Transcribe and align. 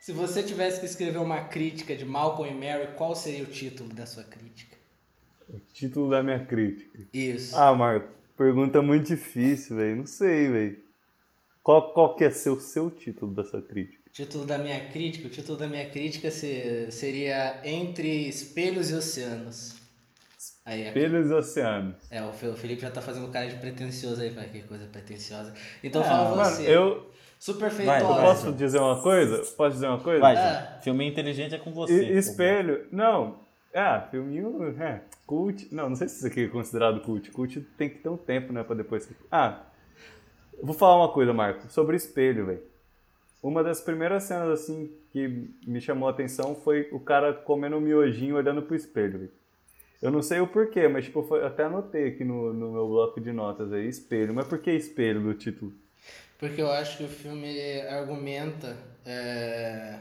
Se 0.00 0.12
você 0.12 0.42
tivesse 0.42 0.80
que 0.80 0.86
escrever 0.86 1.18
uma 1.18 1.44
crítica 1.44 1.94
de 1.94 2.04
Malcolm 2.04 2.50
e 2.50 2.54
Mary, 2.54 2.94
qual 2.96 3.14
seria 3.14 3.44
o 3.44 3.46
título 3.46 3.92
da 3.92 4.06
sua 4.06 4.24
crítica? 4.24 4.76
O 5.48 5.58
título 5.72 6.10
da 6.10 6.22
minha 6.22 6.44
crítica. 6.44 6.98
Isso. 7.12 7.54
Ah, 7.54 7.74
Marco, 7.74 8.08
pergunta 8.36 8.80
muito 8.80 9.06
difícil, 9.08 9.76
velho. 9.76 9.96
Não 9.96 10.06
sei, 10.06 10.48
velho. 10.48 10.78
Qual, 11.62 11.92
qual 11.92 12.16
que 12.16 12.24
é 12.24 12.30
seu, 12.30 12.58
seu 12.58 12.90
título 12.90 13.34
da 13.34 13.44
sua 13.44 13.60
crítica? 13.60 14.07
O 14.18 14.22
título 14.24 14.44
da 14.44 14.58
minha 14.58 14.80
crítica, 14.80 15.28
o 15.28 15.30
título 15.30 15.56
da 15.56 15.68
minha 15.68 15.88
crítica 15.88 16.28
se- 16.28 16.90
seria 16.90 17.60
Entre 17.62 18.28
Espelhos 18.28 18.90
e 18.90 18.94
Oceanos. 18.96 19.76
Aí, 20.66 20.82
é- 20.82 20.88
Espelhos 20.88 21.30
e 21.30 21.34
Oceanos. 21.34 21.94
é, 22.10 22.20
o 22.24 22.32
Fe- 22.32 22.48
o 22.48 22.56
Felipe 22.56 22.82
já 22.82 22.90
tá 22.90 23.00
fazendo 23.00 23.28
cara 23.28 23.46
de 23.46 23.54
pretencioso 23.54 24.20
aí, 24.20 24.30
fala 24.34 24.48
que 24.48 24.62
coisa 24.62 24.86
pretenciosa. 24.86 25.54
Então 25.84 26.02
Ah, 26.02 26.04
fala 26.04 26.36
mano, 26.36 26.50
você. 26.50 26.62
eu 26.68 27.08
Super 27.38 27.70
Vai, 27.70 28.00
feitosa. 28.00 28.14
vai. 28.20 28.24
posso 28.26 28.52
dizer 28.52 28.78
uma 28.80 29.00
coisa? 29.00 29.38
Posso 29.56 29.74
dizer 29.74 29.86
uma 29.86 30.00
coisa? 30.00 30.20
Vai. 30.20 30.34
João. 30.34 30.80
Filme 30.82 31.06
inteligente 31.08 31.54
é 31.54 31.58
com 31.58 31.70
você. 31.72 31.92
E- 32.12 32.18
espelho, 32.18 32.88
não. 32.90 33.38
Ah, 33.72 34.08
filminho, 34.10 34.74
é, 34.82 35.02
cult. 35.24 35.68
Não, 35.72 35.90
não 35.90 35.94
sei 35.94 36.08
se 36.08 36.16
isso 36.16 36.26
aqui 36.26 36.46
é 36.46 36.48
considerado 36.48 37.00
cult. 37.02 37.30
Cult 37.30 37.60
tem 37.78 37.88
que 37.88 37.98
ter 37.98 38.08
um 38.08 38.16
tempo, 38.16 38.52
né, 38.52 38.64
pra 38.64 38.74
depois. 38.74 39.08
Ah, 39.30 39.62
eu 40.58 40.66
vou 40.66 40.74
falar 40.74 40.96
uma 40.96 41.12
coisa, 41.12 41.32
Marco, 41.32 41.70
sobre 41.70 41.94
espelho, 41.96 42.46
velho. 42.46 42.62
Uma 43.42 43.62
das 43.62 43.80
primeiras 43.80 44.24
cenas, 44.24 44.48
assim, 44.48 44.90
que 45.10 45.48
me 45.66 45.80
chamou 45.80 46.08
a 46.08 46.12
atenção 46.12 46.54
foi 46.56 46.88
o 46.92 46.98
cara 46.98 47.32
comendo 47.32 47.76
um 47.76 47.80
miojinho 47.80 48.36
olhando 48.36 48.62
pro 48.62 48.74
espelho. 48.74 49.30
Eu 50.02 50.10
não 50.10 50.22
sei 50.22 50.40
o 50.40 50.46
porquê, 50.46 50.86
mas, 50.88 51.04
tipo, 51.04 51.22
foi- 51.22 51.44
até 51.44 51.64
anotei 51.64 52.08
aqui 52.08 52.24
no, 52.24 52.52
no 52.52 52.72
meu 52.72 52.88
bloco 52.88 53.20
de 53.20 53.32
notas 53.32 53.72
aí, 53.72 53.88
espelho. 53.88 54.34
Mas 54.34 54.46
por 54.46 54.58
que 54.58 54.70
espelho 54.72 55.20
do 55.20 55.34
título? 55.34 55.72
Porque 56.38 56.62
eu 56.62 56.70
acho 56.70 56.98
que 56.98 57.04
o 57.04 57.08
filme 57.08 57.80
argumenta 57.82 58.76
é, 59.04 59.98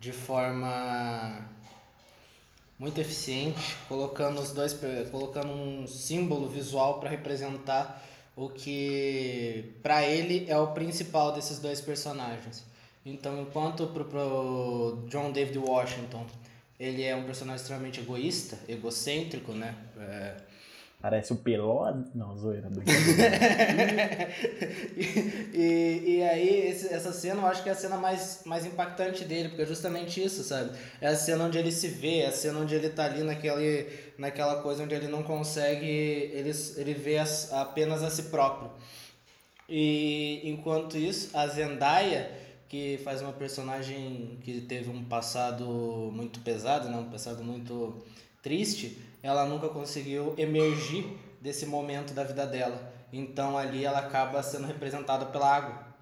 de 0.00 0.12
forma 0.12 1.46
muito 2.78 3.00
eficiente, 3.00 3.76
colocando 3.88 4.40
os 4.40 4.52
dois, 4.52 4.78
colocando 5.10 5.48
um 5.52 5.86
símbolo 5.86 6.48
visual 6.48 7.00
para 7.00 7.08
representar 7.10 8.02
o 8.36 8.48
que 8.48 9.72
para 9.82 10.04
ele 10.06 10.46
é 10.48 10.58
o 10.58 10.68
principal 10.68 11.32
desses 11.32 11.58
dois 11.58 11.80
personagens. 11.80 12.64
Então, 13.06 13.40
enquanto 13.42 13.86
pro, 13.88 14.04
pro 14.04 15.04
John 15.08 15.30
David 15.32 15.58
Washington 15.58 16.24
ele 16.80 17.02
é 17.04 17.14
um 17.14 17.24
personagem 17.24 17.60
extremamente 17.60 18.00
egoísta, 18.00 18.58
egocêntrico, 18.68 19.52
né? 19.52 19.74
É, 19.98 20.34
Parece 21.00 21.32
o 21.34 21.36
Peló. 21.36 21.92
Não, 22.14 22.34
zoeira. 22.36 22.68
Do... 22.70 22.82
e, 25.54 26.02
e 26.16 26.22
aí, 26.22 26.68
esse- 26.70 26.88
essa 26.92 27.12
cena 27.12 27.42
eu 27.42 27.46
acho 27.46 27.62
que 27.62 27.68
é 27.68 27.72
a 27.72 27.74
cena 27.76 27.96
mais, 27.96 28.40
mais 28.46 28.64
impactante 28.64 29.24
dele, 29.24 29.50
porque 29.50 29.62
é 29.62 29.66
justamente 29.66 30.22
isso, 30.22 30.42
sabe? 30.42 30.70
É 31.00 31.08
a 31.08 31.14
cena 31.16 31.44
onde 31.44 31.58
ele 31.58 31.70
se 31.72 31.88
vê, 31.88 32.20
é 32.20 32.28
a 32.28 32.32
cena 32.32 32.58
onde 32.58 32.74
ele 32.74 32.88
tá 32.88 33.04
ali 33.04 33.22
naquele, 33.22 33.86
naquela 34.18 34.62
coisa 34.62 34.82
onde 34.82 34.94
ele 34.94 35.08
não 35.08 35.22
consegue, 35.22 35.86
ele, 35.86 36.50
ele 36.76 36.94
vê 36.94 37.18
as- 37.18 37.52
apenas 37.52 38.02
a 38.02 38.08
si 38.10 38.24
próprio. 38.24 38.70
E 39.68 40.40
enquanto 40.44 40.96
isso, 40.96 41.30
a 41.36 41.46
Zendaya, 41.46 42.30
que 42.68 42.98
faz 43.04 43.22
uma 43.22 43.32
personagem 43.32 44.38
que 44.42 44.60
teve 44.62 44.90
um 44.90 45.04
passado 45.04 45.64
muito 46.12 46.40
pesado, 46.40 46.88
né? 46.88 46.96
um 46.96 47.10
passado 47.10 47.42
muito 47.42 48.02
triste, 48.42 48.98
ela 49.22 49.46
nunca 49.46 49.68
conseguiu 49.68 50.34
emergir 50.36 51.06
desse 51.40 51.66
momento 51.66 52.12
da 52.12 52.24
vida 52.24 52.46
dela. 52.46 52.92
Então 53.12 53.56
ali 53.56 53.84
ela 53.84 54.00
acaba 54.00 54.42
sendo 54.42 54.66
representada 54.66 55.26
pela 55.26 55.54
água. 55.54 55.94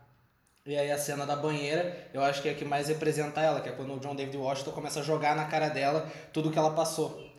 E 0.65 0.77
aí 0.77 0.91
a 0.91 0.99
cena 0.99 1.27
da 1.27 1.35
banheira, 1.35 2.09
eu 2.15 2.23
acho 2.23 2.41
que 2.41 2.49
é 2.49 2.53
a 2.53 2.55
que 2.55 2.65
mais 2.65 2.89
representa 2.89 3.41
ela, 3.41 3.61
que 3.61 3.69
é 3.69 3.73
quando 3.73 3.95
o 3.95 3.99
John 3.99 4.15
David 4.15 4.37
Washington 4.37 4.71
começa 4.71 5.01
a 5.01 5.03
jogar 5.03 5.35
na 5.35 5.45
cara 5.47 5.69
dela 5.69 6.11
tudo 6.33 6.51
que 6.51 6.59
ela 6.59 6.71
passou. 6.71 7.33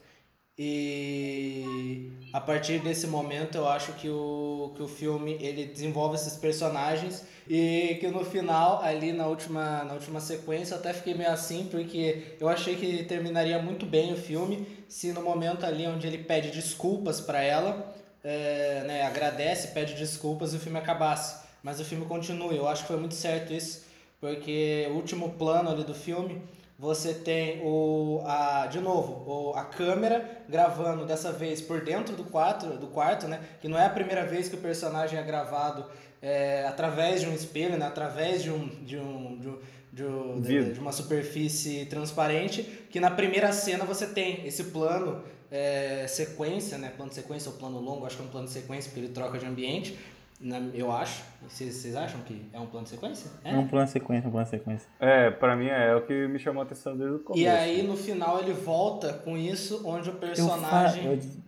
E 0.57 2.11
a 2.31 2.39
partir 2.39 2.79
desse 2.79 3.07
momento 3.07 3.55
eu 3.55 3.67
acho 3.67 3.93
que 3.93 4.09
o, 4.09 4.73
que 4.75 4.83
o 4.83 4.87
filme 4.87 5.37
ele 5.41 5.65
desenvolve 5.65 6.15
esses 6.15 6.35
personagens 6.35 7.25
e 7.47 7.97
que 7.99 8.07
no 8.07 8.23
final, 8.23 8.81
ali 8.81 9.11
na 9.11 9.27
última, 9.27 9.83
na 9.83 9.93
última 9.93 10.19
sequência, 10.19 10.75
eu 10.75 10.79
até 10.79 10.93
fiquei 10.93 11.13
meio 11.13 11.31
assim, 11.31 11.67
porque 11.69 12.35
eu 12.39 12.47
achei 12.47 12.75
que 12.75 13.03
terminaria 13.03 13.59
muito 13.59 13.85
bem 13.85 14.13
o 14.13 14.17
filme 14.17 14.67
se 14.87 15.11
no 15.11 15.21
momento 15.21 15.65
ali 15.65 15.87
onde 15.87 16.07
ele 16.07 16.19
pede 16.19 16.51
desculpas 16.51 17.19
para 17.19 17.41
ela, 17.41 17.93
é, 18.23 18.83
né, 18.85 19.01
agradece, 19.03 19.69
pede 19.69 19.95
desculpas 19.95 20.53
e 20.53 20.57
o 20.57 20.59
filme 20.59 20.77
acabasse. 20.77 21.43
Mas 21.61 21.79
o 21.79 21.85
filme 21.85 22.05
continua, 22.05 22.53
eu 22.53 22.67
acho 22.67 22.83
que 22.83 22.89
foi 22.89 22.97
muito 22.97 23.15
certo 23.15 23.53
isso, 23.53 23.85
porque 24.19 24.87
o 24.91 24.93
último 24.93 25.31
plano 25.33 25.69
ali 25.69 25.83
do 25.83 25.93
filme 25.93 26.41
você 26.77 27.13
tem 27.13 27.61
o 27.63 28.21
a 28.25 28.67
de 28.67 28.79
novo 28.79 29.23
o, 29.29 29.53
a 29.55 29.63
câmera 29.63 30.43
gravando 30.49 31.05
dessa 31.05 31.31
vez 31.31 31.61
por 31.61 31.81
dentro 31.81 32.15
do 32.15 32.23
quarto 32.23 32.65
do 32.77 32.87
quarto 32.87 33.27
né 33.27 33.39
que 33.61 33.67
não 33.67 33.77
é 33.77 33.85
a 33.85 33.89
primeira 33.89 34.25
vez 34.25 34.49
que 34.49 34.55
o 34.55 34.59
personagem 34.59 35.17
é 35.19 35.23
gravado 35.23 35.85
é, 36.23 36.65
através 36.65 37.19
de 37.21 37.27
um 37.27 37.33
espelho 37.33 37.77
né 37.77 37.85
através 37.85 38.41
de 38.41 38.49
um 38.49 38.67
de 38.85 38.97
um 38.97 39.37
de, 39.39 39.47
um- 39.49 39.59
de, 39.91 40.03
um- 40.05 40.41
de, 40.41 40.47
Vidro. 40.47 40.73
de 40.73 40.79
uma 40.79 40.91
superfície 40.93 41.85
transparente 41.85 42.63
que 42.89 42.99
na 42.99 43.11
primeira 43.11 43.51
cena 43.51 43.83
você 43.85 44.07
tem 44.07 44.47
esse 44.47 44.63
plano 44.65 45.21
é, 45.51 46.05
sequência 46.07 46.77
né 46.77 46.89
plano 46.95 47.09
de 47.09 47.15
sequência 47.15 47.51
ou 47.51 47.57
plano 47.57 47.77
longo 47.79 48.05
acho 48.05 48.15
que 48.15 48.21
é 48.23 48.25
um 48.25 48.29
plano 48.29 48.47
de 48.47 48.53
sequência 48.53 48.89
porque 48.89 49.05
ele 49.05 49.13
troca 49.13 49.37
de 49.37 49.45
ambiente 49.45 49.99
na- 50.39 50.59
eu 50.73 50.91
acho 50.91 51.23
vocês, 51.41 51.75
vocês 51.75 51.95
acham 51.95 52.19
que 52.21 52.41
é 52.53 52.59
um 52.59 52.65
plano 52.67 52.85
de 52.85 52.89
sequência 52.91 53.29
É 53.43 53.53
um 53.55 53.67
plano 53.67 53.87
sequência, 53.87 54.27
um 54.27 54.31
plano 54.31 54.47
sequência. 54.47 54.87
É, 54.99 55.29
pra 55.29 55.55
mim 55.55 55.67
é, 55.67 55.89
é 55.89 55.95
o 55.95 56.01
que 56.05 56.27
me 56.27 56.39
chamou 56.39 56.61
a 56.61 56.65
atenção 56.65 56.97
desde 56.97 57.15
o 57.17 57.19
começo. 57.19 57.43
E 57.43 57.47
aí 57.47 57.83
no 57.83 57.95
final 57.95 58.39
ele 58.41 58.51
volta 58.53 59.13
com 59.13 59.37
isso, 59.37 59.81
onde 59.85 60.09
o 60.09 60.13
Eu 60.13 60.17
personagem. 60.17 61.03
fa- 61.03 61.09
eu- 61.09 61.43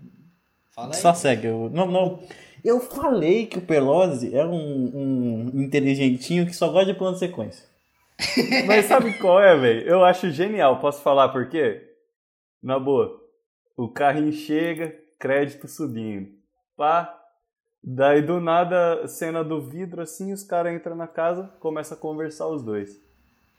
Fala 0.72 0.94
aí. 0.96 1.02
Só 1.02 1.14
segue. 1.14 1.48
Eu... 1.48 1.70
Não, 1.74 1.88
não. 1.90 2.20
Eu 2.66 2.80
falei 2.80 3.46
que 3.46 3.60
o 3.60 3.62
Pelosi 3.62 4.36
é 4.36 4.44
um, 4.44 5.52
um 5.54 5.62
inteligentinho 5.62 6.48
que 6.48 6.56
só 6.56 6.68
gosta 6.72 6.92
de 6.92 6.98
plano 6.98 7.16
sequência. 7.16 7.64
Mas 8.66 8.86
sabe 8.86 9.16
qual 9.20 9.40
é, 9.40 9.56
velho? 9.56 9.88
Eu 9.88 10.04
acho 10.04 10.32
genial. 10.32 10.80
Posso 10.80 11.04
falar 11.04 11.30
por 11.30 11.48
quê? 11.48 11.88
Na 12.64 12.80
boa. 12.80 13.22
O 13.78 13.88
carrinho 13.88 14.32
chega, 14.32 14.96
crédito 15.20 15.68
subindo. 15.68 16.32
Pá. 16.76 17.22
Daí 17.84 18.24
do 18.24 18.40
nada, 18.40 19.08
cena 19.08 19.44
do 19.44 19.62
vidro 19.62 20.02
assim, 20.02 20.34
os 20.34 20.42
caras 20.42 20.74
entram 20.74 20.96
na 20.96 21.06
casa, 21.06 21.54
começam 21.60 21.96
a 21.96 22.02
conversar 22.02 22.48
os 22.48 22.64
dois. 22.64 23.00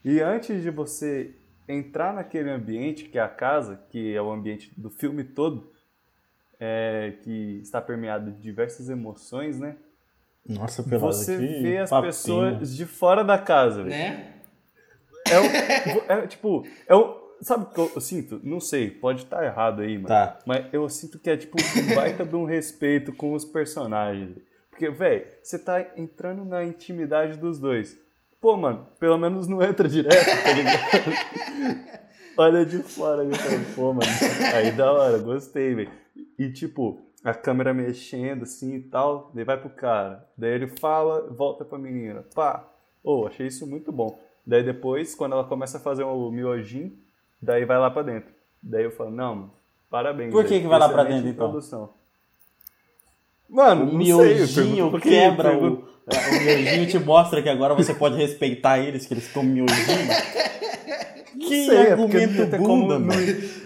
E 0.04 0.20
antes 0.20 0.64
de 0.64 0.70
você 0.70 1.32
entrar 1.68 2.12
naquele 2.12 2.50
ambiente, 2.50 3.04
que 3.04 3.18
é 3.18 3.22
a 3.22 3.28
casa, 3.28 3.80
que 3.88 4.16
é 4.16 4.20
o 4.20 4.32
ambiente 4.32 4.72
do 4.76 4.90
filme 4.90 5.22
todo, 5.22 5.75
é, 6.58 7.14
que 7.22 7.60
está 7.62 7.80
permeado 7.80 8.30
de 8.30 8.40
diversas 8.40 8.88
emoções, 8.88 9.58
né? 9.58 9.76
Nossa, 10.48 10.82
Pelosi. 10.82 11.24
Você 11.24 11.38
que 11.38 11.62
vê 11.62 11.78
as 11.78 11.90
papinho. 11.90 12.12
pessoas 12.12 12.76
de 12.76 12.86
fora 12.86 13.24
da 13.24 13.38
casa, 13.38 13.82
velho. 13.82 13.90
Né? 13.90 14.32
É, 15.28 15.40
um, 15.40 16.20
é 16.20 16.26
tipo, 16.26 16.64
é 16.86 16.94
um, 16.94 17.14
sabe 17.40 17.64
o 17.64 17.66
que 17.66 17.80
eu, 17.80 17.92
eu 17.96 18.00
sinto? 18.00 18.40
Não 18.44 18.60
sei, 18.60 18.90
pode 18.90 19.24
estar 19.24 19.44
errado 19.44 19.82
aí, 19.82 19.96
mano. 19.96 20.08
Tá. 20.08 20.38
Mas 20.46 20.66
eu 20.72 20.88
sinto 20.88 21.18
que 21.18 21.28
é 21.28 21.36
tipo 21.36 21.56
um 21.60 21.94
baita 21.94 22.24
de 22.24 22.36
um 22.36 22.44
respeito 22.44 23.12
com 23.12 23.32
os 23.32 23.44
personagens. 23.44 24.36
Porque, 24.70 24.90
velho, 24.90 25.26
você 25.42 25.58
tá 25.58 25.84
entrando 25.96 26.44
na 26.44 26.62
intimidade 26.62 27.38
dos 27.38 27.58
dois. 27.58 27.98
Pô, 28.40 28.56
mano, 28.56 28.86
pelo 29.00 29.18
menos 29.18 29.48
não 29.48 29.62
entra 29.62 29.88
direto, 29.88 30.42
tá 30.44 30.52
ligado? 30.52 31.96
Olha 32.38 32.66
de 32.66 32.78
fora, 32.82 33.24
eu 33.24 33.34
falo, 33.34 33.64
pô, 33.74 33.92
mano, 33.94 34.06
aí 34.54 34.70
da 34.72 34.92
hora, 34.92 35.18
gostei, 35.18 35.74
velho. 35.74 35.90
E 36.38 36.50
tipo, 36.50 37.00
a 37.24 37.32
câmera 37.34 37.72
mexendo 37.74 38.42
assim 38.44 38.74
e 38.76 38.82
tal, 38.82 39.30
daí 39.34 39.44
vai 39.44 39.56
pro 39.58 39.70
cara. 39.70 40.28
Daí 40.36 40.52
ele 40.52 40.66
fala, 40.68 41.28
volta 41.30 41.64
pra 41.64 41.78
menina. 41.78 42.24
Pá, 42.34 42.64
ô, 43.02 43.26
achei 43.26 43.46
isso 43.46 43.66
muito 43.66 43.90
bom. 43.90 44.18
Daí 44.46 44.62
depois, 44.62 45.14
quando 45.14 45.32
ela 45.32 45.44
começa 45.44 45.78
a 45.78 45.80
fazer 45.80 46.04
o 46.04 46.30
miojinho, 46.30 46.92
daí 47.42 47.64
vai 47.64 47.78
lá 47.78 47.90
pra 47.90 48.02
dentro. 48.02 48.32
Daí 48.62 48.84
eu 48.84 48.90
falo, 48.92 49.10
não, 49.10 49.50
parabéns. 49.90 50.30
Por 50.32 50.44
que 50.44 50.50
velho, 50.50 50.62
que 50.62 50.68
vai 50.68 50.78
lá 50.78 50.88
pra 50.88 51.04
dentro, 51.04 51.28
então? 51.28 51.48
produção. 51.50 51.90
Mano, 53.48 53.84
O 53.86 53.88
sei, 53.90 53.98
miojinho 53.98 54.54
pergunto 54.54 54.90
porque- 54.90 55.08
quebra 55.10 55.56
o. 55.56 55.96
O 56.06 56.44
miojinho 56.44 56.86
te 56.88 56.98
mostra 57.00 57.42
que 57.42 57.48
agora 57.48 57.74
você 57.74 57.92
pode 57.92 58.16
respeitar 58.16 58.78
eles, 58.78 59.06
que 59.06 59.14
eles 59.14 59.26
comem 59.32 59.50
miojinho. 59.52 59.76
Que 61.26 61.66
sei, 61.66 61.76
é 61.76 61.92
argumento 61.92 62.32
não 62.40 62.50
tem 62.50 62.60
bunda, 62.60 62.98
mano. 62.98 63.20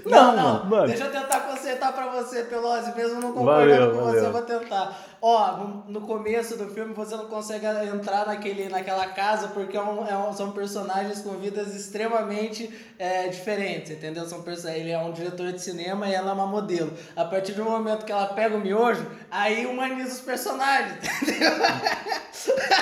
Não, 0.07 0.11
Não, 0.11 0.37
não, 0.37 0.67
mano. 0.67 0.87
Deixa 0.89 1.05
eu 1.05 1.11
tentar 1.13 1.41
consertar 1.41 1.93
pra 1.93 2.07
você, 2.09 2.43
Pelosi, 2.45 2.93
mesmo 2.97 3.21
não 3.21 3.33
concordando 3.33 3.71
Valeu, 3.71 3.91
com 3.93 3.97
você, 4.01 4.05
valeu. 4.21 4.25
eu 4.25 4.33
vou 4.33 4.43
tentar. 4.43 4.99
Ó, 5.23 5.57
no, 5.59 5.85
no 5.87 6.01
começo 6.01 6.57
do 6.57 6.67
filme 6.71 6.95
você 6.95 7.15
não 7.15 7.27
consegue 7.27 7.67
entrar 7.67 8.27
naquele, 8.27 8.71
naquela 8.71 9.07
casa 9.09 9.49
porque 9.49 9.77
é 9.77 9.81
um- 9.83 10.07
é 10.09 10.17
um- 10.17 10.33
são 10.33 10.51
personagens 10.53 11.21
com 11.21 11.31
vidas 11.33 11.77
extremamente 11.77 12.71
é, 12.99 13.29
diferentes, 13.29 13.91
entendeu? 13.93 14.25
São 14.27 14.43
ele 14.75 14.91
é 14.91 14.99
um 14.99 15.13
diretor 15.13 15.53
de 15.53 15.61
cinema 15.61 16.09
e 16.09 16.15
ela 16.15 16.31
é 16.31 16.33
uma 16.33 16.47
modelo. 16.47 16.91
A 17.15 17.25
partir 17.27 17.53
do 17.53 17.65
momento 17.65 18.07
que 18.07 18.13
ela 18.13 18.27
pega 18.29 18.57
o 18.57 18.61
miojo, 18.61 19.07
aí 19.31 19.67
humaniza 19.67 20.15
os 20.15 20.21
personagens, 20.21 20.97
entendeu? 21.23 21.53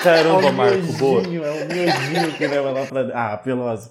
Caramba, 0.03 0.47
É 0.47 0.49
o 0.49 0.53
Marco, 0.53 0.93
boa. 0.93 1.21
é 1.21 1.25
o 1.25 1.67
miojinho 1.67 2.31
que 2.37 2.47
leva 2.47 2.71
lá 2.71 2.85
pra. 2.85 3.01
Ah, 3.13 3.37
Pelosi. 3.37 3.89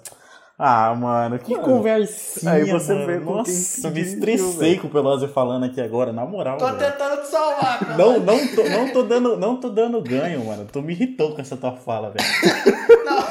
Ah, 0.61 0.93
mano, 0.93 1.39
que 1.39 1.53
Mano, 1.53 1.63
conversinha. 1.65 2.51
aí 2.53 2.65
você 2.65 2.93
mano. 2.93 3.07
vê 3.07 3.19
Nossa, 3.21 3.91
me 3.91 4.01
estressei 4.01 4.77
com 4.77 4.89
o 4.89 4.91
Pelosi 4.91 5.29
falando 5.29 5.67
aqui 5.67 5.81
agora, 5.81 6.13
na 6.13 6.27
moral. 6.27 6.59
Tô 6.59 6.67
velho. 6.67 6.79
tentando 6.79 7.21
te 7.23 7.29
salvar, 7.29 7.79
Pelosi. 7.79 7.97
Não, 7.99 8.19
não 8.19 8.49
tô, 8.49 8.65
não, 8.69 8.89
tô 8.93 9.03
dando, 9.05 9.37
não 9.37 9.61
tô 9.61 9.69
dando 9.69 10.03
ganho, 10.03 10.45
mano. 10.45 10.67
Tu 10.73 10.83
me 10.83 10.93
irritou 10.95 11.33
com 11.33 11.41
essa 11.41 11.57
tua 11.57 11.77
fala, 11.77 12.11
velho. 12.11 12.27
Não, 13.05 13.25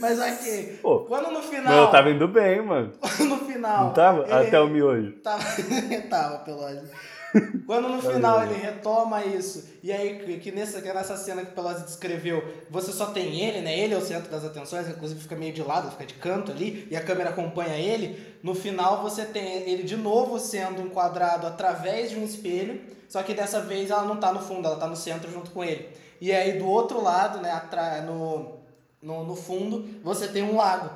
mas 0.00 0.20
aqui, 0.20 0.78
Pô, 0.82 1.00
quando 1.00 1.30
no 1.32 1.40
final... 1.42 1.72
eu 1.74 1.90
tava 1.90 2.10
indo 2.10 2.28
bem, 2.28 2.62
mano. 2.64 2.92
no 3.20 3.36
final... 3.38 3.84
Não 3.86 3.92
tava? 3.92 4.22
ele- 4.24 4.32
Até 4.48 4.60
o 4.60 4.68
miojo. 4.68 5.12
Tava, 5.22 5.42
tava 6.10 6.38
Pelosi. 6.40 6.82
Quando 7.66 7.88
no 7.88 8.02
final 8.02 8.42
ele 8.42 8.54
retoma 8.54 9.24
isso, 9.24 9.64
e 9.82 9.92
aí 9.92 10.38
que, 10.40 10.50
nessa, 10.50 10.80
que 10.82 10.92
nessa 10.92 11.16
cena 11.16 11.44
que 11.44 11.52
o 11.52 11.54
Pelosi 11.54 11.84
descreveu, 11.84 12.42
você 12.68 12.92
só 12.92 13.06
tem 13.06 13.40
ele, 13.40 13.60
né? 13.60 13.78
Ele 13.78 13.94
é 13.94 13.96
o 13.96 14.04
centro 14.04 14.30
das 14.30 14.44
atenções, 14.44 14.88
inclusive 14.88 15.20
fica 15.20 15.36
meio 15.36 15.52
de 15.52 15.62
lado, 15.62 15.90
fica 15.92 16.06
de 16.06 16.14
canto 16.14 16.50
ali, 16.50 16.88
e 16.90 16.96
a 16.96 17.02
câmera 17.02 17.30
acompanha 17.30 17.76
ele. 17.76 18.34
No 18.42 18.54
final 18.54 19.02
você 19.02 19.24
tem 19.24 19.68
ele 19.70 19.82
de 19.84 19.96
novo 19.96 20.38
sendo 20.40 20.82
enquadrado 20.82 21.46
através 21.46 22.10
de 22.10 22.16
um 22.16 22.24
espelho, 22.24 22.80
só 23.08 23.22
que 23.22 23.34
dessa 23.34 23.60
vez 23.60 23.90
ela 23.90 24.04
não 24.04 24.16
tá 24.16 24.32
no 24.32 24.40
fundo, 24.40 24.66
ela 24.66 24.76
tá 24.76 24.86
no 24.86 24.96
centro 24.96 25.30
junto 25.30 25.50
com 25.50 25.62
ele. 25.62 25.88
E 26.20 26.32
aí 26.32 26.58
do 26.58 26.66
outro 26.66 27.02
lado, 27.02 27.40
né, 27.40 27.50
atra- 27.52 28.02
no, 28.02 28.56
no, 29.02 29.24
no 29.24 29.36
fundo, 29.36 29.88
você 30.02 30.26
tem 30.28 30.42
um 30.42 30.56
lago. 30.56 30.90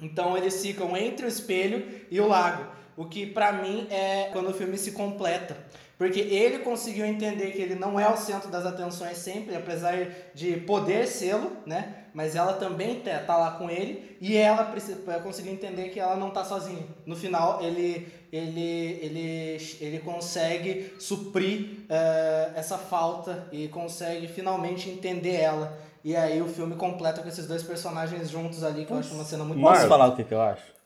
Então 0.00 0.36
eles 0.36 0.60
ficam 0.62 0.96
entre 0.96 1.26
o 1.26 1.28
espelho 1.28 1.84
e 2.10 2.20
o 2.20 2.28
lago. 2.28 2.77
O 2.98 3.04
que 3.04 3.24
pra 3.24 3.52
mim 3.52 3.86
é 3.90 4.28
quando 4.32 4.48
o 4.48 4.52
filme 4.52 4.76
se 4.76 4.90
completa. 4.90 5.56
Porque 5.96 6.18
ele 6.18 6.58
conseguiu 6.58 7.06
entender 7.06 7.52
que 7.52 7.62
ele 7.62 7.76
não 7.76 7.98
é 7.98 8.08
o 8.08 8.16
centro 8.16 8.50
das 8.50 8.66
atenções 8.66 9.18
sempre, 9.18 9.54
apesar 9.54 9.94
de 10.34 10.56
poder 10.58 11.06
sê-lo, 11.06 11.52
né? 11.64 11.94
Mas 12.12 12.34
ela 12.34 12.54
também 12.54 13.00
tá 13.00 13.36
lá 13.36 13.52
com 13.52 13.70
ele 13.70 14.16
e 14.20 14.36
ela 14.36 14.72
conseguiu 15.22 15.52
entender 15.52 15.90
que 15.90 16.00
ela 16.00 16.16
não 16.16 16.30
tá 16.30 16.44
sozinha. 16.44 16.84
No 17.06 17.14
final, 17.14 17.60
ele, 17.62 18.12
ele, 18.32 18.98
ele, 19.00 19.76
ele 19.80 19.98
consegue 20.00 20.92
suprir 20.98 21.84
eh, 21.88 22.50
essa 22.56 22.78
falta 22.78 23.46
e 23.52 23.68
consegue 23.68 24.26
finalmente 24.26 24.88
entender 24.88 25.36
ela. 25.36 25.78
E 26.04 26.16
aí 26.16 26.42
o 26.42 26.48
filme 26.48 26.74
completa 26.74 27.22
com 27.22 27.28
esses 27.28 27.46
dois 27.46 27.62
personagens 27.62 28.28
juntos 28.28 28.64
ali, 28.64 28.84
que 28.84 28.92
eu 28.92 28.98
acho 28.98 29.14
uma 29.14 29.24
cena 29.24 29.44
muito. 29.44 29.60
Posso 29.60 29.86
falar 29.86 30.08
o 30.08 30.16
que, 30.16 30.24
que 30.24 30.34
eu 30.34 30.40
acho? 30.40 30.77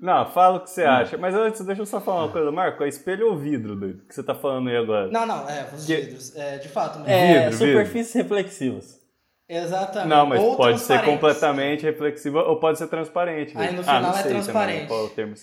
Não, 0.00 0.24
fala 0.30 0.56
o 0.56 0.60
que 0.60 0.70
Hum. 0.70 0.72
você 0.74 0.84
acha. 0.84 1.18
Mas 1.18 1.34
antes, 1.34 1.60
deixa 1.64 1.82
eu 1.82 1.86
só 1.86 2.00
falar 2.00 2.24
uma 2.24 2.32
coisa, 2.32 2.50
Marco. 2.50 2.82
É 2.82 2.88
espelho 2.88 3.28
ou 3.28 3.36
vidro, 3.36 3.76
doido? 3.76 4.02
Que 4.06 4.14
você 4.14 4.22
tá 4.22 4.34
falando 4.34 4.70
aí 4.70 4.76
agora? 4.76 5.08
Não, 5.08 5.26
não, 5.26 5.48
é, 5.48 5.68
os 5.74 5.84
Que- 5.84 5.96
vidros. 5.96 6.34
É, 6.36 6.56
de 6.58 6.68
fato 6.68 6.98
mesmo. 7.00 7.10
É, 7.12 7.50
Vidro, 7.50 7.58
superfícies 7.58 8.14
reflexivas. 8.14 8.98
Exatamente. 9.46 10.08
Não, 10.08 10.26
mas 10.26 10.40
Ou 10.40 10.56
pode 10.56 10.78
ser 10.78 10.86
transparentes. 10.86 11.14
completamente 11.14 11.82
reflexiva 11.82 12.42
ou 12.44 12.58
pode 12.60 12.78
ser 12.78 12.86
transparente. 12.86 13.52
Aí 13.58 13.72
no 13.74 13.80
ah, 13.80 13.84
final 13.84 14.02
não 14.02 14.10
é 14.10 14.12
sei 14.14 14.22
também 14.22 14.42
transparente. 14.42 14.86
qual 14.86 15.00
é 15.00 15.04
o 15.04 15.10
termo. 15.10 15.34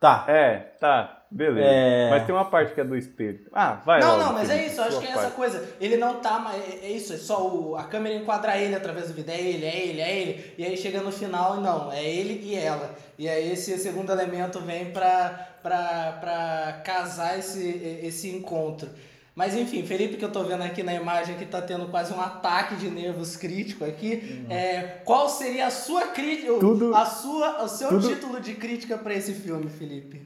Tá. 0.00 0.24
É, 0.28 0.56
tá, 0.80 1.19
beleza. 1.30 1.66
É. 1.68 2.10
Mas 2.10 2.24
tem 2.26 2.34
uma 2.34 2.44
parte 2.44 2.74
que 2.74 2.80
é 2.80 2.84
do 2.84 2.96
espelho. 2.96 3.40
Ah, 3.52 3.80
vai 3.84 4.00
Não, 4.00 4.16
logo, 4.16 4.24
não, 4.24 4.32
mas 4.32 4.50
é 4.50 4.54
Felipe, 4.54 4.70
isso, 4.72 4.80
eu 4.80 4.84
acho 4.84 4.98
que 5.00 5.06
é 5.06 5.10
essa 5.10 5.20
parte. 5.22 5.36
coisa. 5.36 5.68
Ele 5.80 5.96
não 5.96 6.16
tá 6.20 6.38
mais. 6.38 6.60
É, 6.62 6.86
é 6.86 6.90
isso, 6.90 7.12
é 7.12 7.16
só 7.16 7.46
o, 7.46 7.76
a 7.76 7.84
câmera 7.84 8.14
enquadra 8.16 8.56
ele 8.58 8.74
através 8.74 9.08
do 9.08 9.14
vídeo. 9.14 9.30
É 9.30 9.40
ele, 9.40 9.64
é 9.64 9.86
ele, 9.86 10.00
é 10.00 10.18
ele. 10.20 10.54
E 10.58 10.64
aí 10.64 10.76
chega 10.76 11.00
no 11.00 11.12
final 11.12 11.58
e 11.58 11.60
não, 11.62 11.92
é 11.92 12.04
ele 12.04 12.40
e 12.44 12.54
ela. 12.56 12.94
E 13.18 13.28
aí 13.28 13.52
esse 13.52 13.76
segundo 13.78 14.10
elemento 14.10 14.58
vem 14.60 14.90
pra, 14.92 15.48
pra, 15.62 16.18
pra 16.20 16.80
casar 16.84 17.38
esse, 17.38 18.00
esse 18.02 18.28
encontro. 18.30 18.88
Mas 19.32 19.54
enfim, 19.54 19.84
Felipe, 19.86 20.16
que 20.16 20.24
eu 20.24 20.32
tô 20.32 20.42
vendo 20.42 20.62
aqui 20.62 20.82
na 20.82 20.92
imagem 20.92 21.36
que 21.36 21.46
tá 21.46 21.62
tendo 21.62 21.86
quase 21.86 22.12
um 22.12 22.20
ataque 22.20 22.74
de 22.76 22.90
nervos 22.90 23.36
crítico 23.36 23.84
aqui. 23.84 24.44
É, 24.50 24.98
qual 25.04 25.28
seria 25.28 25.66
a 25.66 25.70
sua 25.70 26.08
crítica, 26.08 26.52
Tudo- 26.58 26.94
a 26.94 27.06
sua, 27.06 27.62
o 27.62 27.68
seu 27.68 27.88
tudo- 27.90 28.08
título 28.08 28.40
de 28.40 28.54
crítica 28.54 28.98
pra 28.98 29.14
esse 29.14 29.32
filme, 29.32 29.70
Felipe? 29.70 30.20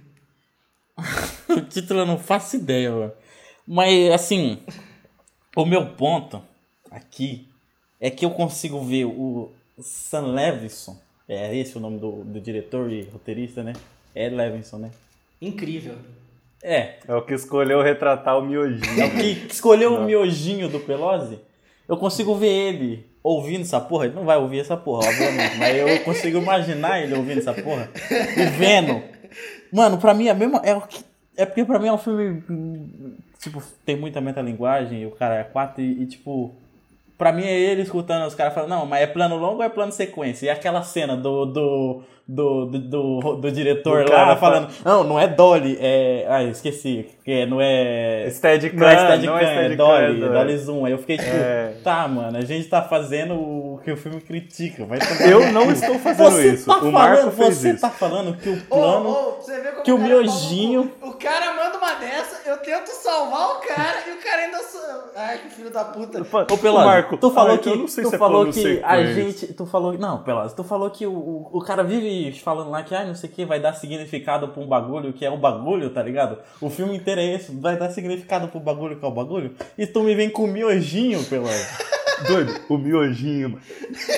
O 1.58 1.60
título 1.62 2.00
eu 2.00 2.06
não 2.06 2.18
faço 2.18 2.56
ideia, 2.56 2.90
mano. 2.90 3.12
Mas, 3.66 4.10
assim, 4.12 4.58
o 5.56 5.64
meu 5.64 5.86
ponto 5.94 6.42
aqui 6.90 7.48
é 8.00 8.10
que 8.10 8.24
eu 8.24 8.30
consigo 8.30 8.80
ver 8.82 9.04
o 9.06 9.50
Sam 9.80 10.32
Levinson, 10.32 10.96
é 11.28 11.56
esse 11.56 11.76
o 11.76 11.80
nome 11.80 11.98
do, 11.98 12.22
do 12.24 12.40
diretor 12.40 12.92
e 12.92 13.02
roteirista, 13.04 13.62
né? 13.62 13.72
É 14.14 14.28
Levinson, 14.28 14.78
né? 14.78 14.90
Incrível. 15.40 15.94
É, 16.62 16.96
É 17.06 17.14
o 17.14 17.22
que 17.22 17.34
escolheu 17.34 17.82
retratar 17.82 18.38
o 18.38 18.42
miojinho. 18.42 19.00
é 19.02 19.06
o 19.06 19.10
que 19.10 19.46
escolheu 19.52 19.90
Não. 19.92 20.02
o 20.02 20.04
miojinho 20.04 20.68
do 20.68 20.80
Pelosi. 20.80 21.38
Eu 21.88 21.96
consigo 21.96 22.34
ver 22.36 22.48
ele 22.48 23.06
ouvindo 23.22 23.62
essa 23.62 23.80
porra. 23.80 24.06
Ele 24.06 24.14
não 24.14 24.24
vai 24.24 24.36
ouvir 24.38 24.60
essa 24.60 24.76
porra, 24.76 25.06
obviamente. 25.08 25.56
mas 25.58 25.76
eu 25.76 26.00
consigo 26.04 26.38
imaginar 26.38 27.00
ele 27.02 27.14
ouvindo 27.14 27.38
essa 27.38 27.52
porra 27.52 27.90
e 28.10 28.44
vendo. 28.56 29.02
Mano, 29.72 29.98
pra 29.98 30.14
mim 30.14 30.28
é 30.28 30.34
mesmo. 30.34 30.58
É, 30.64 30.74
o 30.74 30.80
que- 30.82 31.04
é 31.36 31.46
porque 31.46 31.64
pra 31.64 31.78
mim 31.78 31.88
é 31.88 31.92
um 31.92 31.98
filme. 31.98 32.42
Tipo, 33.38 33.62
tem 33.84 33.96
muita 33.96 34.20
metalinguagem 34.20 35.02
e 35.02 35.06
o 35.06 35.10
cara 35.10 35.36
é 35.36 35.44
quatro 35.44 35.82
e, 35.82 36.02
e, 36.02 36.06
tipo. 36.06 36.54
Pra 37.16 37.32
mim 37.32 37.44
é 37.44 37.52
ele 37.52 37.82
escutando 37.82 38.26
os 38.26 38.34
caras 38.34 38.52
falando, 38.52 38.70
não, 38.70 38.86
mas 38.86 39.02
é 39.02 39.06
plano 39.06 39.36
longo 39.36 39.58
ou 39.58 39.62
é 39.62 39.68
plano 39.68 39.92
sequência? 39.92 40.46
E 40.46 40.50
aquela 40.50 40.82
cena 40.82 41.16
do. 41.16 41.46
do 41.46 42.02
do, 42.26 42.64
do, 42.66 42.78
do, 42.78 43.36
do 43.36 43.52
diretor 43.52 44.04
Do 44.04 44.10
lá 44.10 44.16
cara 44.16 44.36
falando, 44.36 44.68
não, 44.84 45.04
não 45.04 45.20
é 45.20 45.28
Dolly, 45.28 45.76
é. 45.80 46.26
Ah, 46.28 46.42
esqueci. 46.42 47.06
Que 47.24 47.44
não 47.46 47.60
é. 47.60 48.26
Steadicam, 48.30 48.78
Não 48.80 48.88
é 48.88 48.96
Steadicam, 48.96 49.32
não 49.32 49.38
é, 49.38 49.44
é 49.44 49.46
Steadicam, 49.46 49.86
Dolly, 49.86 50.04
é 50.04 50.20
Dolly. 50.20 50.32
Dolly 50.32 50.58
Zoom. 50.58 50.84
Aí 50.86 50.92
eu 50.92 50.98
fiquei 50.98 51.16
tipo, 51.18 51.30
É. 51.30 51.74
tá, 51.82 52.08
mano, 52.08 52.36
a 52.36 52.40
gente 52.42 52.68
tá 52.68 52.82
fazendo 52.82 53.34
o 53.34 53.80
que 53.84 53.90
o 53.90 53.96
filme 53.96 54.20
critica. 54.20 54.84
Vai 54.86 54.98
Eu 55.30 55.52
não 55.52 55.70
estou 55.70 55.98
fazendo 55.98 56.30
você 56.30 56.52
isso. 56.54 56.66
Tá 56.66 56.78
O 56.78 56.92
falando, 56.92 57.30
você 57.30 57.70
isso. 57.70 57.80
tá 57.80 57.90
falando 57.90 58.36
que 58.36 58.48
o 58.48 58.60
plano. 58.62 59.08
ô, 59.10 59.32
você 59.40 59.60
vê 59.60 59.68
como 59.70 59.82
que 59.82 59.92
o 59.92 59.96
é 59.96 59.98
no 59.98 60.06
miojinho-. 60.06 60.92
O 61.02 61.12
cara 61.12 61.54
manda 61.54 61.78
uma 61.78 61.94
dessa, 61.94 62.48
eu 62.48 62.56
tento 62.58 62.88
salvar 62.88 63.56
o 63.56 63.60
cara 63.60 63.98
e 64.08 64.12
o 64.12 64.16
cara 64.22 64.42
ainda. 64.42 64.64
Ai, 65.16 65.38
que 65.38 65.50
filho 65.50 65.70
da 65.70 65.84
puta. 65.84 66.20
Ô, 66.52 66.58
Pelosi, 66.58 66.84
Marco, 66.84 67.16
tu 67.16 67.30
falou 67.30 67.54
ah, 67.54 67.58
que, 67.58 67.68
eu 67.68 67.76
não 67.76 67.86
sei 67.86 68.02
tu 68.02 68.10
se 68.10 68.16
é 68.16 68.18
falou 68.18 68.50
que 68.50 68.80
a 68.82 69.04
gente, 69.04 69.52
tu 69.54 69.64
falou, 69.64 69.92
não, 69.96 70.24
Pelosi, 70.24 70.56
tu 70.56 70.64
falou 70.64 70.90
que 70.90 71.06
o, 71.06 71.12
o, 71.12 71.50
o 71.52 71.60
cara 71.60 71.84
vive 71.84 72.08
falando 72.42 72.70
lá 72.70 72.82
que, 72.82 72.94
ah, 72.94 73.04
não 73.04 73.14
sei 73.14 73.30
o 73.30 73.32
que, 73.32 73.44
vai 73.44 73.60
dar 73.60 73.72
significado 73.72 74.48
pra 74.48 74.62
um 74.62 74.66
bagulho 74.66 75.12
que 75.12 75.24
é 75.24 75.30
o 75.30 75.36
bagulho, 75.36 75.90
tá 75.90 76.02
ligado? 76.02 76.38
O 76.60 76.68
filme 76.70 76.96
inteiro 76.96 77.20
é 77.20 77.34
esse, 77.34 77.54
vai 77.54 77.76
dar 77.76 77.90
significado 77.90 78.48
pro 78.48 78.60
bagulho 78.60 78.96
que 78.96 79.04
é 79.04 79.08
o 79.08 79.12
bagulho, 79.12 79.54
e 79.76 79.86
tu 79.86 80.02
me 80.02 80.14
vem 80.14 80.30
com 80.30 80.46
miojinho, 80.46 81.24
Pelosi. 81.24 81.66
Doido, 82.26 82.54
o 82.68 82.78
miojinho, 82.78 83.50
mano. 83.50 83.62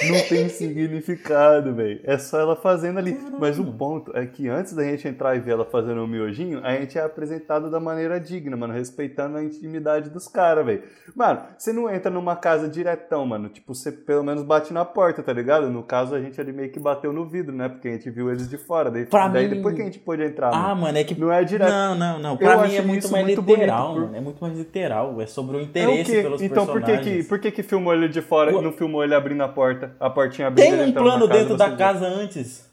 Não 0.09 0.21
tem 0.29 0.49
significado, 0.51 1.75
velho. 1.75 2.01
É 2.05 2.19
só 2.19 2.39
ela 2.41 2.55
fazendo 2.57 2.99
ali. 2.99 3.19
Mas 3.39 3.59
o 3.59 3.65
ponto 3.65 4.17
é 4.17 4.27
que 4.27 4.49
antes 4.49 4.73
da 4.75 4.85
gente 4.85 5.09
entrar 5.09 5.35
e 5.37 5.41
ver 5.41 5.53
ela 5.53 5.65
fazendo 5.65 6.03
o 6.05 6.07
miojinho, 6.07 6.61
a 6.63 6.73
gente 6.75 6.99
é 6.99 7.03
apresentado 7.03 7.71
da 7.71 7.81
maneira 7.81 8.21
digna, 8.21 8.57
mano. 8.57 8.73
Respeitando 8.73 9.37
a 9.39 9.43
intimidade 9.43 10.11
dos 10.11 10.29
caras, 10.29 10.65
velho. 10.65 10.83
Mano, 11.15 11.41
você 11.57 11.73
não 11.73 11.93
entra 11.93 12.11
numa 12.11 12.37
casa 12.37 12.69
diretão, 12.69 13.27
mano. 13.27 13.49
Tipo, 13.49 13.75
você 13.75 13.91
pelo 13.91 14.23
menos 14.23 14.43
bate 14.43 14.73
na 14.73 14.85
porta, 14.85 15.23
tá 15.23 15.33
ligado? 15.33 15.71
No 15.71 15.83
caso, 15.83 16.15
a 16.15 16.21
gente 16.21 16.41
ali 16.41 16.53
meio 16.53 16.71
que 16.71 16.79
bateu 16.79 17.13
no 17.13 17.27
vidro, 17.29 17.55
né? 17.55 17.69
Porque 17.69 17.89
a 17.89 17.93
gente 17.93 18.11
viu 18.11 18.31
eles 18.31 18.49
de 18.49 18.59
fora. 18.59 18.91
Daí, 18.91 19.07
Pra 19.07 19.29
daí 19.29 19.49
mim- 19.49 19.57
depois 19.57 19.75
que 19.75 19.83
a 19.83 19.85
gente 19.85 19.99
pôde 19.99 20.23
entrar, 20.23 20.49
Ah, 20.51 20.69
mano. 20.75 20.83
mano, 20.83 20.99
é 20.99 21.05
que. 21.05 21.19
Não 21.19 21.33
é 21.33 21.43
direto. 21.45 21.71
Não, 21.71 21.95
não, 21.95 22.19
não. 22.19 22.37
Pra 22.37 22.53
Eu 22.55 22.61
mim 22.69 22.75
é 22.77 22.83
muito 22.83 23.11
mais 23.11 23.25
muito 23.27 23.41
literal, 23.41 23.89
bonito, 23.95 24.05
mano. 24.07 24.17
É 24.17 24.21
muito 24.21 24.41
mais 24.41 24.57
literal. 24.59 25.21
É 25.21 25.27
sobre 25.27 25.57
o 25.57 25.61
É 25.61 25.63
o 25.63 25.65
interesse 25.65 26.11
quê? 26.13 26.23
pelos 26.23 26.43
Então 26.43 26.67
por 26.67 26.81
que 26.81 26.87
personagens. 26.87 27.23
que, 27.23 27.29
por 27.29 27.39
que 27.39 27.51
que 27.51 27.63
filmou 27.87 27.95
ele 27.95 28.09
de 28.09 28.21
fora 28.23 28.53
Ué. 28.53 28.61
e 28.61 28.65
não 28.65 28.73
filmou 28.73 29.05
ele 29.05 29.15
abrindo 29.15 29.43
a 29.43 29.49
porta? 29.49 29.95
A 30.01 30.11
portinha 30.11 30.49
abrindo 30.49 30.71
Tem 30.77 30.85
um 30.89 30.93
plano 30.93 31.29
casa, 31.29 31.39
dentro 31.41 31.57
da 31.57 31.69
vê. 31.69 31.77
casa 31.77 32.07
antes. 32.07 32.71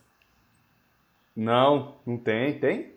Não, 1.36 1.96
não 2.05 2.17
tem, 2.17 2.60
tem? 2.60 2.93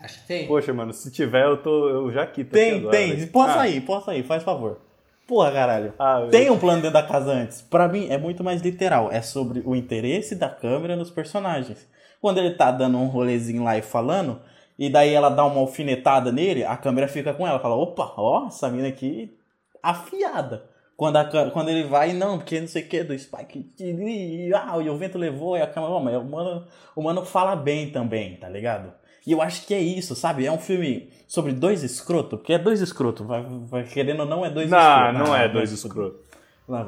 Acho 0.00 0.20
que 0.20 0.26
tem. 0.26 0.46
Poxa, 0.46 0.72
mano, 0.72 0.92
se 0.92 1.10
tiver, 1.10 1.44
eu 1.44 1.56
tô. 1.56 1.88
Eu 1.88 2.12
já 2.12 2.26
quito. 2.26 2.48
aqui 2.48 2.54
Tem, 2.54 2.78
agora, 2.78 2.90
tem. 2.96 3.14
velho. 3.16 3.28
Posso 3.28 3.58
Ah, 3.58 3.68
ir, 3.68 3.80
posso 3.82 4.12
ir, 4.12 4.22
faz 4.24 4.42
favor. 4.42 4.80
Porra, 5.26 5.50
caralho. 5.50 5.92
Ah. 5.98 6.28
Tem 6.30 6.50
um 6.50 6.58
plano 6.58 6.82
dentro 6.82 6.92
da 6.94 7.02
casa 7.02 7.32
antes. 7.32 7.60
Pra 7.62 7.88
mim 7.88 8.06
é 8.10 8.16
muito 8.18 8.44
mais 8.44 8.60
literal. 8.62 9.10
É 9.10 9.20
sobre 9.20 9.62
o 9.64 9.74
interesse 9.74 10.36
da 10.36 10.48
câmera 10.48 10.94
nos 10.94 11.10
personagens. 11.10 11.88
Quando 12.20 12.38
ele 12.38 12.54
tá 12.54 12.70
dando 12.70 12.98
um 12.98 13.06
rolezinho 13.06 13.64
lá 13.64 13.76
e 13.76 13.82
falando, 13.82 14.40
e 14.78 14.88
daí 14.88 15.12
ela 15.12 15.28
dá 15.28 15.44
uma 15.44 15.60
alfinetada 15.60 16.30
nele, 16.30 16.62
a 16.64 16.76
câmera 16.76 17.08
fica 17.08 17.34
com 17.34 17.46
ela. 17.46 17.58
Fala, 17.58 17.74
opa, 17.74 18.12
ó, 18.16 18.46
essa 18.46 18.68
mina 18.70 18.86
aqui 18.88 19.36
afiada. 19.82 20.64
Quando, 20.96 21.16
a, 21.16 21.50
quando 21.50 21.68
ele 21.68 21.84
vai, 21.84 22.14
não, 22.14 22.38
porque 22.38 22.58
não 22.58 22.66
sei 22.66 22.82
o 22.82 22.88
que, 22.88 23.02
do 23.04 23.18
Spike, 23.18 23.70
e, 23.78 24.50
ah, 24.54 24.78
e 24.82 24.88
o 24.88 24.96
vento 24.96 25.18
levou, 25.18 25.56
e 25.56 25.60
a 25.60 25.66
câmera, 25.66 26.00
mas 26.00 26.16
o 26.16 26.24
mano, 26.24 26.66
o 26.94 27.02
mano 27.02 27.24
fala 27.24 27.54
bem 27.54 27.90
também, 27.90 28.36
tá 28.36 28.48
ligado? 28.48 28.94
E 29.26 29.32
eu 29.32 29.42
acho 29.42 29.66
que 29.66 29.74
é 29.74 29.80
isso, 29.80 30.14
sabe? 30.14 30.46
É 30.46 30.52
um 30.52 30.58
filme 30.58 31.10
sobre 31.26 31.52
dois 31.52 31.82
escrotos, 31.82 32.38
porque 32.38 32.54
é 32.54 32.58
dois 32.58 32.80
escrotos, 32.80 33.26
vai, 33.26 33.44
vai, 33.66 33.84
querendo 33.84 34.20
ou 34.20 34.26
não, 34.26 34.46
é 34.46 34.50
dois 34.50 34.70
não, 34.70 34.78
escrotos. 34.78 35.12
Não, 35.18 35.26
não 35.26 35.36
é 35.36 35.48
dois 35.48 35.70
escrotos. 35.72 36.20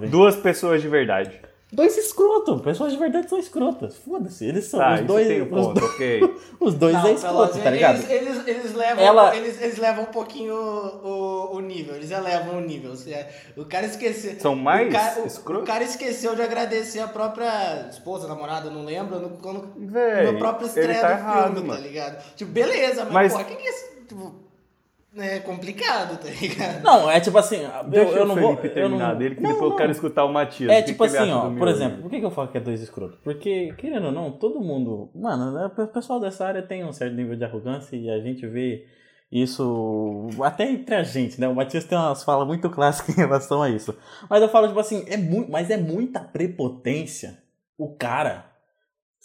Duas 0.08 0.36
pessoas 0.36 0.80
de 0.80 0.88
verdade. 0.88 1.40
Dois 1.70 1.98
escrotos. 1.98 2.62
Pessoas 2.62 2.92
de 2.92 2.98
verdade 2.98 3.28
são 3.28 3.38
escrotas. 3.38 3.94
Foda-se. 3.96 4.46
Eles 4.46 4.64
são 4.64 4.80
tá, 4.80 4.94
os 4.94 5.00
dois. 5.02 5.26
Tem 5.28 5.42
um 5.42 5.46
ponto, 5.46 5.84
os, 5.84 5.90
ok. 5.90 6.34
os 6.58 6.74
dois 6.74 6.94
não, 6.94 7.06
é 7.06 7.12
escroto, 7.12 7.58
tá 7.58 7.70
ligado? 7.70 8.10
Eles, 8.10 8.10
eles, 8.10 8.48
eles 8.48 8.74
levam, 8.74 9.04
Ela... 9.04 9.36
eles, 9.36 9.60
eles 9.60 9.76
levam 9.76 10.04
um 10.04 10.06
pouquinho 10.06 10.54
o, 10.54 11.56
o, 11.56 11.60
nível. 11.60 11.94
Eles 11.94 12.10
elevam 12.10 12.56
o 12.56 12.60
nível. 12.62 12.94
O 13.56 13.66
cara 13.66 13.84
esqueceu. 13.84 14.40
São 14.40 14.56
mais 14.56 14.88
o 14.88 14.92
cara, 14.92 15.26
escrotos? 15.26 15.62
O 15.62 15.66
cara 15.66 15.84
esqueceu 15.84 16.34
de 16.34 16.40
agradecer 16.40 17.00
a 17.00 17.08
própria 17.08 17.86
esposa, 17.90 18.26
namorada, 18.26 18.70
não 18.70 18.84
lembro, 18.86 19.20
no, 19.20 19.28
no, 19.28 19.72
Véi, 19.76 20.32
no 20.32 20.38
próprio 20.38 20.68
estreia 20.68 21.00
tá 21.00 21.08
do 21.08 21.12
errado, 21.12 21.54
filme, 21.54 21.60
tá 21.60 21.66
mano. 21.66 21.82
ligado? 21.82 22.34
Tipo, 22.34 22.50
beleza, 22.50 23.04
mas, 23.04 23.12
Mas- 23.12 23.32
porra, 23.32 23.44
quem 23.44 23.56
que 23.56 23.66
é 23.66 23.70
esse. 23.70 23.98
Tipo, 24.08 24.47
é 25.22 25.40
complicado, 25.40 26.18
tá 26.18 26.28
ligado? 26.28 26.82
Não, 26.82 27.10
é 27.10 27.20
tipo 27.20 27.36
assim. 27.38 27.58
Deixa 27.88 28.10
eu, 28.10 28.16
eu 28.16 28.24
o 28.24 28.26
não 28.26 28.34
Felipe 28.34 28.62
vou. 28.62 28.70
terminar 28.70 29.08
eu 29.08 29.12
não, 29.12 29.18
dele, 29.18 29.34
que 29.34 29.42
não, 29.42 29.50
depois 29.50 29.64
eu 29.64 29.70
não. 29.70 29.76
quero 29.76 29.92
escutar 29.92 30.24
o 30.24 30.32
Matias. 30.32 30.70
É 30.70 30.78
O 30.78 30.82
que 30.82 30.92
tipo 30.92 31.04
que 31.08 31.16
assim, 31.16 31.30
ó, 31.30 31.50
por 31.50 31.68
exemplo, 31.68 32.02
por 32.02 32.10
que, 32.10 32.16
eu 32.16 32.30
falo 32.30 32.48
que 32.48 32.58
é 32.58 32.60
dois 32.60 32.80
escrotos? 32.80 33.18
Porque, 33.22 33.74
querendo 33.78 34.06
ou 34.06 34.12
não, 34.12 34.32
todo 34.32 34.60
mundo. 34.60 35.10
Mano, 35.14 35.52
né, 35.52 35.70
o 35.76 35.86
pessoal 35.88 36.20
dessa 36.20 36.46
área 36.46 36.62
tem 36.62 36.84
um 36.84 36.92
certo 36.92 37.14
nível 37.14 37.36
de 37.36 37.44
arrogância 37.44 37.96
e 37.96 38.10
a 38.10 38.20
gente 38.20 38.46
vê 38.46 38.86
isso 39.30 40.28
até 40.42 40.70
entre 40.70 40.94
a 40.94 41.02
gente, 41.02 41.40
né? 41.40 41.48
O 41.48 41.54
Matias 41.54 41.84
tem 41.84 41.98
umas 41.98 42.24
falas 42.24 42.46
muito 42.46 42.70
clássicas 42.70 43.14
em 43.16 43.20
relação 43.20 43.62
a 43.62 43.68
isso. 43.68 43.96
Mas 44.28 44.42
eu 44.42 44.48
falo, 44.48 44.68
tipo 44.68 44.80
assim, 44.80 45.04
é 45.06 45.16
muito, 45.16 45.50
mas 45.50 45.70
é 45.70 45.76
muita 45.76 46.20
prepotência 46.20 47.38
o 47.76 47.94
cara 47.94 48.47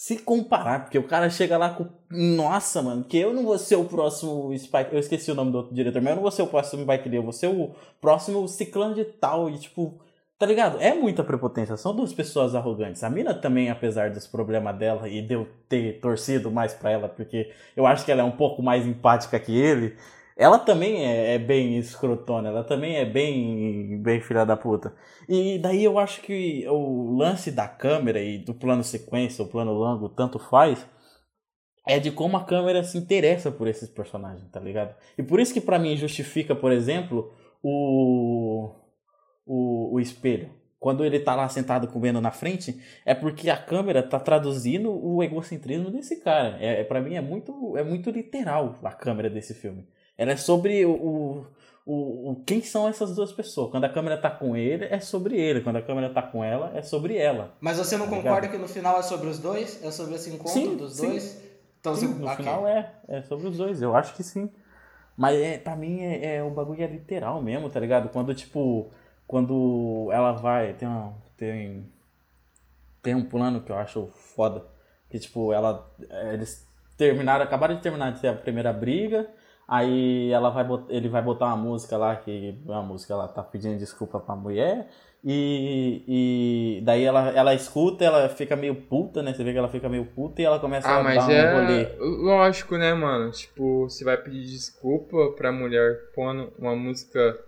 se 0.03 0.17
comparar, 0.17 0.81
porque 0.81 0.97
o 0.97 1.07
cara 1.07 1.29
chega 1.29 1.57
lá 1.57 1.69
com. 1.69 1.87
Nossa, 2.11 2.81
mano, 2.81 3.05
que 3.05 3.17
eu 3.17 3.33
não 3.33 3.45
vou 3.45 3.57
ser 3.57 3.77
o 3.77 3.85
próximo 3.85 4.53
Spike. 4.57 4.89
Eu 4.91 4.99
esqueci 4.99 5.31
o 5.31 5.33
nome 5.33 5.49
do 5.53 5.59
outro 5.59 5.73
diretor, 5.73 6.01
mas 6.01 6.09
eu 6.09 6.15
não 6.15 6.21
vou 6.21 6.29
ser 6.29 6.41
o 6.41 6.47
próximo 6.47 6.83
Spike 6.83 7.07
Lee, 7.07 7.19
eu 7.19 7.23
vou 7.23 7.31
ser 7.31 7.47
o 7.47 7.73
próximo 8.01 8.45
ciclano 8.49 8.93
de 8.93 9.05
tal. 9.05 9.49
E 9.49 9.57
tipo, 9.57 9.97
tá 10.37 10.45
ligado? 10.45 10.77
É 10.81 10.93
muita 10.93 11.23
prepotência. 11.23 11.77
São 11.77 11.95
duas 11.95 12.11
pessoas 12.11 12.53
arrogantes. 12.53 13.01
A 13.01 13.09
mina 13.09 13.33
também, 13.33 13.69
apesar 13.69 14.09
dos 14.09 14.27
problemas 14.27 14.77
dela 14.77 15.07
e 15.07 15.21
de 15.21 15.35
eu 15.35 15.47
ter 15.69 16.01
torcido 16.01 16.51
mais 16.51 16.73
pra 16.73 16.91
ela, 16.91 17.07
porque 17.07 17.53
eu 17.73 17.87
acho 17.87 18.03
que 18.03 18.11
ela 18.11 18.23
é 18.23 18.25
um 18.25 18.31
pouco 18.31 18.61
mais 18.61 18.85
empática 18.85 19.39
que 19.39 19.57
ele. 19.57 19.95
Ela 20.35 20.57
também 20.57 21.05
é, 21.05 21.35
é 21.35 21.39
bem 21.39 21.77
escrotona, 21.77 22.49
ela 22.49 22.63
também 22.63 22.95
é 22.95 23.05
bem, 23.05 24.01
bem 24.01 24.19
filha 24.19 24.45
da 24.45 24.57
puta. 24.57 24.95
E 25.29 25.59
daí 25.59 25.83
eu 25.83 25.99
acho 25.99 26.21
que 26.21 26.67
o 26.67 27.15
lance 27.15 27.51
da 27.51 27.67
câmera 27.67 28.19
e 28.19 28.39
do 28.39 28.53
plano 28.53 28.83
sequência, 28.83 29.43
o 29.43 29.47
plano 29.47 29.71
longo, 29.73 30.09
tanto 30.09 30.39
faz, 30.39 30.85
é 31.87 31.99
de 31.99 32.11
como 32.11 32.37
a 32.37 32.43
câmera 32.45 32.83
se 32.83 32.97
interessa 32.97 33.51
por 33.51 33.67
esses 33.67 33.89
personagens, 33.89 34.49
tá 34.49 34.59
ligado? 34.59 34.95
E 35.17 35.23
por 35.23 35.39
isso 35.39 35.53
que 35.53 35.61
pra 35.61 35.77
mim 35.77 35.95
justifica, 35.95 36.55
por 36.55 36.71
exemplo, 36.71 37.31
o, 37.61 38.73
o, 39.45 39.95
o 39.95 39.99
espelho. 39.99 40.49
Quando 40.79 41.05
ele 41.05 41.19
tá 41.19 41.33
lá 41.33 41.47
sentado 41.47 41.87
comendo 41.87 42.19
na 42.19 42.31
frente, 42.31 42.81
é 43.05 43.15
porque 43.15 43.49
a 43.49 43.57
câmera 43.57 44.03
tá 44.03 44.19
traduzindo 44.19 44.91
o 44.91 45.23
egocentrismo 45.23 45.89
desse 45.89 46.19
cara. 46.21 46.57
É, 46.59 46.81
é 46.81 46.83
para 46.83 46.99
mim 46.99 47.15
é 47.15 47.21
muito, 47.21 47.77
é 47.77 47.83
muito 47.83 48.09
literal 48.09 48.77
a 48.83 48.91
câmera 48.91 49.29
desse 49.29 49.53
filme. 49.53 49.87
Ela 50.17 50.31
é 50.33 50.37
sobre 50.37 50.85
o, 50.85 51.45
o, 51.85 52.31
o, 52.31 52.43
quem 52.45 52.61
são 52.61 52.87
essas 52.87 53.15
duas 53.15 53.31
pessoas. 53.31 53.71
Quando 53.71 53.85
a 53.85 53.89
câmera 53.89 54.17
tá 54.17 54.29
com 54.29 54.55
ele, 54.55 54.85
é 54.85 54.99
sobre 54.99 55.37
ele. 55.39 55.61
Quando 55.61 55.77
a 55.77 55.81
câmera 55.81 56.13
tá 56.13 56.21
com 56.21 56.43
ela, 56.43 56.71
é 56.75 56.81
sobre 56.81 57.17
ela. 57.17 57.55
Mas 57.59 57.77
você 57.77 57.97
não 57.97 58.05
Tá 58.07 58.15
concorda 58.15 58.41
ligado? 58.41 58.51
que 58.51 58.57
no 58.57 58.67
final 58.67 58.99
é 58.99 59.03
sobre 59.03 59.27
os 59.27 59.39
dois? 59.39 59.83
É 59.83 59.91
sobre 59.91 60.15
esse 60.15 60.29
encontro 60.29 60.51
Sim, 60.53 60.77
dos 60.77 60.93
sim. 60.95 61.07
dois? 61.07 61.43
Então, 61.79 61.95
Sim, 61.95 62.07
você- 62.07 62.19
no 62.19 62.25
ok. 62.27 62.35
final 62.37 62.67
é, 62.67 62.93
é 63.07 63.21
sobre 63.23 63.47
os 63.47 63.57
dois, 63.57 63.81
eu 63.81 63.95
acho 63.95 64.15
que 64.15 64.23
sim. 64.23 64.49
Mas 65.17 65.37
é, 65.39 65.57
pra 65.57 65.75
mim 65.75 65.99
é, 66.01 66.35
é 66.37 66.43
o 66.43 66.49
bagulho 66.49 66.81
é 66.81 66.87
literal 66.87 67.41
mesmo, 67.41 67.69
tá 67.69 67.79
ligado? 67.79 68.09
Quando, 68.09 68.33
tipo, 68.33 68.89
quando 69.27 70.09
ela 70.11 70.31
vai, 70.31 70.73
tem 70.73 70.87
uma, 70.87 71.13
tem, 71.35 71.91
tem 73.01 73.13
um 73.15 73.25
plano 73.25 73.61
que 73.61 73.71
eu 73.71 73.77
acho 73.77 74.07
foda, 74.13 74.65
que 75.09 75.19
tipo, 75.19 75.51
ela, 75.53 75.91
é, 76.09 76.33
eles 76.33 76.65
terminaram, 76.97 77.43
acabaram 77.43 77.75
de 77.75 77.81
terminar 77.81 78.13
de 78.13 78.21
ter 78.21 78.29
a 78.29 78.33
primeira 78.33 78.71
briga, 78.71 79.29
aí 79.67 80.31
ela 80.31 80.49
vai, 80.49 80.65
ele 80.89 81.09
vai 81.09 81.21
botar 81.21 81.47
uma 81.47 81.57
música 81.57 81.97
lá, 81.97 82.15
que 82.15 82.57
é 82.67 82.71
uma 82.71 82.81
música, 82.83 83.13
ela 83.13 83.27
tá 83.27 83.41
pedindo 83.43 83.77
desculpa 83.77 84.19
pra 84.19 84.35
mulher, 84.35 84.87
e, 85.25 86.03
e 86.77 86.81
daí 86.83 87.03
ela, 87.03 87.29
ela 87.29 87.53
escuta, 87.53 88.03
ela 88.03 88.27
fica 88.27 88.55
meio 88.57 88.75
puta, 88.75 89.23
né? 89.23 89.33
Você 89.33 89.43
vê 89.43 89.53
que 89.53 89.57
ela 89.57 89.69
fica 89.69 89.87
meio 89.87 90.05
puta 90.05 90.41
e 90.41 90.45
ela 90.45 90.59
começa 90.59 90.87
Ah, 90.89 90.99
a 90.99 91.03
mas 91.03 91.15
dar 91.15 91.23
um 91.23 91.61
rolê. 91.61 91.83
é 91.83 91.95
lógico, 91.99 92.77
né, 92.77 92.93
mano? 92.93 93.31
Tipo, 93.31 93.83
você 93.89 94.03
vai 94.03 94.17
pedir 94.17 94.43
desculpa 94.43 95.31
pra 95.37 95.49
mulher 95.51 96.11
pondo 96.13 96.51
uma 96.59 96.75
música 96.75 97.39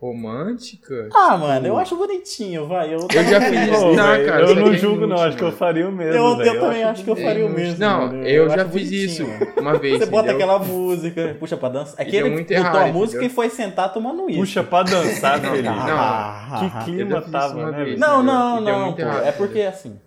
romântica? 0.00 1.08
Ah, 1.14 1.36
mano, 1.36 1.66
eu 1.66 1.78
acho 1.78 1.96
bonitinho, 1.96 2.66
vai. 2.66 2.92
Eu, 2.94 2.98
Eu 3.12 3.24
já 3.24 3.40
fiz 3.40 3.68
isso. 3.68 3.80
Pô, 3.80 3.92
Não, 3.94 4.06
velho, 4.06 4.26
cara, 4.26 4.40
eu 4.42 4.46
isso 4.46 4.54
não 4.60 4.74
julgo, 4.74 5.06
não. 5.06 5.16
Acho 5.16 5.36
que 5.36 5.42
eu 5.42 5.46
mano. 5.46 5.58
faria 5.58 5.88
o 5.88 5.92
mesmo. 5.92 6.12
eu, 6.14 6.36
velho. 6.36 6.50
eu 6.54 6.60
também 6.60 6.84
acho 6.84 7.04
que 7.04 7.10
eu 7.10 7.16
faria 7.16 7.46
o 7.46 7.50
mesmo. 7.50 7.78
Não, 7.78 8.00
mano. 8.06 8.26
eu, 8.26 8.48
já 8.50 8.62
acho 8.62 8.70
fiz 8.70 8.90
isso 8.90 9.26
uma 9.56 9.78
vez. 9.78 9.98
Você 9.98 10.06
bota 10.06 10.30
aquela 10.32 10.58
música, 10.58 11.36
puxa 11.38 11.56
pra 11.56 11.68
dança. 11.70 11.94
É 11.98 12.04
que 12.04 12.10
E 12.10 12.12
deu 12.12 12.26
ele 12.26 12.34
muito 12.34 12.48
botou 12.48 12.64
errado, 12.64 12.76
a 12.76 12.92
música 12.92 13.16
entendeu? 13.18 13.32
e 13.32 13.34
foi 13.34 13.50
sentar 13.50 13.92
tomando 13.92 14.28
isso. 14.28 14.38
Puxa 14.40 14.62
pra 14.62 14.82
dançar, 14.82 15.40
Não, 15.42 15.50
Felipe. 15.52 15.68
não. 15.68 16.60
Que 16.70 16.84
clima 16.84 17.18
isso 17.20 17.30
tava, 17.30 17.54
né? 17.70 17.76
vez. 17.76 17.88
velho? 17.88 17.98
Não, 18.00 18.22
não, 18.22 18.60
não, 18.60 18.92
pô. 18.92 19.02
É 19.02 19.32
porque 19.32 19.60
assim. 19.62 19.98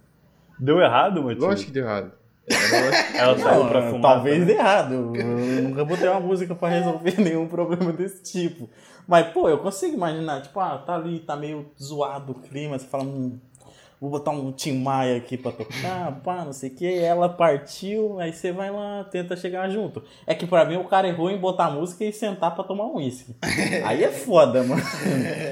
Deu 0.59 0.79
errado, 0.79 1.21
Matheus? 1.23 1.43
Lógico 1.43 1.67
que 1.67 1.71
deu 1.73 1.85
errado. 1.85 2.11
Ela 3.13 3.37
saiu 3.37 3.59
Não, 3.63 3.67
pra 3.69 3.81
fumar. 3.89 4.01
talvez 4.13 4.45
dê 4.45 4.53
errado. 4.53 5.11
Eu 5.15 5.63
nunca 5.63 5.83
botei 5.83 6.07
uma 6.07 6.19
música 6.21 6.55
pra 6.55 6.69
resolver 6.69 7.15
nenhum 7.19 7.45
problema 7.47 7.91
desse 7.91 8.23
tipo. 8.23 8.69
Mas, 9.07 9.27
pô, 9.27 9.47
eu 9.47 9.57
consigo 9.59 9.95
imaginar, 9.95 10.41
tipo, 10.41 10.59
ah, 10.59 10.77
tá 10.77 10.95
ali, 10.95 11.19
tá 11.19 11.35
meio 11.35 11.65
zoado 11.81 12.33
o 12.33 12.35
clima, 12.35 12.77
você 12.77 12.85
fala, 12.85 13.03
hum, 13.03 13.39
vou 13.99 14.11
botar 14.11 14.31
um 14.31 14.51
Tim 14.51 14.79
Maia 14.79 15.17
aqui 15.17 15.37
pra 15.37 15.51
tocar, 15.51 16.19
pá, 16.23 16.45
não 16.45 16.53
sei 16.53 16.69
o 16.69 16.75
que, 16.75 16.99
ela 16.99 17.29
partiu, 17.29 18.19
aí 18.19 18.31
você 18.31 18.51
vai 18.51 18.69
lá, 18.69 19.05
tenta 19.05 19.35
chegar 19.35 19.69
junto. 19.69 20.03
É 20.25 20.35
que 20.35 20.45
pra 20.45 20.65
mim 20.65 20.75
o 20.75 20.83
cara 20.83 21.07
errou 21.07 21.31
em 21.31 21.37
botar 21.37 21.71
música 21.71 22.03
e 22.03 22.13
sentar 22.13 22.53
pra 22.53 22.63
tomar 22.63 22.85
um 22.85 22.97
uísque. 22.97 23.35
Aí 23.85 24.03
é 24.03 24.11
foda, 24.11 24.63
mano. 24.63 24.81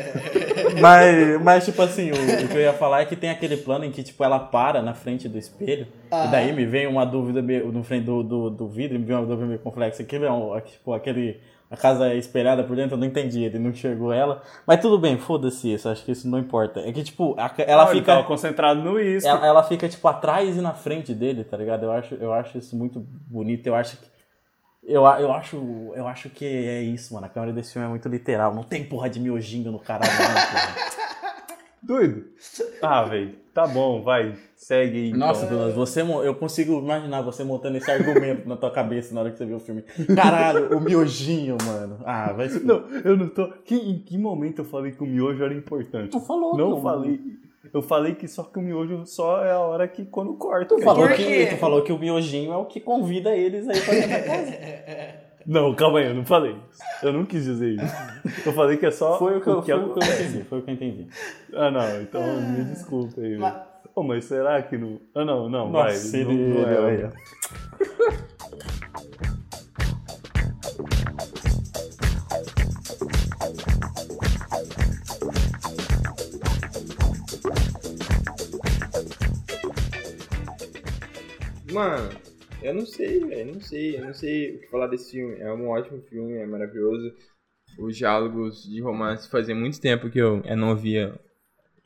mas, 0.79 1.41
mas, 1.41 1.65
tipo 1.65 1.81
assim, 1.81 2.11
o, 2.11 2.45
o 2.45 2.47
que 2.47 2.55
eu 2.55 2.61
ia 2.61 2.73
falar 2.73 3.01
é 3.01 3.05
que 3.05 3.15
tem 3.15 3.29
aquele 3.29 3.57
plano 3.57 3.85
em 3.85 3.91
que, 3.91 4.03
tipo, 4.03 4.23
ela 4.23 4.39
para 4.39 4.81
na 4.81 4.93
frente 4.93 5.27
do 5.27 5.37
espelho, 5.37 5.87
e 6.11 6.27
daí 6.31 6.53
me 6.53 6.65
vem 6.65 6.87
uma 6.87 7.05
dúvida 7.05 7.41
no 7.41 7.83
frente 7.83 8.05
do, 8.05 8.21
do, 8.21 8.49
do 8.49 8.67
vidro, 8.67 8.99
me 8.99 9.05
vem 9.05 9.15
uma 9.15 9.25
dúvida 9.25 9.47
meio 9.47 9.59
complexa. 9.59 10.03
Aquilo 10.03 10.25
é 10.25 10.31
um, 10.31 10.59
tipo, 10.61 10.93
aquele. 10.93 11.39
A 11.75 11.81
casa 11.81 12.07
é 12.09 12.15
espelhada 12.17 12.63
por 12.63 12.75
dentro, 12.75 12.95
eu 12.95 12.99
não 12.99 13.05
entendi, 13.05 13.43
ele 13.43 13.59
não 13.59 13.69
enxergou 13.69 14.11
ela. 14.11 14.41
Mas 14.65 14.79
tudo 14.81 14.97
bem, 14.97 15.17
foda-se 15.17 15.73
isso, 15.73 15.87
acho 15.89 16.03
que 16.03 16.11
isso 16.11 16.27
não 16.27 16.39
importa. 16.39 16.79
É 16.79 16.91
que, 16.91 17.03
tipo, 17.03 17.35
a- 17.37 17.53
ela 17.59 17.83
Não, 17.85 17.91
ele 17.91 17.99
fica. 17.99 18.13
tava 18.15 18.27
concentrado 18.27 18.81
no 18.81 18.99
isso. 18.99 19.27
Ela, 19.27 19.45
ela 19.45 19.63
fica, 19.63 19.87
tipo, 19.87 20.07
atrás 20.07 20.57
e 20.57 20.61
na 20.61 20.73
frente 20.73 21.13
dele, 21.13 21.43
tá 21.43 21.55
ligado? 21.57 21.83
Eu 21.83 21.91
acho, 21.91 22.15
eu 22.15 22.33
acho 22.33 22.57
isso 22.57 22.75
muito 22.75 22.99
bonito. 23.27 23.67
Eu 23.67 23.75
acho 23.75 23.97
que. 23.97 24.05
Eu, 24.87 25.01
eu, 25.03 25.31
acho, 25.33 25.91
eu 25.95 26.07
acho 26.07 26.29
que 26.29 26.45
é 26.45 26.81
isso, 26.81 27.13
mano. 27.13 27.25
A 27.25 27.29
câmera 27.29 27.51
desse 27.51 27.73
filme 27.73 27.87
é 27.87 27.89
muito 27.89 28.07
literal. 28.07 28.53
Não 28.53 28.63
tem 28.63 28.83
porra 28.85 29.09
de 29.09 29.19
miojinho 29.19 29.71
no 29.71 29.79
caralho, 29.79 30.11
não, 30.11 30.27
porra. 30.27 30.75
Doido. 31.81 32.25
Ah, 32.81 33.03
velho. 33.03 33.35
Tá 33.53 33.67
bom, 33.67 34.01
vai. 34.01 34.35
Segue 34.65 34.97
aí. 34.97 35.13
Nossa, 35.13 35.45
então. 35.45 35.57
Douglas, 35.57 35.75
você, 35.75 36.01
eu 36.01 36.33
consigo 36.33 36.79
imaginar 36.79 37.21
você 37.21 37.43
montando 37.43 37.77
esse 37.77 37.91
argumento 37.91 38.49
na 38.49 38.57
tua 38.57 38.71
cabeça 38.71 39.13
na 39.13 39.21
hora 39.21 39.29
que 39.29 39.37
você 39.37 39.45
vê 39.45 39.53
o 39.53 39.59
filme. 39.59 39.83
Caralho, 40.15 40.75
o 40.75 40.81
miojinho, 40.81 41.55
mano. 41.63 41.99
Ah, 42.03 42.33
vai 42.33 42.49
se 42.49 42.65
Não, 42.65 42.77
eu 43.03 43.15
não 43.15 43.29
tô. 43.29 43.47
Que, 43.63 43.75
em 43.75 43.99
que 43.99 44.17
momento 44.17 44.61
eu 44.61 44.65
falei 44.65 44.91
que 44.91 45.03
o 45.03 45.05
miojo 45.05 45.43
era 45.43 45.53
importante? 45.53 46.09
Tu 46.09 46.19
falou, 46.19 46.57
Não 46.57 46.71
não. 46.71 46.81
falei. 46.81 47.19
Eu 47.71 47.83
falei 47.83 48.15
que 48.15 48.27
só 48.27 48.41
que 48.41 48.57
o 48.57 48.61
miojo 48.63 49.05
só 49.05 49.45
é 49.45 49.51
a 49.51 49.59
hora 49.59 49.87
que 49.87 50.03
quando 50.03 50.33
corta. 50.33 50.75
Tu 50.75 50.81
falou, 50.81 51.07
que, 51.09 51.45
tu 51.45 51.57
falou 51.57 51.83
que 51.83 51.91
o 51.93 51.99
miojinho 51.99 52.51
é 52.51 52.57
o 52.57 52.65
que 52.65 52.79
convida 52.79 53.35
eles 53.37 53.69
aí 53.69 53.79
pra 53.79 53.93
dentro 53.93 54.25
casa. 54.25 55.25
Não, 55.45 55.75
calma 55.75 55.99
aí, 55.99 56.07
eu 56.07 56.15
não 56.15 56.25
falei. 56.25 56.55
Eu 57.03 57.13
não 57.13 57.23
quis 57.23 57.43
dizer 57.43 57.75
isso. 57.75 57.95
Eu 58.47 58.51
falei 58.53 58.77
que 58.77 58.85
é 58.87 58.89
só 58.89 59.19
Foi 59.19 59.37
o 59.37 59.41
que, 59.41 59.47
eu, 59.47 59.53
foi 59.53 59.61
o 59.61 59.63
que 59.63 59.71
eu 59.71 59.77
acontece. 59.91 60.23
entendi. 60.23 60.43
Foi 60.45 60.57
o 60.57 60.61
que 60.63 60.71
eu 60.71 60.73
entendi. 60.73 61.07
Ah, 61.53 61.69
não, 61.69 62.01
então 62.01 62.21
me 62.41 62.63
desculpa 62.63 63.21
aí. 63.21 63.37
Mas- 63.37 63.74
Pô, 63.93 64.03
mas 64.03 64.25
será 64.25 64.61
que 64.61 64.77
não. 64.77 64.99
Ah, 65.13 65.23
não, 65.25 65.49
não, 65.49 65.71
Nossa, 65.71 66.11
vai. 66.11 66.21
ele, 66.21 66.33
não, 66.33 66.61
não 66.61 66.89
é. 66.89 67.11
Mano, 81.71 82.09
eu 82.61 82.73
não 82.73 82.85
sei, 82.85 83.19
velho. 83.19 83.53
Não 83.53 83.61
sei. 83.61 83.97
Eu 83.97 84.05
não 84.05 84.13
sei 84.13 84.55
o 84.55 84.59
que 84.59 84.67
falar 84.67 84.87
desse 84.87 85.11
filme. 85.11 85.35
É 85.39 85.51
um 85.53 85.69
ótimo 85.69 86.01
filme, 86.03 86.37
é 86.37 86.45
maravilhoso. 86.45 87.13
Os 87.77 87.97
diálogos 87.97 88.63
de 88.63 88.81
romance 88.81 89.29
fazia 89.29 89.53
muito 89.53 89.81
tempo 89.81 90.09
que 90.09 90.19
eu, 90.19 90.41
eu 90.45 90.55
não 90.55 90.75
via 90.75 91.13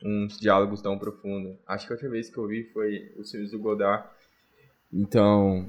uns 0.04 0.38
diálogos 0.38 0.80
tão 0.80 0.98
profundos. 0.98 1.56
Acho 1.66 1.86
que 1.86 1.92
a 1.92 1.96
outra 1.96 2.08
vez 2.08 2.30
que 2.30 2.38
eu 2.38 2.46
vi 2.46 2.64
foi 2.72 3.12
os 3.16 3.30
filmes 3.30 3.50
do 3.50 3.58
Godard. 3.58 4.08
Então, 4.92 5.68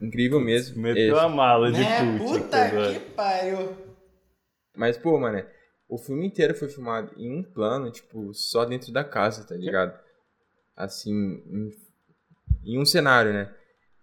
incrível 0.00 0.40
mesmo. 0.40 0.80
Meteu 0.80 1.16
Esse- 1.16 1.24
a 1.24 1.28
mala 1.28 1.72
de 1.72 1.82
cult 2.18 2.42
Puta 2.42 2.92
que 2.92 3.00
pariu. 3.14 3.76
Mas, 4.74 4.96
pô, 4.96 5.18
mano, 5.18 5.44
o 5.88 5.98
filme 5.98 6.26
inteiro 6.26 6.54
foi 6.54 6.68
filmado 6.68 7.12
em 7.16 7.38
um 7.38 7.42
plano, 7.42 7.90
tipo, 7.90 8.32
só 8.32 8.64
dentro 8.64 8.92
da 8.92 9.04
casa, 9.04 9.46
tá 9.46 9.54
ligado? 9.54 9.98
Assim, 10.76 11.12
em, 11.12 11.70
em 12.64 12.78
um 12.78 12.84
cenário, 12.84 13.32
né? 13.32 13.52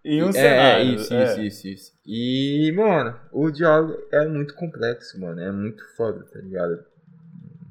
Em 0.04 0.22
um 0.22 0.28
é, 0.28 0.32
cenário. 0.32 0.90
É, 0.90 0.94
isso, 0.94 1.14
é. 1.14 1.24
isso, 1.24 1.40
isso, 1.40 1.68
isso. 1.68 1.92
E, 2.06 2.72
mano, 2.76 3.18
o 3.32 3.50
diálogo 3.50 3.98
é 4.12 4.26
muito 4.26 4.54
complexo, 4.54 5.20
mano. 5.20 5.40
É 5.40 5.50
muito 5.50 5.84
foda, 5.96 6.24
tá 6.24 6.38
ligado? 6.38 6.84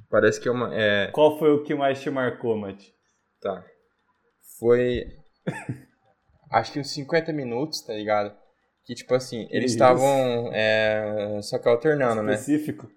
Parece 0.09 0.39
que 0.39 0.47
é 0.47 0.51
uma. 0.51 0.73
É, 0.73 1.07
Qual 1.11 1.37
foi 1.37 1.51
o 1.51 1.63
que 1.63 1.75
mais 1.75 2.01
te 2.01 2.09
marcou, 2.09 2.57
Mati? 2.57 2.93
tá. 3.41 3.63
Foi. 4.59 5.05
acho 6.51 6.73
que 6.73 6.79
uns 6.79 6.91
50 6.91 7.31
minutos, 7.31 7.81
tá 7.81 7.93
ligado? 7.93 8.35
Que, 8.83 8.95
tipo 8.95 9.13
assim, 9.13 9.47
eles 9.51 9.71
estavam. 9.71 10.51
É, 10.53 11.39
só 11.43 11.59
que 11.59 11.69
alternando, 11.69 12.23
né? 12.23 12.33
Específico? 12.33 12.89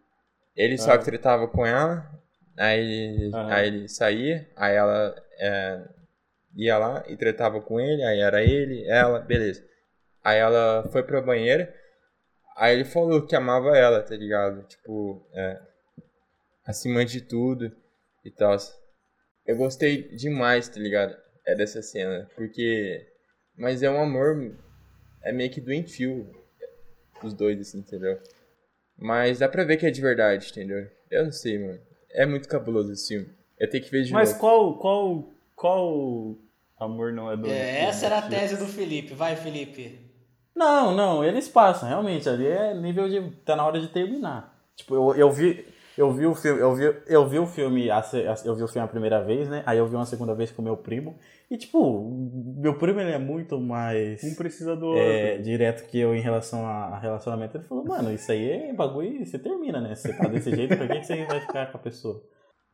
Ele 0.57 0.76
só 0.78 0.97
que 0.99 1.04
tretava 1.04 1.49
com 1.49 1.64
ela, 1.64 2.11
aí, 2.59 3.31
Aham. 3.33 3.52
aí 3.52 3.66
ele 3.66 3.88
saía, 3.88 4.47
aí 4.57 4.75
ela 4.75 5.14
é, 5.38 5.88
ia 6.57 6.78
lá 6.78 7.04
e 7.09 7.16
tretava 7.16 7.61
com 7.61 7.81
ele, 7.81 8.02
aí 8.02 8.21
era 8.21 8.42
ele, 8.42 8.87
ela, 8.87 9.19
beleza. 9.21 9.64
Aí 10.23 10.38
ela 10.38 10.87
foi 10.92 11.02
pra 11.02 11.23
banheira, 11.23 11.75
aí 12.57 12.75
ele 12.75 12.85
falou 12.85 13.26
que 13.26 13.35
amava 13.35 13.76
ela, 13.76 14.02
tá 14.02 14.14
ligado? 14.14 14.62
Tipo, 14.69 15.26
é, 15.33 15.59
acima 16.64 17.04
de 17.04 17.21
tudo 17.21 17.73
e 18.25 18.31
tal. 18.31 18.57
Eu 19.47 19.57
gostei 19.57 20.09
demais, 20.14 20.69
tá 20.69 20.78
ligado? 20.78 21.16
É 21.47 21.54
dessa 21.54 21.83
cena, 21.83 22.28
porque. 22.37 23.07
Mas 23.57 23.83
é 23.83 23.90
um 23.90 24.00
amor, 24.00 24.57
é 25.23 25.33
meio 25.33 25.50
que 25.50 25.61
doentio, 25.61 26.31
os 27.23 27.35
dois, 27.35 27.61
assim, 27.61 27.78
entendeu? 27.78 28.19
Mas 28.97 29.40
dá 29.40 29.49
pra 29.49 29.64
ver 29.64 29.76
que 29.76 29.87
é 29.87 29.90
de 29.90 30.00
verdade, 30.00 30.49
entendeu? 30.50 30.88
Eu 31.11 31.25
não 31.25 31.33
sei, 31.33 31.59
mano. 31.59 31.81
É 32.11 32.25
muito 32.25 32.49
cabuloso 32.49 32.92
esse 32.92 33.09
filme. 33.09 33.28
Eu 33.59 33.69
tenho 33.69 33.83
que 33.85 33.90
ver 33.90 34.04
de 34.04 34.12
Mas 34.12 34.31
novo. 34.31 34.40
qual, 34.40 34.78
qual, 34.78 35.35
qual 35.54 36.37
amor 36.78 37.12
não 37.12 37.31
é 37.31 37.37
do 37.37 37.47
É, 37.47 37.85
essa 37.85 38.07
era 38.07 38.19
a 38.19 38.28
tese 38.28 38.57
do 38.57 38.66
Felipe. 38.66 39.14
Vai, 39.14 39.37
Felipe. 39.37 39.99
Não, 40.54 40.95
não, 40.95 41.25
eles 41.25 41.49
passam, 41.49 41.88
realmente. 41.88 42.28
Ali 42.28 42.47
é 42.47 42.75
nível 42.75 43.09
de. 43.09 43.37
Tá 43.45 43.57
na 43.57 43.66
hora 43.66 43.81
de 43.81 43.88
terminar. 43.88 44.52
Tipo, 44.76 44.95
eu, 44.95 45.14
eu 45.16 45.31
vi. 45.31 45.66
Eu 45.96 46.11
vi 46.12 46.25
o 46.26 46.34
filme, 46.34 46.61
eu 46.61 46.75
vi, 46.75 46.96
eu 47.06 47.28
vi 47.28 47.38
o 47.38 47.46
filme, 47.46 47.88
eu 48.44 48.54
vi 48.54 48.62
o 48.62 48.68
filme 48.68 48.84
a 48.84 48.88
primeira 48.88 49.22
vez, 49.22 49.49
né? 49.49 49.62
Aí 49.66 49.76
eu 49.76 49.87
vi 49.87 49.94
uma 49.94 50.06
segunda 50.06 50.34
vez 50.34 50.50
com 50.50 50.62
meu 50.62 50.76
primo. 50.76 51.18
E 51.50 51.58
tipo, 51.58 52.11
meu 52.56 52.78
primo 52.78 53.00
ele 53.00 53.12
é 53.12 53.18
muito 53.18 53.61
mais 53.61 54.25
Um 54.25 54.34
precisa 54.34 54.75
do 54.75 54.96
é, 54.96 55.32
outro. 55.32 55.42
direto 55.42 55.87
que 55.87 55.99
eu 55.99 56.14
em 56.14 56.20
relação 56.20 56.66
a, 56.66 56.99
relacionamento. 56.99 57.58
Ele 57.58 57.64
falou, 57.64 57.84
mano, 57.84 58.11
isso 58.11 58.32
aí 58.32 58.50
é 58.50 58.72
bagulho 58.72 59.20
e 59.20 59.26
você 59.26 59.38
termina, 59.38 59.80
né? 59.80 59.94
Se 59.94 60.08
você 60.08 60.16
tá 60.16 60.28
desse 60.28 60.54
jeito, 60.54 60.76
pra 60.76 60.88
que, 60.88 61.04
você 61.04 61.26
vai 61.26 61.40
ficar 61.40 61.70
com 61.70 61.76
a 61.76 61.80
pessoa? 61.80 62.22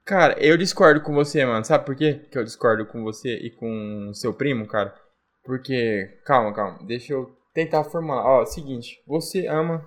Cara, 0.04 0.36
eu 0.38 0.56
discordo 0.56 1.00
com 1.00 1.12
você, 1.12 1.44
mano. 1.44 1.64
Sabe 1.64 1.84
por 1.84 1.96
quê 1.96 2.20
que 2.30 2.38
eu 2.38 2.44
discordo 2.44 2.86
com 2.86 3.02
você 3.02 3.34
e 3.34 3.50
com 3.50 4.08
o 4.10 4.14
seu 4.14 4.32
primo, 4.32 4.66
cara? 4.68 4.94
Porque. 5.42 6.20
Calma, 6.24 6.54
calma. 6.54 6.78
Deixa 6.86 7.12
eu 7.12 7.36
tentar 7.52 7.82
formular. 7.82 8.24
Ó, 8.24 8.44
seguinte. 8.46 9.02
Você 9.08 9.48
ama 9.48 9.86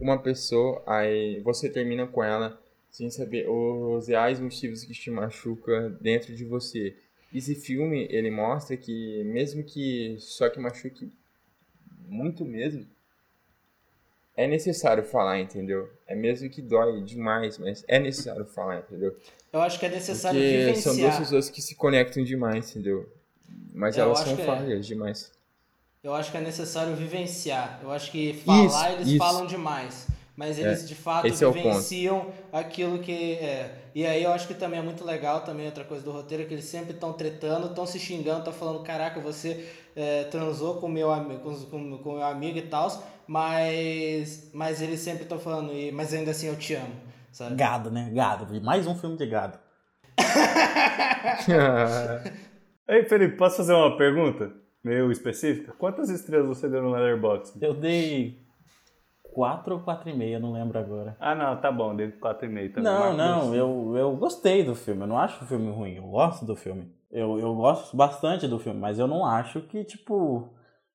uma 0.00 0.22
pessoa, 0.22 0.80
aí 0.86 1.40
você 1.42 1.68
termina 1.68 2.06
com 2.06 2.22
ela 2.22 2.58
sem 2.90 3.10
saber 3.10 3.48
os 3.48 4.08
reais 4.08 4.40
motivos 4.40 4.84
que 4.84 4.92
te 4.92 5.10
machuca 5.10 5.90
dentro 6.00 6.34
de 6.34 6.44
você. 6.44 6.96
Esse 7.32 7.54
filme, 7.54 8.06
ele 8.10 8.30
mostra 8.30 8.76
que 8.76 9.22
mesmo 9.24 9.62
que 9.62 10.16
só 10.18 10.48
que 10.48 10.58
machuque 10.58 11.10
muito 12.08 12.44
mesmo, 12.44 12.86
é 14.34 14.46
necessário 14.46 15.02
falar, 15.04 15.40
entendeu? 15.40 15.90
É 16.06 16.14
mesmo 16.14 16.48
que 16.48 16.62
dói 16.62 17.02
demais, 17.02 17.58
mas 17.58 17.84
é 17.88 17.98
necessário 17.98 18.44
falar, 18.46 18.78
entendeu? 18.78 19.16
Eu 19.52 19.60
acho 19.60 19.78
que 19.78 19.86
é 19.86 19.88
necessário 19.88 20.40
Porque 20.40 20.56
vivenciar. 20.56 20.94
são 20.94 20.96
duas 20.96 21.18
pessoas 21.18 21.50
que 21.50 21.60
se 21.60 21.74
conectam 21.74 22.22
demais, 22.22 22.70
entendeu? 22.70 23.12
Mas 23.74 23.96
Eu 23.96 24.04
elas 24.04 24.20
são 24.20 24.34
é. 24.34 24.44
falhas 24.44 24.86
demais. 24.86 25.32
Eu 26.02 26.14
acho 26.14 26.30
que 26.30 26.36
é 26.36 26.40
necessário 26.40 26.94
vivenciar. 26.94 27.80
Eu 27.82 27.90
acho 27.90 28.12
que 28.12 28.34
falar 28.44 28.92
eles 28.92 29.08
isso. 29.08 29.16
É. 29.16 29.18
falam 29.18 29.46
demais. 29.46 30.06
Mas 30.38 30.56
eles 30.56 30.88
de 30.88 30.94
fato 30.94 31.26
esse 31.26 31.44
é 31.44 31.50
vivenciam 31.50 32.26
aquilo 32.52 33.00
que 33.00 33.34
é. 33.34 33.74
E 33.92 34.06
aí 34.06 34.22
eu 34.22 34.30
acho 34.30 34.46
que 34.46 34.54
também 34.54 34.78
é 34.78 34.82
muito 34.82 35.04
legal, 35.04 35.40
também 35.40 35.66
outra 35.66 35.82
coisa 35.82 36.04
do 36.04 36.12
roteiro, 36.12 36.44
é 36.44 36.46
que 36.46 36.54
eles 36.54 36.64
sempre 36.66 36.92
estão 36.92 37.12
tretando, 37.12 37.66
estão 37.66 37.84
se 37.84 37.98
xingando, 37.98 38.38
estão 38.38 38.52
falando, 38.52 38.84
caraca, 38.84 39.18
você 39.18 39.68
é, 39.96 40.22
transou 40.30 40.76
com 40.76 40.86
meu 40.86 41.10
amigo, 41.12 41.40
com, 41.40 41.54
com, 41.66 41.98
com 41.98 42.12
meu 42.14 42.22
amigo 42.22 42.56
e 42.56 42.62
tal, 42.62 42.86
mas, 43.26 44.48
mas 44.54 44.80
eles 44.80 45.00
sempre 45.00 45.24
estão 45.24 45.40
falando, 45.40 45.72
"E- 45.72 45.90
mas 45.90 46.14
ainda 46.14 46.30
assim 46.30 46.46
eu 46.46 46.54
te 46.56 46.72
amo, 46.74 46.94
sabe? 47.32 47.56
Gado, 47.56 47.90
né? 47.90 48.08
Gado. 48.14 48.46
Mais 48.62 48.86
um 48.86 48.94
filme 48.94 49.16
de 49.16 49.26
gado. 49.26 49.58
Ei, 52.88 53.04
Felipe, 53.04 53.36
posso 53.36 53.56
fazer 53.56 53.72
uma 53.72 53.96
pergunta 53.96 54.52
meio 54.84 55.10
específica? 55.10 55.72
Quantas 55.76 56.08
estrelas 56.10 56.46
você 56.46 56.68
deu 56.68 56.80
no 56.82 56.90
Letterboxd? 56.90 57.58
Eu 57.60 57.74
dei 57.74 58.46
4 59.38 59.72
ou 59.72 59.80
4,5, 59.80 60.40
não 60.40 60.52
lembro 60.52 60.76
agora. 60.80 61.16
Ah, 61.20 61.32
não, 61.32 61.56
tá 61.60 61.70
bom, 61.70 61.94
dei 61.94 62.08
4,5 62.08 62.40
também. 62.40 62.82
Não, 62.82 62.98
Marco 62.98 63.16
não, 63.16 63.40
dois. 63.42 63.54
eu, 63.54 63.96
eu 63.96 64.16
gostei 64.16 64.64
do 64.64 64.74
filme. 64.74 65.02
Eu 65.02 65.06
não 65.06 65.16
acho 65.16 65.44
o 65.44 65.46
filme 65.46 65.70
ruim. 65.70 65.94
Eu 65.94 66.08
gosto 66.08 66.44
do 66.44 66.56
filme. 66.56 66.92
Eu, 67.08 67.38
eu 67.38 67.54
gosto 67.54 67.96
bastante 67.96 68.48
do 68.48 68.58
filme, 68.58 68.80
mas 68.80 68.98
eu 68.98 69.06
não 69.06 69.24
acho 69.24 69.60
que, 69.60 69.84
tipo. 69.84 70.48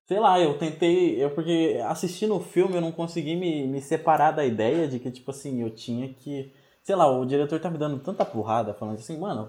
Sei 0.06 0.20
lá, 0.20 0.38
eu 0.42 0.58
tentei. 0.58 1.24
Eu, 1.24 1.30
porque 1.30 1.80
assistindo 1.86 2.36
o 2.36 2.42
filme 2.42 2.76
eu 2.76 2.82
não 2.82 2.92
consegui 2.92 3.38
me, 3.38 3.66
me 3.66 3.80
separar 3.80 4.32
da 4.32 4.44
ideia 4.44 4.90
de 4.90 5.00
que, 5.00 5.10
tipo 5.10 5.32
assim, 5.32 5.62
eu 5.62 5.70
tinha 5.70 6.10
que. 6.14 6.52
Sei 6.84 6.98
lá, 6.98 7.10
o 7.10 7.26
diretor 7.26 7.62
tá 7.62 7.70
me 7.70 7.78
dando 7.78 7.98
tanta 8.00 8.26
porrada, 8.26 8.74
falando 8.74 8.96
assim, 8.96 9.18
mano, 9.18 9.48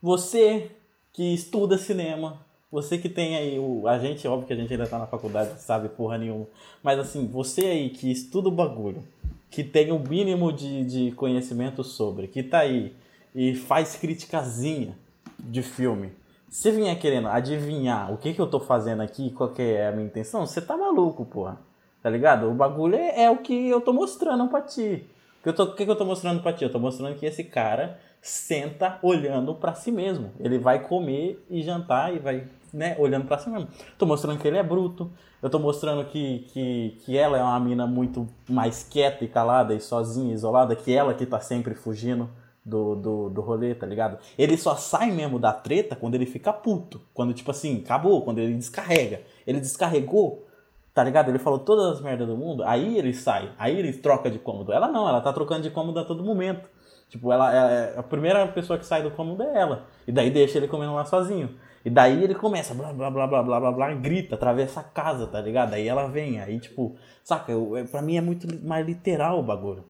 você 0.00 0.70
que 1.12 1.34
estuda 1.34 1.76
cinema, 1.76 2.45
você 2.70 2.98
que 2.98 3.08
tem 3.08 3.36
aí 3.36 3.58
o. 3.58 3.86
A 3.86 3.98
gente, 3.98 4.26
óbvio 4.26 4.46
que 4.46 4.52
a 4.52 4.56
gente 4.56 4.72
ainda 4.72 4.86
tá 4.86 4.98
na 4.98 5.06
faculdade, 5.06 5.60
sabe 5.60 5.88
porra 5.88 6.18
nenhuma. 6.18 6.46
Mas 6.82 6.98
assim, 6.98 7.26
você 7.26 7.66
aí 7.66 7.90
que 7.90 8.10
estuda 8.10 8.48
o 8.48 8.52
bagulho, 8.52 9.02
que 9.50 9.62
tem 9.62 9.92
o 9.92 9.98
mínimo 9.98 10.52
de, 10.52 10.84
de 10.84 11.12
conhecimento 11.12 11.82
sobre, 11.84 12.28
que 12.28 12.42
tá 12.42 12.60
aí 12.60 12.94
e 13.34 13.54
faz 13.54 13.96
criticazinha 13.96 14.96
de 15.38 15.62
filme. 15.62 16.12
Se 16.48 16.70
vier 16.70 16.98
querendo 16.98 17.28
adivinhar 17.28 18.12
o 18.12 18.16
que, 18.16 18.32
que 18.32 18.40
eu 18.40 18.46
tô 18.46 18.60
fazendo 18.60 19.02
aqui, 19.02 19.30
qual 19.30 19.50
que 19.50 19.62
é 19.62 19.88
a 19.88 19.92
minha 19.92 20.06
intenção, 20.06 20.46
você 20.46 20.60
tá 20.60 20.76
maluco, 20.76 21.24
porra. 21.24 21.58
Tá 22.02 22.10
ligado? 22.10 22.48
O 22.48 22.54
bagulho 22.54 22.94
é, 22.94 23.24
é 23.24 23.30
o 23.30 23.38
que 23.38 23.68
eu 23.68 23.80
tô 23.80 23.92
mostrando 23.92 24.48
pra 24.48 24.62
ti. 24.62 25.04
O 25.44 25.52
que, 25.52 25.66
que, 25.76 25.84
que 25.84 25.90
eu 25.90 25.96
tô 25.96 26.04
mostrando 26.04 26.40
pra 26.40 26.52
ti? 26.52 26.64
Eu 26.64 26.72
tô 26.72 26.78
mostrando 26.78 27.16
que 27.16 27.26
esse 27.26 27.44
cara 27.44 27.98
senta 28.22 28.98
olhando 29.02 29.54
pra 29.54 29.74
si 29.74 29.92
mesmo. 29.92 30.30
Ele 30.40 30.58
vai 30.58 30.82
comer 30.82 31.44
e 31.50 31.62
jantar 31.62 32.14
e 32.14 32.18
vai, 32.18 32.46
né, 32.72 32.96
olhando 32.98 33.26
pra 33.26 33.38
si 33.38 33.48
mesmo. 33.48 33.68
Tô 33.98 34.06
mostrando 34.06 34.38
que 34.38 34.46
ele 34.46 34.56
é 34.58 34.62
bruto. 34.62 35.10
Eu 35.42 35.50
tô 35.50 35.58
mostrando 35.58 36.04
que, 36.06 36.46
que, 36.52 36.98
que 37.04 37.16
ela 37.16 37.38
é 37.38 37.42
uma 37.42 37.60
mina 37.60 37.86
muito 37.86 38.26
mais 38.48 38.82
quieta 38.82 39.24
e 39.24 39.28
calada 39.28 39.74
e 39.74 39.80
sozinha, 39.80 40.34
isolada, 40.34 40.74
que 40.74 40.92
ela 40.92 41.14
que 41.14 41.26
tá 41.26 41.40
sempre 41.40 41.74
fugindo 41.74 42.28
do, 42.64 42.96
do, 42.96 43.30
do 43.30 43.40
rolê, 43.40 43.74
tá 43.74 43.86
ligado? 43.86 44.18
Ele 44.36 44.56
só 44.56 44.74
sai 44.74 45.12
mesmo 45.12 45.38
da 45.38 45.52
treta 45.52 45.94
quando 45.94 46.16
ele 46.16 46.26
fica 46.26 46.52
puto. 46.52 47.00
Quando, 47.14 47.32
tipo 47.32 47.50
assim, 47.50 47.82
acabou, 47.84 48.22
quando 48.22 48.38
ele 48.38 48.54
descarrega. 48.54 49.20
Ele 49.46 49.60
descarregou, 49.60 50.46
tá 50.92 51.04
ligado? 51.04 51.28
Ele 51.28 51.38
falou 51.38 51.60
todas 51.60 51.96
as 51.96 52.00
merdas 52.00 52.26
do 52.26 52.36
mundo, 52.36 52.64
aí 52.64 52.98
ele 52.98 53.14
sai, 53.14 53.52
aí 53.58 53.78
ele 53.78 53.92
troca 53.92 54.30
de 54.30 54.38
cômodo. 54.38 54.72
Ela 54.72 54.88
não, 54.88 55.08
ela 55.08 55.20
tá 55.20 55.32
trocando 55.32 55.62
de 55.62 55.70
cômodo 55.70 56.00
a 56.00 56.04
todo 56.04 56.24
momento. 56.24 56.68
Tipo, 57.08 57.32
ela, 57.32 57.54
é- 57.54 57.98
a 57.98 58.02
primeira 58.02 58.46
pessoa 58.48 58.78
que 58.78 58.84
sai 58.84 59.02
do 59.02 59.10
cômodo 59.10 59.42
é 59.42 59.58
ela. 59.58 59.86
E 60.06 60.12
daí 60.12 60.30
deixa 60.30 60.58
ele 60.58 60.68
comendo 60.68 60.94
lá 60.94 61.04
sozinho. 61.04 61.56
E 61.84 61.90
daí 61.90 62.24
ele 62.24 62.34
começa, 62.34 62.74
blá 62.74 62.92
blá 62.92 63.08
blá 63.10 63.26
blá 63.28 63.42
blá 63.44 63.60
blá 63.60 63.72
blá, 63.72 63.94
grita, 63.94 64.34
atravessa 64.34 64.80
a 64.80 64.84
casa, 64.84 65.26
tá 65.28 65.40
ligado? 65.40 65.74
Aí 65.74 65.86
ela 65.86 66.08
vem, 66.08 66.40
aí 66.40 66.58
tipo, 66.58 66.96
saca? 67.22 67.52
Eu, 67.52 67.76
é- 67.76 67.84
pra 67.84 68.02
mim 68.02 68.16
é 68.16 68.20
muito 68.20 68.46
mais 68.66 68.84
literal 68.84 69.38
o 69.38 69.42
bagulho. 69.42 69.84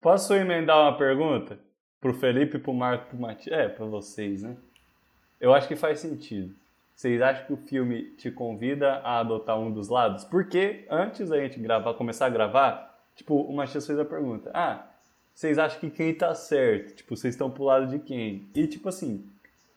Posso 0.00 0.34
emendar 0.34 0.78
uma 0.78 0.96
pergunta? 0.96 1.58
Pro 2.00 2.12
Felipe, 2.14 2.58
pro 2.58 2.72
Marco, 2.74 3.06
pro 3.08 3.18
Matias? 3.18 3.58
É, 3.58 3.68
pra 3.68 3.86
vocês, 3.86 4.42
né? 4.42 4.56
Eu 5.40 5.54
acho 5.54 5.66
que 5.66 5.74
faz 5.74 6.00
sentido. 6.00 6.54
Vocês 6.94 7.20
acham 7.22 7.46
que 7.46 7.52
o 7.52 7.56
filme 7.56 8.10
te 8.16 8.30
convida 8.30 8.94
a 9.04 9.20
adotar 9.20 9.58
um 9.58 9.70
dos 9.72 9.88
lados? 9.88 10.24
Porque 10.24 10.84
antes 10.90 11.28
da 11.30 11.38
gente 11.40 11.58
gravar, 11.60 11.94
começar 11.94 12.26
a 12.26 12.30
gravar, 12.30 12.94
tipo, 13.16 13.34
o 13.40 13.54
Matias 13.56 13.86
fez 13.86 13.98
a 13.98 14.04
pergunta. 14.04 14.50
Ah, 14.52 14.84
vocês 15.38 15.56
acham 15.56 15.78
que 15.78 15.88
quem 15.88 16.12
tá 16.12 16.34
certo? 16.34 16.96
Tipo, 16.96 17.14
vocês 17.14 17.32
estão 17.32 17.48
pro 17.48 17.62
lado 17.62 17.86
de 17.86 18.00
quem? 18.00 18.48
E 18.56 18.66
tipo 18.66 18.88
assim, 18.88 19.24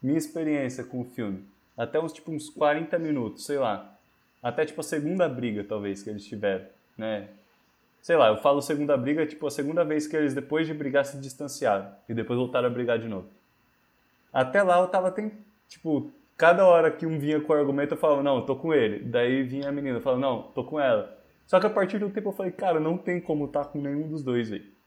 minha 0.02 0.18
experiência 0.18 0.84
com 0.84 1.02
o 1.02 1.06
filme, 1.06 1.46
até 1.78 2.00
uns 2.00 2.12
tipo 2.12 2.32
uns 2.32 2.50
40 2.50 2.98
minutos, 2.98 3.46
sei 3.46 3.60
lá. 3.60 3.96
Até 4.42 4.66
tipo 4.66 4.82
a 4.82 4.84
segunda 4.84 5.30
briga, 5.30 5.64
talvez, 5.64 6.02
que 6.02 6.10
eles 6.10 6.26
tiveram, 6.26 6.66
né? 6.98 7.28
Sei 8.02 8.16
lá, 8.16 8.30
eu 8.30 8.38
falo 8.38 8.60
segunda 8.60 8.98
briga, 8.98 9.24
tipo, 9.28 9.46
a 9.46 9.52
segunda 9.52 9.86
vez 9.86 10.08
que 10.08 10.18
eles, 10.18 10.34
depois 10.34 10.66
de 10.66 10.74
brigar, 10.74 11.06
se 11.06 11.20
distanciaram. 11.20 11.92
E 12.10 12.14
depois 12.16 12.40
voltaram 12.40 12.66
a 12.66 12.72
brigar 12.72 12.98
de 12.98 13.08
novo. 13.08 13.28
Até 14.34 14.64
lá 14.64 14.80
eu 14.80 14.88
tava 14.88 15.12
tem, 15.12 15.32
tipo, 15.70 16.12
cada 16.36 16.66
hora 16.66 16.90
que 16.90 17.06
um 17.06 17.20
vinha 17.20 17.40
com 17.40 17.54
o 17.54 17.56
argumento 17.56 17.94
eu 17.94 18.00
falava, 18.00 18.24
não, 18.24 18.38
eu 18.38 18.46
tô 18.48 18.56
com 18.56 18.74
ele. 18.74 19.04
Daí 19.04 19.44
vinha 19.44 19.70
a 19.70 19.72
menina, 19.72 20.00
eu 20.00 20.02
falava, 20.02 20.20
não, 20.20 20.42
tô 20.42 20.64
com 20.64 20.80
ela. 20.80 21.16
Só 21.46 21.60
que 21.60 21.68
a 21.68 21.70
partir 21.70 22.00
do 22.00 22.10
tempo 22.10 22.30
eu 22.30 22.34
falei, 22.34 22.52
cara, 22.52 22.80
não 22.80 22.98
tem 22.98 23.22
como 23.22 23.46
estar 23.46 23.66
com 23.66 23.80
nenhum 23.80 24.08
dos 24.08 24.24
dois, 24.24 24.50
velho. 24.50 24.81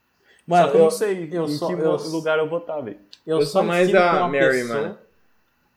Mano, 0.46 0.66
Só 0.66 0.70
que 0.72 0.76
eu, 0.76 0.82
não 0.82 0.90
sei 0.90 1.28
eu 1.32 1.44
em 1.44 1.48
só- 1.48 1.66
que 1.66 1.72
eu- 1.72 1.96
lugar 2.10 2.38
eu 2.38 2.48
vou 2.48 2.58
estar, 2.58 2.80
velho. 2.80 2.98
Eu, 3.26 3.38
Eu 3.40 3.46
só 3.46 3.52
sou 3.60 3.62
mais 3.64 3.86
estive 3.88 3.98
da 4.02 4.10
com 4.10 4.16
uma 4.18 4.28
Mary, 4.28 4.46
pessoa- 4.60 4.80
mano. 4.82 4.98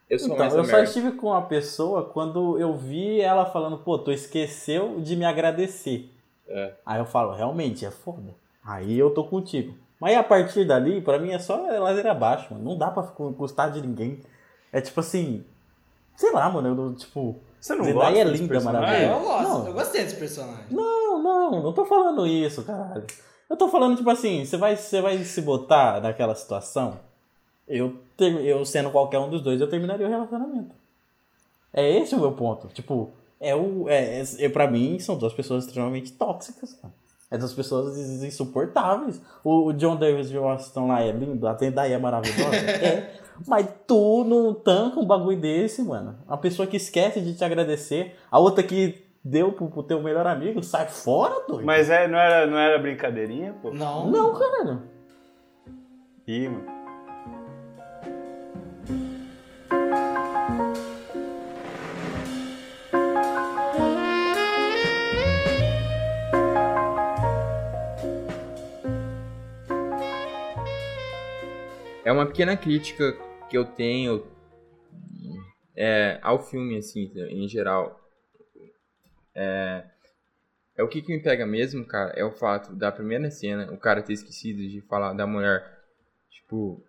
Eu 0.09 0.19
sou 0.19 0.27
Então, 0.27 0.37
mais 0.39 0.53
eu 0.53 0.61
da 0.61 0.65
só 0.65 0.71
Mary. 0.73 0.83
estive 0.85 1.11
com 1.13 1.27
uma 1.27 1.41
pessoa 1.43 2.03
quando 2.05 2.57
eu 2.59 2.75
vi 2.75 3.21
ela 3.21 3.45
falando, 3.45 3.77
pô, 3.77 3.97
tu 3.97 4.11
esqueceu 4.11 4.99
de 4.99 5.15
me 5.15 5.25
agradecer. 5.25 6.09
É. 6.49 6.73
Aí 6.85 6.99
eu 6.99 7.05
falo, 7.05 7.33
realmente, 7.33 7.85
é 7.85 7.91
foda. 7.91 8.33
Aí 8.65 8.97
eu 8.97 9.09
tô 9.11 9.23
contigo. 9.23 9.73
Mas 9.99 10.15
a 10.17 10.23
partir 10.23 10.65
dali, 10.65 11.01
pra 11.01 11.17
mim 11.17 11.31
é 11.31 11.39
só 11.39 11.55
ladeira 11.79 12.11
abaixo, 12.11 12.53
mano. 12.53 12.63
Não 12.63 12.77
dá 12.77 12.91
pra 12.91 13.03
gostar 13.31 13.69
de 13.69 13.81
ninguém. 13.81 14.19
É 14.71 14.79
tipo 14.81 14.99
assim. 14.99 15.43
Sei 16.15 16.31
lá, 16.31 16.49
mano. 16.49 16.67
Eu, 16.69 16.75
não- 16.75 16.93
tipo. 16.93 17.35
Você 17.59 17.73
não 17.73 17.83
Zendaya 17.85 18.11
gosta 18.13 18.19
é 18.19 18.23
linda? 18.23 18.57
É, 18.57 18.59
maravilhosa. 18.59 19.03
eu 19.13 19.19
gosto, 19.19 19.43
Não. 19.49 19.67
eu 19.67 19.73
gostei 19.73 20.03
desse 20.03 20.15
personagem. 20.15 20.65
Não, 20.69 21.21
não, 21.23 21.63
não 21.63 21.73
tô 21.73 21.83
falando 21.85 22.27
isso, 22.27 22.63
caralho. 22.63 23.05
Eu 23.49 23.55
tô 23.55 23.69
falando, 23.69 23.95
tipo 23.97 24.09
assim, 24.09 24.43
você 24.45 24.57
vai, 24.57 24.75
você 24.75 25.01
vai 25.01 25.17
se 25.23 25.41
botar 25.41 26.01
naquela 26.01 26.35
situação. 26.35 26.99
Eu, 27.67 27.95
eu 28.19 28.65
sendo 28.65 28.89
qualquer 28.91 29.19
um 29.19 29.29
dos 29.29 29.41
dois, 29.41 29.59
eu 29.61 29.69
terminaria 29.69 30.05
o 30.05 30.09
relacionamento. 30.09 30.71
É 31.73 31.89
esse 31.97 32.15
o 32.15 32.19
meu 32.19 32.31
ponto. 32.31 32.67
Tipo, 32.69 33.11
é 33.39 33.55
o. 33.55 33.87
É, 33.89 34.19
é, 34.21 34.23
é- 34.39 34.49
pra 34.49 34.69
mim, 34.69 34.99
são 34.99 35.17
duas 35.17 35.33
pessoas 35.33 35.65
extremamente 35.65 36.11
tóxicas, 36.13 36.73
cara. 36.73 36.93
É 37.29 37.37
duas 37.37 37.53
pessoas 37.53 37.97
ins- 37.97 38.23
insuportáveis. 38.23 39.21
O, 39.43 39.65
o 39.67 39.73
John 39.73 39.97
Davis 39.97 40.29
de 40.29 40.37
Washington 40.37 40.87
lá 40.87 41.01
é 41.01 41.11
lindo, 41.11 41.45
a 41.47 41.53
Zendaya 41.55 41.95
é 41.95 41.97
maravilhosa. 41.97 42.55
é. 42.55 43.19
Mas 43.45 43.67
tu 43.85 44.23
não 44.23 44.53
tanca 44.53 44.99
um 44.99 45.05
bagulho 45.05 45.39
desse, 45.39 45.83
mano. 45.83 46.15
Uma 46.25 46.37
pessoa 46.37 46.67
que 46.67 46.77
esquece 46.77 47.21
de 47.21 47.35
te 47.35 47.43
agradecer, 47.43 48.15
a 48.31 48.39
outra 48.39 48.63
que 48.63 49.05
deu 49.29 49.51
pro, 49.51 49.69
pro 49.69 49.83
teu 49.83 50.01
melhor 50.01 50.25
amigo, 50.25 50.63
sai 50.63 50.87
fora, 50.87 51.45
doido. 51.47 51.65
Mas 51.65 51.89
é, 51.89 52.07
não, 52.07 52.17
era, 52.17 52.47
não 52.47 52.57
era 52.57 52.79
brincadeirinha, 52.79 53.53
pô? 53.61 53.71
Não. 53.71 54.09
Não, 54.09 54.33
caralho. 54.33 54.83
Ih, 56.25 56.47
mano. 56.47 56.77
É 72.05 72.11
uma 72.13 72.25
pequena 72.25 72.55
crítica 72.55 73.17
que 73.49 73.57
eu 73.57 73.65
tenho 73.65 74.25
é, 75.75 76.17
ao 76.23 76.39
filme, 76.39 76.77
assim, 76.77 77.11
em 77.29 77.45
geral. 77.49 78.06
É, 79.39 79.83
é 80.75 80.83
o 80.83 80.87
que, 80.87 81.01
que 81.01 81.15
me 81.15 81.21
pega 81.21 81.45
mesmo, 81.45 81.85
cara, 81.85 82.11
é 82.15 82.25
o 82.25 82.31
fato 82.31 82.73
da 82.75 82.91
primeira 82.91 83.29
cena, 83.29 83.71
o 83.71 83.77
cara 83.77 84.01
ter 84.01 84.13
esquecido 84.13 84.67
de 84.67 84.81
falar 84.81 85.13
da 85.13 85.27
mulher, 85.27 85.79
tipo, 86.31 86.83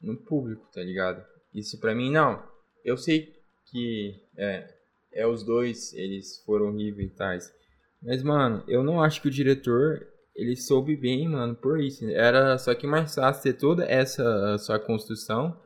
no 0.00 0.14
público, 0.14 0.68
tá 0.72 0.82
ligado? 0.82 1.24
Isso 1.54 1.80
pra 1.80 1.94
mim, 1.94 2.10
não. 2.10 2.46
Eu 2.84 2.98
sei 2.98 3.34
que 3.70 4.20
é, 4.36 4.68
é 5.10 5.26
os 5.26 5.42
dois, 5.42 5.94
eles 5.94 6.42
foram 6.44 6.66
horríveis 6.66 7.10
e 7.10 7.14
tais. 7.14 7.54
Mas, 8.02 8.22
mano, 8.22 8.62
eu 8.68 8.84
não 8.84 9.02
acho 9.02 9.22
que 9.22 9.28
o 9.28 9.30
diretor 9.30 10.06
ele 10.34 10.54
soube 10.54 10.94
bem, 10.94 11.26
mano, 11.26 11.54
por 11.54 11.80
isso. 11.80 12.06
Era 12.10 12.58
só 12.58 12.74
que 12.74 12.86
mais 12.86 13.14
fácil 13.14 13.42
ter 13.42 13.54
toda 13.54 13.86
essa 13.86 14.58
sua 14.58 14.78
construção, 14.78 15.58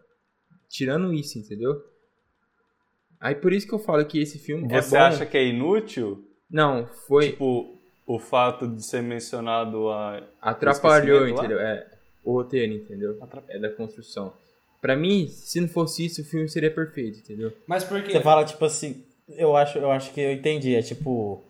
tirando 0.69 1.13
isso, 1.13 1.39
entendeu? 1.39 1.85
Aí 3.21 3.35
por 3.35 3.53
isso 3.53 3.67
que 3.67 3.75
eu 3.75 3.79
falo 3.79 4.05
que 4.05 4.19
esse 4.21 4.39
filme 4.39 4.67
Você 4.69 4.97
é 4.97 4.99
bom. 4.99 5.05
acha 5.05 5.27
que 5.27 5.37
é 5.37 5.45
inútil? 5.47 6.25
Não, 6.51 6.87
foi. 7.07 7.31
Tipo, 7.31 7.77
o 8.07 8.19
fato 8.19 8.67
de 8.67 8.83
ser 8.83 9.03
mencionado 9.03 9.91
a. 9.91 10.23
atrapalhou, 10.41 11.21
lá? 11.23 11.31
entendeu? 11.31 11.61
É, 11.61 11.87
o 12.25 12.33
roteiro, 12.33 12.73
entendeu? 12.73 13.19
Atrapalhou. 13.21 13.57
É 13.57 13.61
da 13.61 13.71
construção. 13.75 14.33
Pra 14.81 14.97
mim, 14.97 15.29
se 15.29 15.61
não 15.61 15.69
fosse 15.69 16.07
isso, 16.07 16.23
o 16.23 16.25
filme 16.25 16.49
seria 16.49 16.71
perfeito, 16.71 17.19
entendeu? 17.19 17.53
Mas 17.67 17.85
por 17.85 18.03
quê? 18.03 18.13
Você 18.13 18.21
fala, 18.21 18.45
tipo 18.45 18.65
assim, 18.65 19.05
eu 19.37 19.55
acho, 19.55 19.79
eu 19.79 19.91
acho 19.91 20.13
que 20.13 20.21
eu 20.21 20.33
entendi. 20.33 20.75
É 20.75 20.83
tipo. 20.83 21.45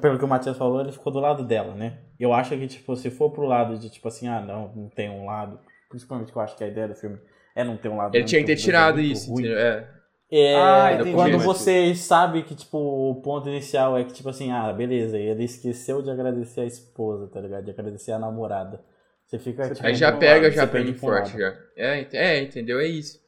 Pelo 0.00 0.18
que 0.18 0.24
o 0.24 0.28
Matheus 0.28 0.56
falou, 0.56 0.80
ele 0.80 0.92
ficou 0.92 1.12
do 1.12 1.20
lado 1.20 1.44
dela, 1.44 1.74
né? 1.74 1.98
Eu 2.18 2.32
acho 2.32 2.56
que, 2.56 2.66
tipo, 2.68 2.96
se 2.96 3.10
for 3.10 3.30
pro 3.30 3.44
lado 3.44 3.76
de, 3.76 3.90
tipo 3.90 4.06
assim, 4.06 4.28
ah, 4.28 4.40
não, 4.40 4.72
não 4.74 4.88
tem 4.88 5.10
um 5.10 5.26
lado. 5.26 5.58
Principalmente 5.88 6.30
que 6.30 6.38
eu 6.38 6.42
acho 6.42 6.56
que 6.56 6.64
a 6.64 6.68
ideia 6.68 6.88
do 6.88 6.94
filme 6.94 7.18
é 7.54 7.64
não 7.64 7.76
ter 7.76 7.88
um 7.88 7.96
lado. 7.96 8.14
Ele 8.14 8.24
tinha 8.24 8.40
que 8.40 8.46
ter 8.46 8.56
tirado 8.56 9.00
isso? 9.00 9.32
É. 9.46 9.88
É, 10.34 10.56
Ah, 10.56 10.94
entendi, 10.94 11.12
quando 11.12 11.38
você 11.40 11.94
sabe 11.94 12.42
que, 12.42 12.54
tipo, 12.54 12.78
o 12.78 13.14
ponto 13.16 13.50
inicial 13.50 13.98
é 13.98 14.04
que, 14.04 14.14
tipo 14.14 14.30
assim, 14.30 14.50
ah, 14.50 14.72
beleza, 14.72 15.18
ele 15.18 15.44
esqueceu 15.44 16.00
de 16.00 16.10
agradecer 16.10 16.62
a 16.62 16.64
esposa, 16.64 17.28
tá 17.28 17.38
ligado? 17.38 17.64
De 17.64 17.70
agradecer 17.70 18.12
a 18.12 18.18
namorada. 18.18 18.82
Você 19.26 19.38
fica, 19.38 19.64
Você 19.68 19.74
tipo, 19.74 19.86
Aí 19.86 19.94
já 19.94 20.10
pega, 20.10 20.46
lado, 20.46 20.54
já 20.54 20.66
perde 20.66 20.92
um 20.92 20.94
forte, 20.94 21.38
já. 21.38 21.54
É, 21.76 22.06
é, 22.12 22.40
entendeu? 22.42 22.80
É 22.80 22.86
isso. 22.86 23.20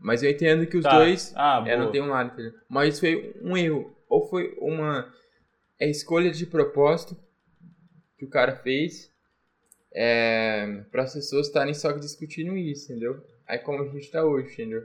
Mas 0.00 0.22
eu 0.24 0.30
entendo 0.30 0.66
que 0.66 0.76
os 0.76 0.82
Tá. 0.82 0.98
dois 0.98 1.32
Ah, 1.36 1.62
É, 1.66 1.76
não 1.76 1.90
tem 1.92 2.02
um 2.02 2.08
lado, 2.08 2.32
entendeu? 2.32 2.52
Mas 2.68 2.98
foi 2.98 3.34
um 3.42 3.56
erro. 3.56 3.94
Ou 4.08 4.28
foi 4.28 4.56
uma 4.60 5.08
é, 5.80 5.88
escolha 5.88 6.30
de 6.32 6.44
propósito 6.46 7.16
que 8.18 8.24
o 8.24 8.30
cara 8.30 8.56
fez 8.56 9.12
é, 9.94 10.82
para 10.90 11.04
as 11.04 11.14
pessoas 11.14 11.46
estarem 11.46 11.74
só 11.74 11.92
discutindo 11.92 12.56
isso, 12.56 12.90
entendeu? 12.90 13.22
Aí 13.48 13.58
como 13.58 13.82
a 13.82 13.86
gente 13.86 14.10
tá 14.10 14.24
hoje, 14.24 14.52
entendeu? 14.52 14.82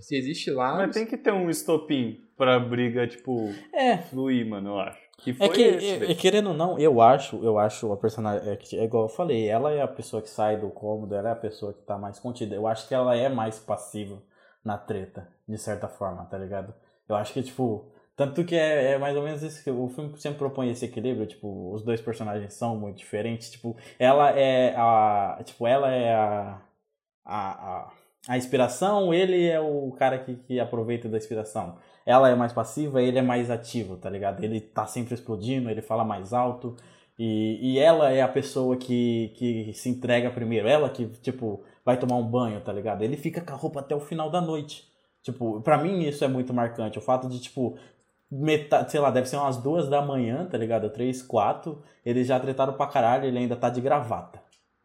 Se 0.00 0.16
existe 0.16 0.50
lá. 0.50 0.76
Mas 0.76 0.94
tem 0.94 1.06
que 1.06 1.16
ter 1.16 1.32
um 1.32 1.48
estopim 1.50 2.20
pra 2.36 2.58
briga, 2.58 3.06
tipo, 3.06 3.50
É, 3.72 3.98
fluir, 3.98 4.46
mano, 4.46 4.70
eu 4.70 4.78
acho. 4.80 5.04
Que 5.18 5.32
foi 5.32 5.46
É 5.46 5.50
que, 5.50 5.62
esse, 5.62 6.04
é- 6.12 6.14
querendo 6.14 6.48
ou 6.48 6.54
não, 6.54 6.78
eu 6.78 7.00
acho, 7.00 7.42
eu 7.44 7.58
acho 7.58 7.90
a 7.92 7.96
personagem, 7.96 8.46
é, 8.48 8.58
é 8.76 8.84
igual 8.84 9.04
eu 9.04 9.08
falei, 9.08 9.48
ela 9.48 9.72
é 9.72 9.80
a 9.80 9.88
pessoa 9.88 10.20
que 10.20 10.28
sai 10.28 10.56
do 10.58 10.68
cômodo, 10.70 11.14
ela 11.14 11.28
é 11.28 11.32
a 11.32 11.36
pessoa 11.36 11.72
que 11.72 11.82
tá 11.82 11.96
mais 11.96 12.18
contida. 12.18 12.54
Eu 12.54 12.66
acho 12.66 12.88
que 12.88 12.94
ela 12.94 13.14
é 13.16 13.28
mais 13.28 13.58
passiva 13.58 14.20
na 14.64 14.76
treta, 14.76 15.28
de 15.48 15.56
certa 15.56 15.88
forma, 15.88 16.24
tá 16.26 16.36
ligado? 16.36 16.74
Eu 17.08 17.14
acho 17.16 17.32
que, 17.32 17.42
tipo, 17.42 17.92
tanto 18.16 18.44
que 18.44 18.54
é, 18.56 18.92
é 18.92 18.98
mais 18.98 19.16
ou 19.16 19.22
menos 19.22 19.42
isso 19.42 19.62
que 19.62 19.70
o 19.70 19.88
filme 19.88 20.18
sempre 20.18 20.38
propõe 20.38 20.70
esse 20.70 20.84
equilíbrio, 20.84 21.26
tipo, 21.26 21.72
os 21.72 21.82
dois 21.82 22.00
personagens 22.00 22.52
são 22.54 22.76
muito 22.76 22.96
diferentes, 22.98 23.50
tipo, 23.50 23.76
ela 23.98 24.30
é 24.30 24.74
a, 24.76 25.40
tipo, 25.44 25.66
ela 25.66 25.90
é 25.92 26.12
a, 26.14 26.60
a, 27.24 27.50
a, 27.50 27.92
a 28.28 28.36
inspiração, 28.36 29.12
ele 29.12 29.46
é 29.46 29.60
o 29.60 29.92
cara 29.92 30.18
que, 30.18 30.34
que 30.36 30.60
aproveita 30.60 31.08
da 31.08 31.16
inspiração 31.16 31.76
ela 32.06 32.28
é 32.28 32.34
mais 32.34 32.52
passiva, 32.52 33.02
ele 33.02 33.18
é 33.18 33.22
mais 33.22 33.50
ativo, 33.50 33.96
tá 33.96 34.10
ligado? 34.10 34.42
Ele 34.42 34.60
tá 34.60 34.86
sempre 34.86 35.14
explodindo, 35.14 35.70
ele 35.70 35.80
fala 35.82 36.04
mais 36.04 36.32
alto. 36.32 36.76
E, 37.18 37.74
e 37.74 37.78
ela 37.78 38.10
é 38.10 38.20
a 38.22 38.28
pessoa 38.28 38.76
que, 38.76 39.32
que 39.36 39.72
se 39.72 39.88
entrega 39.88 40.30
primeiro. 40.30 40.68
Ela 40.68 40.90
que, 40.90 41.06
tipo, 41.06 41.64
vai 41.84 41.98
tomar 41.98 42.16
um 42.16 42.26
banho, 42.26 42.60
tá 42.60 42.72
ligado? 42.72 43.02
Ele 43.02 43.16
fica 43.16 43.40
com 43.40 43.52
a 43.52 43.56
roupa 43.56 43.80
até 43.80 43.94
o 43.94 44.00
final 44.00 44.30
da 44.30 44.40
noite. 44.40 44.84
Tipo, 45.22 45.60
pra 45.62 45.78
mim 45.78 46.02
isso 46.02 46.24
é 46.24 46.28
muito 46.28 46.52
marcante. 46.52 46.98
O 46.98 47.02
fato 47.02 47.28
de, 47.28 47.40
tipo, 47.40 47.78
metade, 48.30 48.90
sei 48.90 49.00
lá, 49.00 49.10
deve 49.10 49.28
ser 49.28 49.36
umas 49.36 49.56
duas 49.56 49.88
da 49.88 50.02
manhã, 50.02 50.46
tá 50.46 50.58
ligado? 50.58 50.90
Três, 50.90 51.22
quatro. 51.22 51.82
Eles 52.04 52.26
já 52.26 52.38
tretaram 52.38 52.74
pra 52.74 52.86
caralho, 52.86 53.24
ele 53.26 53.38
ainda 53.38 53.56
tá 53.56 53.70
de 53.70 53.80
gravata. 53.80 54.42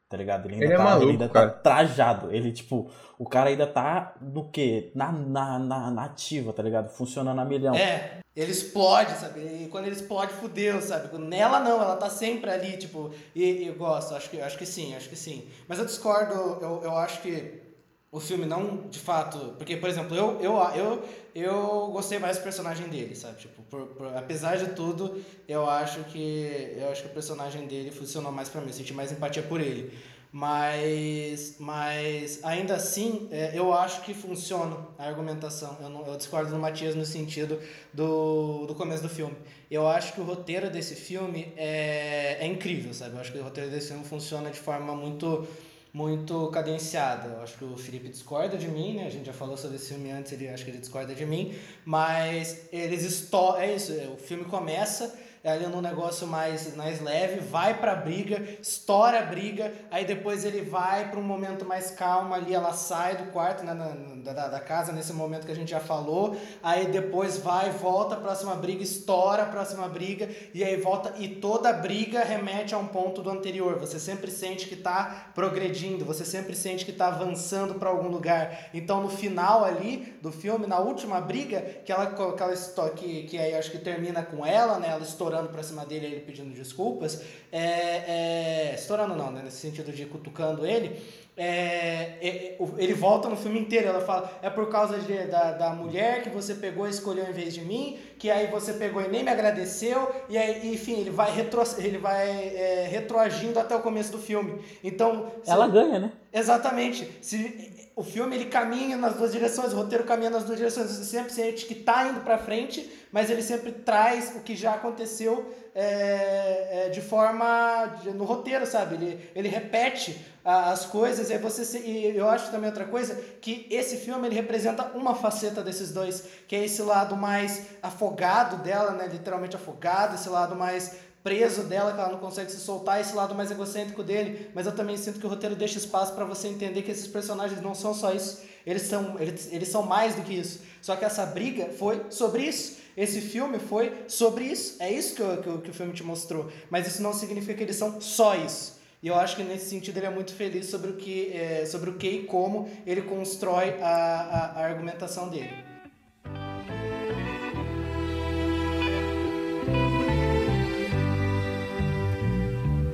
Tá 0.10 0.18
ligado? 0.18 0.48
Ele 0.48 0.56
ainda, 0.56 0.66
Ele 0.66 0.74
é 0.74 0.78
tá, 0.78 0.84
maluco, 0.84 1.04
ele 1.04 1.12
ainda 1.12 1.30
cara. 1.30 1.50
tá 1.52 1.60
trajado. 1.60 2.32
Ele, 2.32 2.52
tipo, 2.52 2.90
o 3.18 3.30
cara 3.30 3.52
ainda 3.52 3.68
tá 3.68 4.16
no 4.20 4.50
quê? 4.50 4.92
Na, 4.96 5.12
na, 5.12 5.60
na, 5.60 5.92
na 5.92 6.04
ativa, 6.06 6.52
tá 6.52 6.64
ligado? 6.64 6.90
Funcionando 6.90 7.40
a 7.40 7.46
milhão. 7.46 7.76
É, 7.76 8.18
ele 8.36 8.52
explode, 8.52 9.12
sabe? 9.12 9.40
E 9.42 9.68
quando 9.70 9.86
ele 9.86 9.96
explode, 9.96 10.34
fudeu, 10.34 10.82
sabe? 10.82 11.16
Nela 11.20 11.60
não, 11.60 11.80
ela 11.80 11.96
tá 11.96 12.10
sempre 12.10 12.50
ali, 12.50 12.76
tipo, 12.78 13.12
e, 13.36 13.44
e 13.44 13.68
eu 13.68 13.76
gosto, 13.76 14.16
acho 14.16 14.32
que, 14.32 14.42
acho 14.42 14.58
que 14.58 14.66
sim, 14.66 14.96
acho 14.96 15.08
que 15.10 15.16
sim. 15.16 15.48
Mas 15.68 15.78
eu 15.78 15.86
discordo, 15.86 16.34
eu, 16.60 16.82
eu 16.84 16.98
acho 16.98 17.22
que 17.22 17.69
o 18.12 18.20
filme 18.20 18.46
não, 18.46 18.88
de 18.90 19.00
fato, 19.00 19.38
porque, 19.58 19.78
por 19.78 19.88
exemplo, 19.90 20.16
eu, 20.16 20.40
eu, 20.42 20.54
eu, 20.76 21.04
eu 21.36 21.88
gostei 21.92 22.18
mais 22.18 22.38
do 22.38 22.44
personagem 22.44 22.88
dele, 22.90 23.16
sabe? 23.16 23.38
Tipo, 23.40 23.62
por, 23.64 23.86
por- 23.88 24.18
apesar 24.18 24.58
de 24.58 24.68
tudo, 24.74 25.22
eu 25.48 25.70
acho 25.70 26.04
que 26.06 26.74
eu 26.78 26.90
acho 26.92 27.04
que 27.04 27.10
o 27.10 27.14
personagem 27.14 27.68
dele 27.68 27.92
funcionou 27.92 28.32
mais 28.32 28.50
pra 28.50 28.62
mim, 28.62 28.68
eu 28.68 28.74
senti 28.74 28.94
mais 28.94 29.12
empatia 29.12 29.44
por 29.44 29.62
ele. 29.62 29.92
Mas, 30.32 31.56
mas 31.60 32.40
ainda 32.44 32.76
assim, 32.76 33.28
é, 33.32 33.52
eu 33.54 33.74
acho 33.74 34.02
que 34.04 34.14
funciona 34.14 34.78
a 34.98 35.06
argumentação. 35.08 35.76
Eu, 35.82 35.90
não, 35.90 36.06
eu 36.06 36.16
discordo 36.18 36.52
do 36.52 36.58
Matias 36.60 36.94
no 36.96 37.06
sentido 37.06 37.60
do, 37.94 38.66
do 38.68 38.76
começo 38.76 39.02
do 39.04 39.10
filme. 39.10 39.36
Eu 39.72 39.88
acho 39.88 40.14
que 40.14 40.22
o 40.22 40.24
roteiro 40.24 40.70
desse 40.70 40.96
filme 40.96 41.52
é, 41.58 42.38
é 42.40 42.46
incrível, 42.46 42.94
sabe? 42.94 43.16
Eu 43.16 43.20
acho 43.22 43.32
que 43.32 43.40
o 43.40 43.44
roteiro 43.44 43.70
desse 43.72 43.88
filme 43.90 44.04
funciona 44.06 44.50
de 44.52 44.60
forma 44.60 44.96
muito 44.96 45.48
muito 45.92 46.48
cadenciada. 46.48 47.30
Eu 47.30 47.42
acho 47.42 47.58
que 47.58 47.66
o 47.66 47.78
Felipe 47.78 48.10
discorda 48.10 48.58
de 48.58 48.68
mim, 48.68 48.96
né? 48.96 49.06
A 49.06 49.10
gente 49.10 49.26
já 49.26 49.34
falou 49.34 49.58
sobre 49.58 49.78
esse 49.78 49.90
filme 49.90 50.12
antes, 50.12 50.32
ele 50.32 50.48
acho 50.48 50.64
que 50.64 50.72
ele 50.72 50.80
discorda 50.80 51.16
de 51.16 51.26
mim, 51.26 51.54
mas 51.86 52.68
eles 52.72 53.04
estouram, 53.04 53.60
é 53.60 53.76
isso, 53.76 53.94
o 54.14 54.18
filme 54.18 54.46
começa 54.46 55.06
é 55.06 55.29
ali 55.44 55.68
num 55.68 55.82
negócio 55.82 56.28
mais, 56.28 56.76
mais 56.76 57.02
leve, 57.02 57.40
vai 57.40 57.74
pra 57.80 57.96
briga, 57.96 58.42
estoura 58.62 59.20
a 59.20 59.24
briga, 59.24 59.72
aí 59.90 60.04
depois 60.04 60.44
ele 60.44 60.62
vai 60.62 61.10
para 61.10 61.20
um 61.20 61.24
momento 61.24 61.66
mais 61.66 61.92
calmo 61.92 62.34
ali, 62.34 62.54
ela 62.54 62.74
sai 62.74 63.16
do 63.16 63.32
quarto, 63.32 63.64
né, 63.64 63.74
na, 63.74 64.34
da, 64.34 64.48
da 64.50 64.60
casa, 64.60 64.92
nesse 64.92 65.14
momento 65.14 65.46
que 65.46 65.52
a 65.52 65.56
gente 65.56 65.72
já 65.72 65.80
falou, 65.80 66.36
aí 66.62 66.88
depois 66.88 67.38
vai, 67.38 67.70
volta, 67.70 68.18
próxima 68.18 68.56
briga, 68.56 68.84
estoura 68.84 69.44
a 69.44 69.46
próxima 69.46 69.88
briga, 69.88 70.30
e 70.54 70.64
aí 70.64 70.76
volta, 70.76 71.14
e 71.18 71.28
toda 71.28 71.72
briga 71.72 72.22
remete 72.24 72.76
a 72.76 72.78
um 72.78 72.88
ponto 72.88 73.22
do 73.22 73.30
anterior, 73.30 73.80
você 73.80 74.00
sempre 74.00 74.30
sente 74.30 74.68
que 74.68 74.76
tá 74.76 75.32
progredindo, 75.34 76.04
você 76.04 76.26
sempre 76.26 76.56
sente 76.56 76.86
que 76.86 76.92
tá 76.92 77.08
avançando 77.08 77.76
para 77.76 77.90
algum 77.90 78.10
lugar, 78.10 78.70
então 78.74 79.02
no 79.02 79.10
final 79.10 79.64
ali 79.64 80.18
do 80.22 80.32
filme, 80.32 80.68
na 80.68 80.80
última 80.80 81.22
briga, 81.22 81.62
que 81.86 81.92
ela, 81.92 82.08
que, 82.08 82.22
ela, 82.22 82.90
que, 82.90 83.24
que 83.24 83.38
aí 83.38 83.56
acho 83.56 83.72
que 83.72 83.78
termina 83.78 84.22
com 84.22 84.46
ela, 84.46 84.78
né, 84.80 84.90
ela 84.90 85.00
estourando 85.30 85.50
pra 85.50 85.62
cima 85.62 85.86
dele, 85.86 86.08
ele 86.08 86.20
pedindo 86.22 86.54
desculpas, 86.54 87.22
é, 87.52 87.62
é, 87.62 88.76
estourando 88.76 89.16
não, 89.16 89.32
né, 89.32 89.42
nesse 89.44 89.58
sentido 89.58 89.92
de 89.92 90.06
cutucando 90.06 90.66
ele, 90.66 91.00
é, 91.38 92.18
é, 92.20 92.58
ele 92.78 92.94
volta 92.94 93.30
no 93.30 93.38
filme 93.38 93.60
inteiro, 93.60 93.88
ela 93.88 94.02
fala, 94.02 94.30
é 94.42 94.50
por 94.50 94.68
causa 94.70 94.98
de, 94.98 95.26
da, 95.28 95.52
da 95.52 95.70
mulher 95.70 96.24
que 96.24 96.30
você 96.30 96.56
pegou 96.56 96.88
e 96.88 96.90
escolheu 96.90 97.30
em 97.30 97.32
vez 97.32 97.54
de 97.54 97.62
mim, 97.62 97.98
que 98.18 98.30
aí 98.30 98.48
você 98.48 98.74
pegou 98.74 99.02
e 99.02 99.08
nem 99.08 99.24
me 99.24 99.30
agradeceu, 99.30 100.12
e 100.28 100.38
aí, 100.38 100.74
enfim, 100.74 101.00
ele 101.00 101.12
vai, 101.12 101.32
retro, 101.32 101.62
ele 101.78 101.98
vai 101.98 102.28
é, 102.28 102.88
retroagindo 102.90 103.58
até 103.60 103.76
o 103.76 103.82
começo 103.82 104.12
do 104.12 104.18
filme. 104.18 104.60
Então. 104.84 105.32
Ela 105.48 105.68
ganha, 105.68 106.00
né? 106.00 106.12
Exatamente. 106.34 107.10
Se, 107.22 107.89
o 108.00 108.04
filme 108.04 108.34
ele 108.34 108.46
caminha 108.46 108.96
nas 108.96 109.16
duas 109.16 109.34
direções, 109.34 109.74
o 109.74 109.76
roteiro 109.76 110.06
caminha 110.06 110.30
nas 110.30 110.46
duas 110.46 110.58
direções. 110.58 110.90
Você 110.90 111.04
sempre 111.04 111.34
sente 111.34 111.66
que 111.66 111.74
está 111.74 112.08
indo 112.08 112.22
para 112.22 112.38
frente, 112.38 112.90
mas 113.12 113.30
ele 113.30 113.42
sempre 113.42 113.74
traz 113.74 114.38
o 114.38 114.40
que 114.40 114.56
já 114.56 114.76
aconteceu 114.76 115.54
é, 115.76 116.86
é, 116.86 116.90
de 116.90 117.02
forma 117.02 118.00
de, 118.02 118.12
no 118.12 118.24
roteiro, 118.24 118.66
sabe? 118.66 118.96
Ele, 118.96 119.30
ele 119.36 119.50
repete 119.50 120.18
a, 120.46 120.72
as 120.72 120.86
coisas 120.86 121.30
e 121.30 121.38
você 121.40 121.78
e 121.80 122.16
eu 122.16 122.30
acho 122.30 122.50
também 122.52 122.70
outra 122.70 122.86
coisa 122.86 123.16
que 123.42 123.68
esse 123.70 123.98
filme 123.98 124.30
ele 124.30 124.36
representa 124.36 124.92
uma 124.96 125.14
faceta 125.14 125.62
desses 125.62 125.92
dois, 125.92 126.24
que 126.48 126.56
é 126.56 126.64
esse 126.64 126.82
lado 126.82 127.18
mais 127.18 127.64
afogado 127.84 128.64
dela, 128.64 128.92
né? 128.92 129.10
Literalmente 129.12 129.58
afogado, 129.58 130.16
esse 130.16 130.30
lado 130.30 130.56
mais 130.56 130.96
preso 131.24 131.64
dela, 131.64 131.94
que 131.94 132.00
ela 132.00 132.12
não 132.12 132.20
consegue 132.20 132.52
se 132.52 132.60
soltar, 132.60 133.02
esse 133.02 133.14
lado 133.14 133.36
mais 133.36 133.52
egocêntrico 133.52 134.04
dele, 134.04 134.50
mas 134.54 134.66
eu 134.66 134.72
também 134.76 134.98
sinto 134.98 135.20
que 135.20 135.26
o 135.26 135.30
roteiro 135.30 135.56
deixa 135.56 135.78
espaço 135.78 136.14
para 136.14 136.26
você 136.26 136.48
entender 136.48 136.82
que 136.82 136.92
esses 136.92 137.08
personagens 137.08 137.62
não 137.62 137.76
são 137.76 137.94
só 137.94 138.14
isso, 138.14 138.42
eles 138.66 138.84
são, 138.84 139.20
eles, 139.20 139.52
eles 139.52 139.68
são 139.68 139.84
mais 139.84 140.16
do 140.16 140.22
que 140.22 140.34
isso. 140.34 140.62
Só 140.82 140.96
que 140.96 141.04
essa 141.04 141.26
briga 141.26 141.70
foi 141.78 142.06
sobre 142.10 142.44
isso. 142.44 142.78
Esse 142.96 143.22
filme 143.22 143.60
foi 143.60 143.94
sobre 144.08 144.46
isso. 144.46 144.76
É 144.82 144.92
isso 144.92 145.16
que, 145.16 145.22
o, 145.22 145.38
que, 145.38 145.62
que 145.64 145.70
o 145.72 145.74
filme 145.74 145.94
te 145.94 146.04
mostrou. 146.04 146.52
Mas 146.70 146.88
isso 146.88 147.02
não 147.02 147.14
significa 147.14 147.56
que 147.56 147.64
eles 147.64 147.76
são 147.76 148.00
só 148.00 148.36
isso. 148.36 148.80
E 149.02 149.08
eu 149.08 149.16
acho 149.16 149.38
que 149.38 149.44
nesse 149.44 149.70
sentido 149.70 149.98
ele 149.98 150.08
é 150.08 150.10
muito 150.10 150.34
feliz 150.34 150.66
sobre 150.66 150.92
o 150.92 150.98
que, 150.98 151.32
é, 151.34 151.66
sobre 151.66 151.90
o 151.90 151.94
que 151.94 152.10
e 152.10 152.24
como 152.24 152.70
ele 152.86 153.02
constrói 153.04 153.76
a, 153.82 153.88
a, 153.88 154.60
a 154.60 154.66
argumentação 154.66 155.30
dele. 155.30 155.70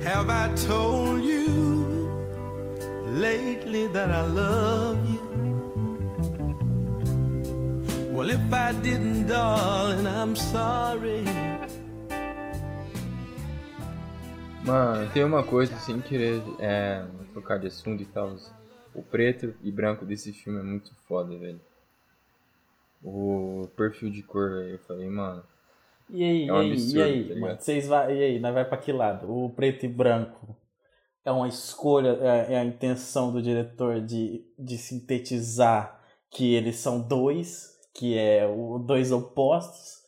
Have 0.06 0.30
I 0.30 0.54
told 0.54 1.24
you 1.24 1.82
lately 3.08 3.88
that 3.88 4.08
I 4.08 4.22
love 4.22 4.98
you? 5.10 5.20
Well, 8.12 8.30
if 8.30 8.52
I 8.52 8.70
didn't, 8.84 9.26
darling, 9.26 10.06
I'm 10.06 10.36
sorry. 10.36 11.24
Mano, 14.64 15.10
tem 15.12 15.24
uma 15.24 15.42
coisa 15.42 15.76
sem 15.78 16.00
querer 16.00 16.40
é, 16.60 17.04
trocar 17.32 17.58
de 17.58 17.66
assunto 17.66 18.00
e 18.00 18.06
tal. 18.06 18.36
O 18.94 19.02
preto 19.02 19.56
e 19.60 19.72
branco 19.72 20.06
desse 20.06 20.32
filme 20.32 20.60
é 20.60 20.62
muito 20.62 20.94
foda, 21.08 21.36
velho. 21.36 21.60
O 23.02 23.68
perfil 23.76 24.08
de 24.08 24.22
cor. 24.22 24.52
Eu 24.52 24.78
falei, 24.86 25.10
mano. 25.10 25.42
E 26.10 26.22
aí, 26.22 26.48
é 26.48 26.52
um 26.52 26.62
e 26.62 26.66
aí, 26.66 26.72
absurdo, 26.72 26.98
e 26.98 27.02
aí, 27.02 27.28
tá 27.28 27.40
mano, 27.40 27.60
vocês 27.60 27.86
vai, 27.86 28.16
e 28.16 28.22
aí, 28.22 28.38
nós 28.38 28.54
vai 28.54 28.64
pra 28.64 28.78
que 28.78 28.92
lado? 28.92 29.30
O 29.30 29.50
preto 29.50 29.84
e 29.84 29.88
branco 29.88 30.56
é 31.24 31.30
uma 31.30 31.48
escolha, 31.48 32.18
é, 32.20 32.54
é 32.54 32.58
a 32.58 32.64
intenção 32.64 33.32
do 33.32 33.42
diretor 33.42 34.00
de, 34.00 34.44
de 34.58 34.78
sintetizar 34.78 36.00
que 36.30 36.54
eles 36.54 36.76
são 36.76 37.00
dois 37.00 37.76
que 37.98 38.16
é 38.16 38.46
o 38.46 38.78
dois 38.78 39.10
opostos? 39.10 40.04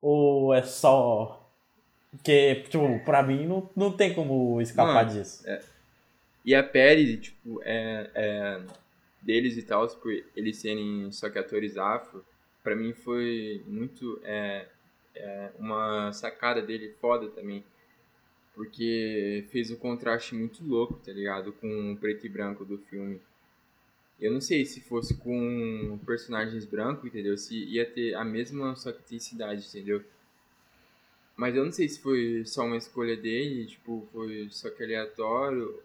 Ou 0.00 0.54
é 0.54 0.62
só. 0.62 1.42
Que, 2.24 2.56
tipo, 2.68 3.04
pra 3.04 3.22
mim 3.22 3.46
não, 3.46 3.68
não 3.76 3.92
tem 3.92 4.14
como 4.14 4.60
escapar 4.60 5.04
Mano, 5.04 5.18
disso. 5.18 5.42
É. 5.48 5.60
E 6.44 6.54
a 6.54 6.62
pele, 6.62 7.16
tipo, 7.18 7.60
é, 7.62 8.10
é 8.14 8.60
deles 9.20 9.56
e 9.56 9.62
tal, 9.62 9.86
por 9.88 10.12
eles 10.34 10.56
serem 10.58 11.10
só 11.10 11.28
que 11.28 11.38
atores 11.38 11.76
afro, 11.76 12.24
pra 12.62 12.76
mim 12.76 12.92
foi 12.92 13.62
muito 13.66 14.20
é, 14.22 14.66
é 15.16 15.50
uma 15.58 16.12
sacada 16.12 16.62
dele 16.62 16.94
foda 17.00 17.28
também. 17.28 17.64
Porque 18.54 19.44
fez 19.50 19.70
um 19.70 19.76
contraste 19.76 20.34
muito 20.34 20.64
louco, 20.64 20.94
tá 21.04 21.12
ligado? 21.12 21.52
Com 21.52 21.92
o 21.92 21.96
preto 21.96 22.24
e 22.26 22.28
branco 22.28 22.64
do 22.64 22.78
filme. 22.78 23.20
Eu 24.18 24.32
não 24.32 24.40
sei 24.40 24.64
se 24.64 24.80
fosse 24.80 25.14
com 25.14 25.98
personagens 26.06 26.64
brancos, 26.64 27.04
entendeu? 27.04 27.36
Se 27.36 27.54
ia 27.54 27.84
ter 27.84 28.14
a 28.14 28.24
mesma 28.24 28.74
só 28.74 28.92
que 28.92 29.00
intensidade, 29.00 29.66
entendeu? 29.68 30.02
Mas 31.36 31.54
eu 31.54 31.66
não 31.66 31.72
sei 31.72 31.86
se 31.86 32.00
foi 32.00 32.44
só 32.46 32.64
uma 32.64 32.78
escolha 32.78 33.14
dele, 33.14 33.66
tipo, 33.66 34.08
foi 34.10 34.48
só 34.50 34.70
que 34.70 34.82
aleatório 34.82 35.78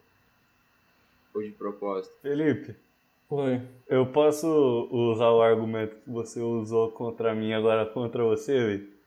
ou 1.34 1.44
de 1.44 1.52
propósito. 1.52 2.16
Felipe. 2.22 2.74
Foi. 3.28 3.62
Eu 3.88 4.06
posso 4.08 4.48
usar 4.92 5.30
o 5.30 5.42
argumento 5.42 5.96
que 5.96 6.10
você 6.10 6.40
usou 6.40 6.92
contra 6.92 7.36
mim 7.36 7.54
agora 7.54 7.86
contra 7.86 8.24
você, 8.24 8.78
Vitor? 8.78 9.01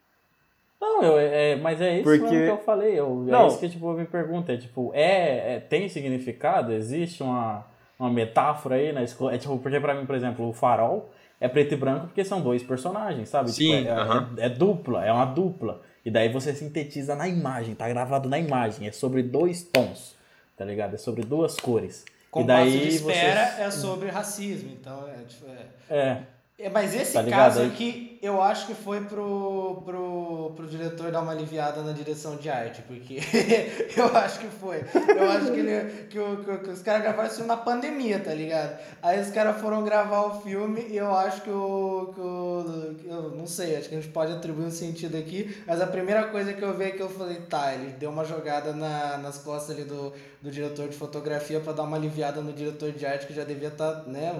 Não, 0.84 1.02
eu, 1.02 1.18
é, 1.18 1.56
mas 1.56 1.80
é 1.80 1.96
isso 1.96 2.04
Porque... 2.04 2.28
que 2.28 2.34
eu 2.34 2.58
falei. 2.58 2.98
Eu, 2.98 3.24
é 3.28 3.30
não. 3.30 3.44
É 3.44 3.46
isso 3.48 3.58
que 3.58 3.68
tipo, 3.68 3.90
eu 3.90 3.96
me 3.96 4.04
pergunto. 4.04 4.52
É, 4.52 4.56
tipo, 4.56 4.90
é, 4.94 5.54
é, 5.54 5.60
tem 5.60 5.88
significado? 5.88 6.72
Existe 6.72 7.22
uma 7.22 7.66
uma 7.98 8.10
metáfora 8.10 8.76
aí 8.76 8.92
na 8.92 9.02
escola. 9.02 9.34
É 9.34 9.38
tipo, 9.38 9.58
porque 9.58 9.80
pra 9.80 9.94
mim, 9.94 10.06
por 10.06 10.14
exemplo, 10.14 10.48
o 10.48 10.52
farol 10.52 11.10
é 11.40 11.48
preto 11.48 11.74
e 11.74 11.76
branco 11.76 12.06
porque 12.06 12.24
são 12.24 12.40
dois 12.40 12.62
personagens, 12.62 13.28
sabe? 13.28 13.50
Sim, 13.50 13.78
tipo, 13.78 13.88
é, 13.88 14.02
uh 14.02 14.08
-huh. 14.08 14.38
é, 14.38 14.46
é, 14.46 14.48
dupla, 14.48 15.04
é 15.04 15.12
uma 15.12 15.24
dupla. 15.24 15.82
E 16.04 16.10
daí 16.10 16.28
você 16.28 16.52
sintetiza 16.54 17.14
na 17.14 17.28
imagem, 17.28 17.74
tá 17.74 17.88
gravado 17.88 18.28
na 18.28 18.38
imagem. 18.38 18.86
É 18.86 18.92
sobre 18.92 19.22
dois 19.22 19.62
tons, 19.62 20.16
tá 20.56 20.64
ligado? 20.64 20.94
É 20.94 20.98
sobre 20.98 21.22
duas 21.22 21.56
cores. 21.56 22.04
Com 22.30 22.42
e 22.42 22.44
daí 22.44 22.70
de 22.70 22.88
espera 22.88 23.46
você... 23.46 23.62
é 23.62 23.70
sobre 23.70 24.08
racismo, 24.10 24.70
então 24.72 25.08
é, 25.08 25.24
tipo, 25.24 25.46
é... 25.48 25.96
é. 25.96 26.22
É, 26.56 26.68
mas 26.68 26.94
esse 26.94 27.12
tá 27.12 27.24
caso 27.24 27.62
aqui, 27.62 28.16
eu 28.22 28.40
acho 28.40 28.68
que 28.68 28.74
foi 28.74 29.00
pro, 29.00 29.82
pro, 29.84 30.52
pro 30.54 30.68
diretor 30.68 31.10
dar 31.10 31.20
uma 31.20 31.32
aliviada 31.32 31.82
na 31.82 31.90
direção 31.90 32.36
de 32.36 32.48
arte, 32.48 32.80
porque 32.82 33.18
eu 33.96 34.16
acho 34.16 34.38
que 34.38 34.46
foi. 34.46 34.84
Eu 35.16 35.30
acho 35.32 35.50
que, 35.50 35.58
ele, 35.58 36.06
que, 36.06 36.16
o, 36.16 36.44
que, 36.44 36.58
que 36.58 36.70
os 36.70 36.80
caras 36.80 37.02
gravaram 37.02 37.28
isso 37.28 37.44
na 37.44 37.56
pandemia, 37.56 38.20
tá 38.20 38.32
ligado? 38.32 38.78
Aí 39.02 39.20
os 39.20 39.30
caras 39.30 39.60
foram 39.60 39.82
gravar 39.82 40.22
o 40.26 40.42
filme 40.42 40.86
e 40.88 40.96
eu 40.96 41.12
acho 41.12 41.42
que 41.42 41.50
o, 41.50 42.12
que 42.14 42.20
o. 42.20 42.96
Eu 43.04 43.30
não 43.32 43.48
sei, 43.48 43.76
acho 43.76 43.88
que 43.88 43.96
a 43.96 44.00
gente 44.00 44.12
pode 44.12 44.30
atribuir 44.30 44.66
um 44.66 44.70
sentido 44.70 45.16
aqui, 45.16 45.60
mas 45.66 45.80
a 45.80 45.88
primeira 45.88 46.28
coisa 46.28 46.52
que 46.52 46.62
eu 46.62 46.72
vi 46.72 46.84
é 46.84 46.90
que 46.92 47.02
eu 47.02 47.10
falei, 47.10 47.40
tá, 47.40 47.74
ele 47.74 47.90
deu 47.98 48.10
uma 48.10 48.24
jogada 48.24 48.72
na, 48.72 49.18
nas 49.18 49.38
costas 49.38 49.74
ali 49.74 49.84
do, 49.84 50.12
do 50.44 50.50
diretor 50.50 50.90
de 50.90 50.94
fotografia 50.94 51.58
para 51.58 51.72
dar 51.72 51.84
uma 51.84 51.96
aliviada 51.96 52.42
no 52.42 52.52
diretor 52.52 52.92
de 52.92 53.06
arte 53.06 53.26
que 53.26 53.32
já 53.32 53.44
devia 53.44 53.68
estar, 53.68 53.94
tá, 53.94 54.02
né? 54.02 54.30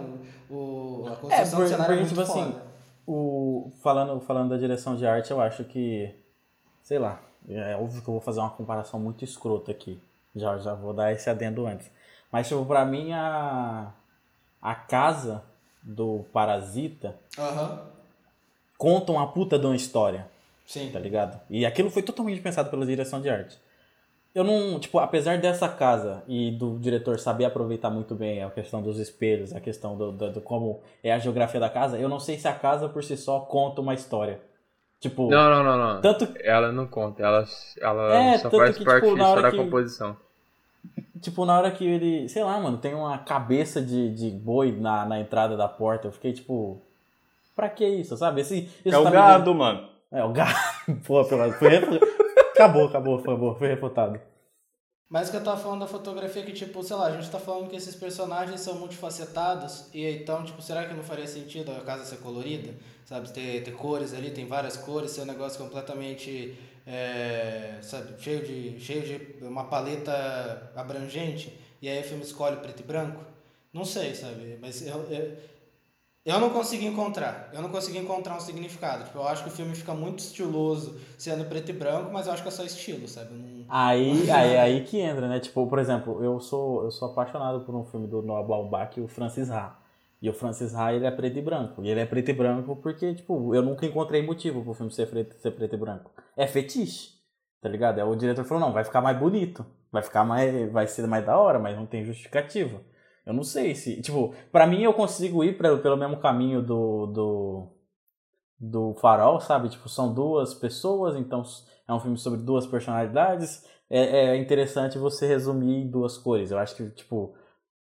O, 0.51 1.07
a 1.11 1.17
construção 1.17 1.33
é, 1.33 1.51
por, 1.51 1.63
do 1.63 1.69
cenário 1.69 2.01
é 2.03 2.05
tipo 2.05 2.21
assim, 2.21 2.55
o, 3.07 3.73
falando, 3.83 4.21
falando 4.21 4.51
da 4.51 4.59
direção 4.59 4.97
de 4.97 5.07
arte, 5.07 5.31
eu 5.31 5.41
acho 5.41 5.65
que, 5.65 6.15
sei 6.83 6.99
lá, 6.99 7.23
é 7.49 7.75
óbvio 7.75 8.03
que 8.03 8.09
eu 8.09 8.13
vou 8.13 8.21
fazer 8.21 8.41
uma 8.41 8.51
comparação 8.51 9.01
muito 9.01 9.25
escrota 9.25 9.71
aqui. 9.71 9.99
Já, 10.37 10.59
já 10.59 10.75
vou 10.75 10.93
dar 10.93 11.11
esse 11.11 11.31
adendo 11.31 11.67
antes. 11.67 11.91
Mas, 12.31 12.49
tipo, 12.49 12.67
pra 12.67 12.85
mim, 12.85 13.13
a, 13.13 13.91
a 14.61 14.75
casa 14.75 15.43
do 15.83 16.27
Parasita 16.35 17.17
uhum. 17.39 17.79
conta 18.77 19.11
uma 19.11 19.33
puta 19.33 19.59
de 19.59 19.65
uma 19.65 19.77
história. 19.77 20.29
Sim. 20.67 20.91
Tá 20.93 20.99
ligado? 20.99 21.41
E 21.49 21.65
aquilo 21.65 21.91
foi 21.91 22.03
totalmente 22.03 22.43
pensado 22.43 22.69
pela 22.69 22.85
direção 22.85 23.23
de 23.23 23.31
arte 23.31 23.64
eu 24.35 24.43
não, 24.43 24.81
tipo, 24.81 24.99
apesar 24.99 25.39
dessa 25.39 25.69
casa 25.69 26.25
e 26.27 26.51
do 26.51 26.77
diretor 26.79 27.21
saber 27.21 27.45
aproveitar 27.45 27.89
muito 27.89 28.17
bem 28.17 28.43
a 28.43 28.51
questão 28.51 28.83
dos 28.83 28.99
espelhos, 28.99 29.55
a 29.55 29.61
questão 29.61 29.97
do, 29.97 30.11
do, 30.11 30.33
do, 30.33 30.41
como 30.41 30.81
é 31.05 31.13
a 31.13 31.19
geografia 31.21 31.61
da 31.61 31.69
casa, 31.69 31.99
eu 31.99 32.09
não 32.09 32.19
sei 32.19 32.37
se 32.37 32.49
a 32.49 32.53
casa 32.53 32.89
por 32.89 33.05
si 33.05 33.17
só 33.17 33.41
conta 33.41 33.81
uma 33.81 33.95
história. 33.95 34.41
Tipo. 34.99 35.31
Não, 35.31 35.51
não, 35.51 35.63
não, 35.63 35.79
não. 35.79 36.01
Tanto... 36.01 36.29
Ela 36.41 36.73
não 36.73 36.87
conta, 36.87 37.23
ela, 37.23 37.45
ela 37.81 38.15
é, 38.15 38.39
só 38.39 38.51
faz 38.51 38.77
que, 38.77 38.85
parte 38.85 39.07
tipo, 39.07 39.19
só 39.19 39.41
da 39.41 39.51
que, 39.51 39.57
composição. 39.57 40.17
Tipo, 41.21 41.45
na 41.45 41.57
hora 41.57 41.71
que 41.71 41.87
ele. 41.87 42.29
Sei 42.29 42.43
lá, 42.43 42.59
mano, 42.59 42.79
tem 42.79 42.93
uma 42.93 43.19
cabeça 43.19 43.81
de, 43.81 44.13
de 44.13 44.31
boi 44.31 44.73
na, 44.73 45.07
na 45.07 45.21
entrada 45.21 45.57
da 45.57 45.69
porta, 45.69 46.09
eu 46.09 46.13
fiquei 46.13 46.33
tipo. 46.33 46.83
Pra 47.55 47.69
que 47.69 47.87
isso, 47.87 48.17
sabe? 48.17 48.41
Esse, 48.41 48.69
é 48.85 48.99
o 48.99 49.09
gado, 49.09 49.55
mano. 49.55 49.87
É, 50.11 50.25
o 50.25 50.33
gado. 50.33 50.55
Pô, 51.07 51.25
pelo 51.25 51.53
foi, 51.53 51.81
Acabou, 52.55 52.87
acabou, 52.87 53.19
acabou, 53.19 53.55
foi 53.57 53.67
refutado. 53.67 54.21
Mas 55.09 55.29
que 55.29 55.37
eu 55.37 55.43
tava 55.43 55.61
falando 55.61 55.81
da 55.81 55.87
fotografia 55.89 56.45
que, 56.45 56.53
tipo, 56.53 56.83
sei 56.85 56.97
lá, 56.97 57.07
a 57.09 57.11
gente 57.11 57.29
tá 57.29 57.39
falando 57.39 57.69
que 57.69 57.75
esses 57.75 57.97
personagens 57.97 58.61
são 58.61 58.79
multifacetados, 58.79 59.89
e 59.93 60.09
então, 60.09 60.45
tipo, 60.45 60.63
será 60.63 60.87
que 60.87 60.95
não 60.95 61.03
faria 61.03 61.27
sentido 61.27 61.73
a 61.73 61.81
casa 61.81 62.05
ser 62.05 62.19
colorida? 62.19 62.73
Sabe, 63.05 63.31
ter, 63.33 63.65
ter 63.65 63.73
cores 63.73 64.15
ali, 64.15 64.31
tem 64.31 64.47
várias 64.47 64.77
cores, 64.77 65.11
ser 65.11 65.23
um 65.23 65.27
negócio 65.27 65.59
completamente, 65.59 66.57
é, 66.87 67.79
sabe, 67.83 68.15
cheio 68.23 68.45
de, 68.47 68.79
cheio 68.81 69.03
de 69.03 69.45
uma 69.45 69.65
paleta 69.65 70.73
abrangente, 70.77 71.59
e 71.83 71.89
aí 71.89 72.01
o 72.01 72.05
filme 72.05 72.23
escolhe 72.23 72.57
preto 72.57 72.81
e 72.81 72.85
branco? 72.85 73.21
Não 73.73 73.85
sei, 73.85 74.15
sabe, 74.15 74.59
mas 74.61 74.87
eu, 74.87 75.03
eu, 75.11 75.37
eu 76.25 76.41
não 76.41 76.51
consegui 76.51 76.87
encontrar. 76.87 77.51
Eu 77.53 77.61
não 77.63 77.69
consegui 77.69 77.99
encontrar 77.99 78.37
um 78.37 78.41
significado. 78.41 79.05
Tipo, 79.05 79.19
eu 79.19 79.29
acho 79.29 79.43
que 79.43 79.49
o 79.51 79.53
filme 79.53 79.75
fica 79.75 79.93
muito 79.95 80.21
estiloso 80.21 80.99
sendo 81.19 81.45
preto 81.45 81.71
e 81.71 81.73
branco, 81.73 82.11
mas 82.13 82.27
eu 82.27 82.33
acho 82.33 82.43
que 82.43 82.49
é 82.49 82.53
só 82.53 82.65
estilo, 82.65 83.07
sabe? 83.07 83.35
Não- 83.35 83.65
Aí, 83.69 84.31
aí, 84.31 84.57
aí 84.59 84.85
que 84.85 84.99
entra, 84.99 85.27
né? 85.29 85.41
Tipo, 85.41 85.67
por 85.67 85.79
exemplo, 85.79 86.23
eu 86.23 86.39
sou, 86.41 86.85
eu 86.85 86.91
sou 86.91 87.11
apaixonado 87.11 87.61
por 87.65 87.75
um 87.75 87.85
filme 87.85 88.07
do 88.07 88.23
Noah 88.23 88.43
Baumbach, 88.47 89.01
o 89.01 89.09
Francis 89.09 89.51
Ha. 89.51 89.79
E 90.21 90.29
o 90.31 90.33
Francis 90.33 90.75
Ha, 90.75 90.93
ele 90.95 91.05
é 91.07 91.11
preto 91.11 91.39
e 91.39 91.43
branco. 91.43 91.83
E 91.85 91.89
ele 91.91 92.01
é 92.01 92.07
preto 92.07 92.31
e 92.31 92.33
branco 92.35 92.77
porque, 92.77 93.15
tipo, 93.15 93.55
eu 93.55 93.63
nunca 93.63 93.85
encontrei 93.85 94.23
motivo 94.23 94.63
pro 94.63 94.75
filme 94.75 94.93
ser 94.93 95.07
preto, 95.09 95.35
ser 95.41 95.51
preto 95.51 95.75
e 95.75 95.79
branco. 95.79 96.11
É 96.37 96.47
fetiche, 96.47 97.11
tá 97.61 97.69
ligado? 97.69 97.99
Aí 97.99 98.05
o 98.05 98.15
diretor 98.17 98.45
falou, 98.45 98.63
não, 98.65 98.73
vai 98.73 98.85
ficar 98.85 99.01
mais 99.03 99.19
bonito. 99.19 99.65
Vai 99.93 100.03
ficar 100.03 100.25
mais, 100.25 100.73
vai 100.73 100.87
ser 100.87 101.07
mais 101.07 101.25
da 101.25 101.39
hora, 101.39 101.59
mas 101.59 101.77
não 101.77 101.87
tem 101.87 102.05
justificativa. 102.05 102.81
Eu 103.27 103.33
não 103.33 103.43
sei 103.43 103.75
se, 103.75 104.01
tipo, 104.03 104.35
pra 104.53 104.67
mim 104.67 104.83
eu 104.83 104.93
consigo 104.93 105.43
ir 105.43 105.57
pra, 105.57 105.77
pelo 105.79 105.97
mesmo 105.97 106.19
caminho 106.19 106.61
do, 106.63 107.07
do, 107.07 107.69
do 108.59 108.95
Farol, 109.01 109.41
sabe? 109.41 109.69
Tipo, 109.69 109.89
são 109.89 110.13
duas 110.13 110.55
pessoas, 110.55 111.17
então 111.17 111.43
é 111.89 111.93
um 111.93 112.01
filme 112.01 112.19
sobre 112.19 112.41
duas 112.41 112.67
personalidades. 112.67 113.65
É, 113.89 114.29
é 114.29 114.37
interessante 114.37 114.99
você 114.99 115.27
resumir 115.27 115.83
em 115.83 115.91
duas 115.91 116.17
cores. 116.19 116.51
Eu 116.51 116.59
acho 116.59 116.75
que, 116.77 116.91
tipo, 116.91 117.35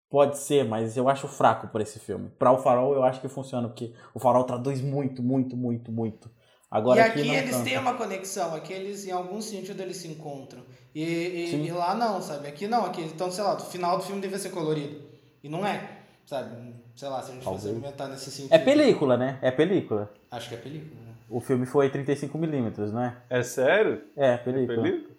pode 0.09 0.37
ser, 0.37 0.63
mas 0.65 0.97
eu 0.97 1.07
acho 1.09 1.27
fraco 1.27 1.67
por 1.69 1.81
esse 1.81 1.99
filme. 1.99 2.29
Pra 2.37 2.51
o 2.51 2.57
Farol 2.57 2.93
eu 2.93 3.03
acho 3.03 3.21
que 3.21 3.27
funciona, 3.27 3.67
porque 3.67 3.93
o 4.13 4.19
Farol 4.19 4.43
traduz 4.43 4.81
muito, 4.81 5.23
muito, 5.23 5.55
muito, 5.55 5.91
muito. 5.91 6.29
Agora 6.69 6.99
e 6.99 7.03
aqui, 7.03 7.19
aqui 7.21 7.29
eles 7.35 7.51
tanto. 7.51 7.63
têm 7.65 7.77
uma 7.77 7.95
conexão, 7.95 8.55
aqui 8.55 8.71
eles, 8.71 9.05
em 9.05 9.11
algum 9.11 9.41
sentido, 9.41 9.81
eles 9.81 9.97
se 9.97 10.07
encontram. 10.07 10.63
E, 10.95 11.03
e- 11.03 11.65
e 11.67 11.71
lá 11.71 11.93
não, 11.95 12.21
sabe? 12.21 12.47
Aqui 12.47 12.67
não, 12.67 12.85
aqui, 12.85 13.01
então, 13.01 13.29
sei 13.29 13.43
lá, 13.43 13.55
o 13.55 13.59
final 13.59 13.97
do 13.97 14.03
filme 14.03 14.21
devia 14.21 14.39
ser 14.39 14.51
colorido. 14.51 15.10
E 15.43 15.49
não 15.49 15.65
é, 15.65 15.97
sabe? 16.25 16.73
Sei 16.95 17.07
lá, 17.09 17.21
se 17.21 17.31
a 17.31 17.33
gente 17.33 17.43
fosse 17.43 17.57
Talvez. 17.63 17.75
argumentar 17.75 18.07
nesse 18.07 18.31
sentido. 18.31 18.53
É 18.53 18.59
película, 18.59 19.17
né? 19.17 19.39
É 19.41 19.51
película. 19.51 20.11
Acho 20.29 20.49
que 20.49 20.55
é 20.55 20.57
película, 20.57 21.01
né? 21.01 21.13
O 21.29 21.39
filme 21.39 21.65
foi 21.65 21.89
35mm, 21.89 22.91
não 22.91 23.01
é? 23.03 23.17
É 23.29 23.41
sério? 23.43 24.01
É, 24.15 24.37
película. 24.37 24.81
Película? 24.83 25.15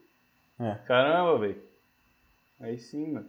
É. 0.61 0.75
Caramba, 0.87 1.39
velho. 1.39 1.63
Aí 2.61 2.79
sim, 2.79 3.13
mano. 3.13 3.27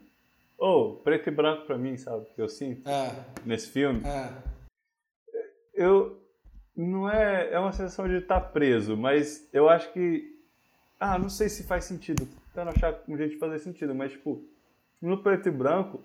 Ô, 0.58 0.94
preto 1.04 1.28
e 1.30 1.32
branco 1.32 1.66
pra 1.66 1.78
mim, 1.78 1.98
sabe? 1.98 2.24
o 2.24 2.26
Que 2.36 2.42
eu 2.42 2.48
sinto 2.50 2.88
É, 2.88 3.12
nesse 3.46 3.70
filme. 3.70 4.02
é. 4.06 4.30
Eu. 5.74 6.20
Não 6.76 7.10
é. 7.10 7.52
É 7.52 7.60
uma 7.60 7.72
sensação 7.72 8.08
de 8.08 8.16
estar 8.18 8.40
preso, 8.40 8.96
mas 8.98 9.48
eu 9.54 9.70
acho 9.70 9.92
que. 9.94 10.32
Ah, 11.00 11.18
não 11.18 11.30
sei 11.30 11.50
se 11.50 11.64
faz 11.64 11.86
sentido. 11.86 12.28
Tentando 12.54 12.70
achar 12.70 13.00
um 13.08 13.18
jeito 13.18 13.32
de 13.34 13.40
fazer 13.40 13.60
sentido, 13.60 13.94
mas, 13.96 14.12
tipo, 14.12 14.44
no 15.02 15.22
preto 15.22 15.48
e 15.50 15.52
branco, 15.52 16.02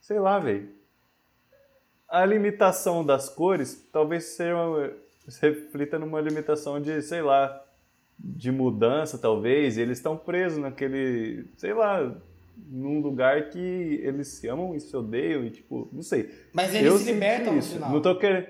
sei 0.00 0.18
lá, 0.18 0.38
velho. 0.38 0.68
A 2.08 2.24
limitação 2.24 3.04
das 3.04 3.28
cores 3.28 3.86
talvez 3.92 4.24
seja 4.24 4.56
uma, 4.56 4.92
se 5.28 5.40
reflita 5.40 5.98
numa 5.98 6.20
limitação 6.20 6.80
de, 6.80 7.02
sei 7.02 7.20
lá, 7.22 7.64
de 8.18 8.50
mudança, 8.50 9.18
talvez. 9.18 9.76
E 9.76 9.82
eles 9.82 9.98
estão 9.98 10.16
presos 10.16 10.58
naquele, 10.58 11.46
sei 11.56 11.74
lá, 11.74 12.16
num 12.56 13.00
lugar 13.00 13.50
que 13.50 14.00
eles 14.02 14.28
se 14.28 14.48
amam 14.48 14.74
e 14.74 14.80
se 14.80 14.96
odeiam 14.96 15.44
e, 15.44 15.50
tipo, 15.50 15.88
não 15.92 16.02
sei. 16.02 16.34
Mas 16.52 16.74
eles 16.74 16.86
Eu 16.86 16.98
se 16.98 17.12
libertam 17.12 17.54
no 17.54 17.62
final. 17.62 17.92
Não 17.92 18.02
tô 18.02 18.16
querendo. 18.16 18.46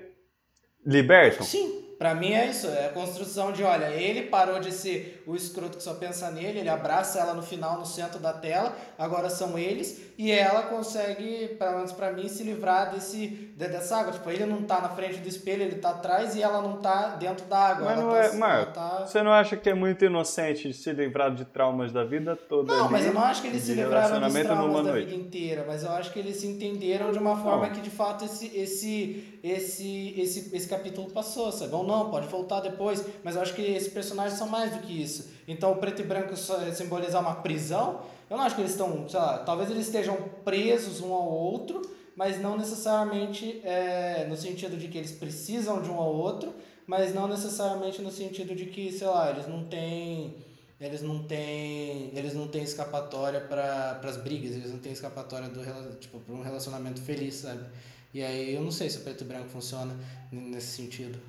Libertam? 0.85 1.45
Sim, 1.45 1.88
pra 1.99 2.15
mim 2.15 2.31
é 2.33 2.47
isso. 2.47 2.65
É 2.67 2.87
a 2.87 2.89
construção 2.89 3.51
de, 3.51 3.61
olha, 3.63 3.87
ele 3.91 4.23
parou 4.23 4.59
de 4.59 4.71
ser 4.71 5.21
o 5.27 5.35
escroto 5.35 5.77
que 5.77 5.83
só 5.83 5.93
pensa 5.93 6.31
nele, 6.31 6.59
ele 6.59 6.69
abraça 6.69 7.19
ela 7.19 7.35
no 7.35 7.43
final, 7.43 7.77
no 7.77 7.85
centro 7.85 8.17
da 8.19 8.33
tela, 8.33 8.75
agora 8.97 9.29
são 9.29 9.59
eles, 9.59 9.99
e 10.17 10.31
ela 10.31 10.63
consegue, 10.63 11.49
pelo 11.59 11.75
menos 11.75 11.91
pra 11.91 12.11
mim, 12.11 12.27
se 12.27 12.43
livrar 12.43 12.91
desse, 12.91 13.27
de- 13.27 13.67
dessa 13.67 13.97
água. 13.97 14.11
Tipo, 14.13 14.29
ele 14.31 14.45
não 14.45 14.63
tá 14.63 14.81
na 14.81 14.89
frente 14.89 15.17
do 15.19 15.27
espelho, 15.27 15.61
ele 15.63 15.75
tá 15.75 15.91
atrás 15.91 16.35
e 16.35 16.41
ela 16.41 16.61
não 16.61 16.77
tá 16.77 17.15
dentro 17.15 17.45
da 17.45 17.57
água. 17.57 17.85
Mas 17.85 17.99
não 17.99 18.09
tá, 18.09 18.53
é. 18.55 18.65
tá- 18.65 19.05
você 19.05 19.21
não 19.21 19.31
acha 19.31 19.55
que 19.55 19.69
é 19.69 19.73
muito 19.73 20.03
inocente 20.03 20.73
se 20.73 20.91
livrar 20.93 21.33
de 21.33 21.45
traumas 21.45 21.91
da 21.91 22.03
vida 22.03 22.35
toda? 22.35 22.73
Não, 22.73 22.83
ali, 22.85 22.91
mas 22.93 23.05
eu 23.05 23.13
não 23.13 23.21
acho 23.23 23.41
que 23.41 23.47
eles 23.47 23.61
de 23.61 23.67
se 23.67 23.73
livraram 23.75 24.19
dos 24.21 24.33
traumas 24.33 24.85
da 24.85 24.91
noite? 24.91 25.05
vida 25.09 25.21
inteira, 25.21 25.65
mas 25.67 25.83
eu 25.83 25.91
acho 25.91 26.11
que 26.11 26.19
eles 26.19 26.37
se 26.37 26.47
entenderam 26.47 27.11
de 27.11 27.17
uma 27.19 27.35
forma 27.37 27.67
Não. 27.67 27.73
que 27.73 27.81
de 27.81 27.89
fato 27.89 28.25
esse, 28.25 28.47
esse, 28.57 29.39
esse, 29.43 30.13
esse, 30.19 30.55
esse 30.55 30.67
capítulo 30.67 31.09
passou, 31.11 31.51
sabe? 31.51 31.73
Ou 31.73 31.83
não, 31.89 32.09
pode 32.09 32.27
voltar 32.27 32.61
depois, 32.61 33.03
mas 33.23 33.35
eu 33.35 33.41
acho 33.41 33.53
que 33.53 33.61
esses 33.61 33.91
personagens 33.91 34.37
são 34.37 34.47
mais 34.47 34.71
do 34.71 34.79
que 34.79 35.01
isso. 35.01 35.31
Então 35.47 35.71
o 35.71 35.77
preto 35.77 36.01
e 36.01 36.05
branco 36.05 36.35
só 36.37 36.59
simbolizar 36.71 37.21
uma 37.21 37.35
prisão, 37.35 38.01
eu 38.29 38.37
não 38.37 38.43
acho 38.43 38.55
que 38.55 38.61
eles 38.61 38.71
estão, 38.71 39.09
sei 39.09 39.19
lá, 39.19 39.39
talvez 39.39 39.69
eles 39.71 39.87
estejam 39.87 40.15
presos 40.45 41.01
um 41.01 41.11
ao 41.11 41.27
outro, 41.27 41.81
mas 42.15 42.39
não 42.39 42.57
necessariamente 42.57 43.59
é, 43.63 44.25
no 44.29 44.37
sentido 44.37 44.77
de 44.77 44.87
que 44.87 44.97
eles 44.97 45.11
precisam 45.11 45.81
de 45.81 45.89
um 45.89 45.95
ao 45.95 46.13
outro, 46.13 46.53
mas 46.85 47.13
não 47.13 47.27
necessariamente 47.27 48.01
no 48.01 48.11
sentido 48.11 48.55
de 48.55 48.65
que, 48.65 48.91
sei 48.91 49.07
lá, 49.07 49.31
eles 49.31 49.47
não 49.47 49.63
têm 49.65 50.35
eles 50.79 51.01
não 51.01 51.23
têm 51.23 52.11
eles 52.15 52.33
não 52.33 52.47
têm 52.47 52.63
escapatória 52.63 53.41
para 53.41 53.99
as 54.01 54.15
brigas 54.15 54.55
eles 54.55 54.71
não 54.71 54.79
têm 54.79 54.93
escapatória 54.93 55.49
do 55.49 55.61
tipo 55.99 56.19
para 56.19 56.33
um 56.33 56.41
relacionamento 56.41 57.01
feliz 57.01 57.35
sabe? 57.35 57.65
E 58.13 58.23
aí 58.23 58.55
eu 58.55 58.61
não 58.61 58.71
sei 58.71 58.89
se 58.89 58.97
o 58.97 59.01
preto 59.01 59.23
e 59.23 59.27
branco 59.27 59.49
funciona 59.49 59.93
nesse 60.31 60.67
sentido 60.77 61.19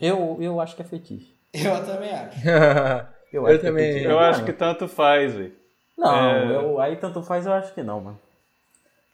Eu, 0.00 0.38
eu 0.40 0.60
acho 0.60 0.76
que 0.76 0.82
é 0.82 0.84
fetiche. 0.84 1.34
eu 1.52 1.84
também 1.84 2.10
acho 2.10 2.38
Eu, 3.32 3.46
acho 3.46 3.58
que 3.58 3.66
é 3.66 3.68
também. 3.68 3.86
fetiche. 3.92 4.04
Eu 4.06 4.14
Mano, 4.16 4.26
acho 4.28 4.44
que 4.44 4.52
tanto 4.52 4.88
faz, 4.88 5.34
velho. 5.34 5.52
Não, 5.96 6.14
É. 6.30 6.54
eu, 6.56 6.80
aí 6.80 6.96
tanto 6.96 7.22
faz, 7.22 7.44
eu 7.46 7.52
acho 7.52 7.74
que 7.74 7.82
não, 7.82 8.00
mano. 8.00 8.20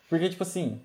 Porque, 0.09 0.29
tipo 0.29 0.43
assim, 0.43 0.81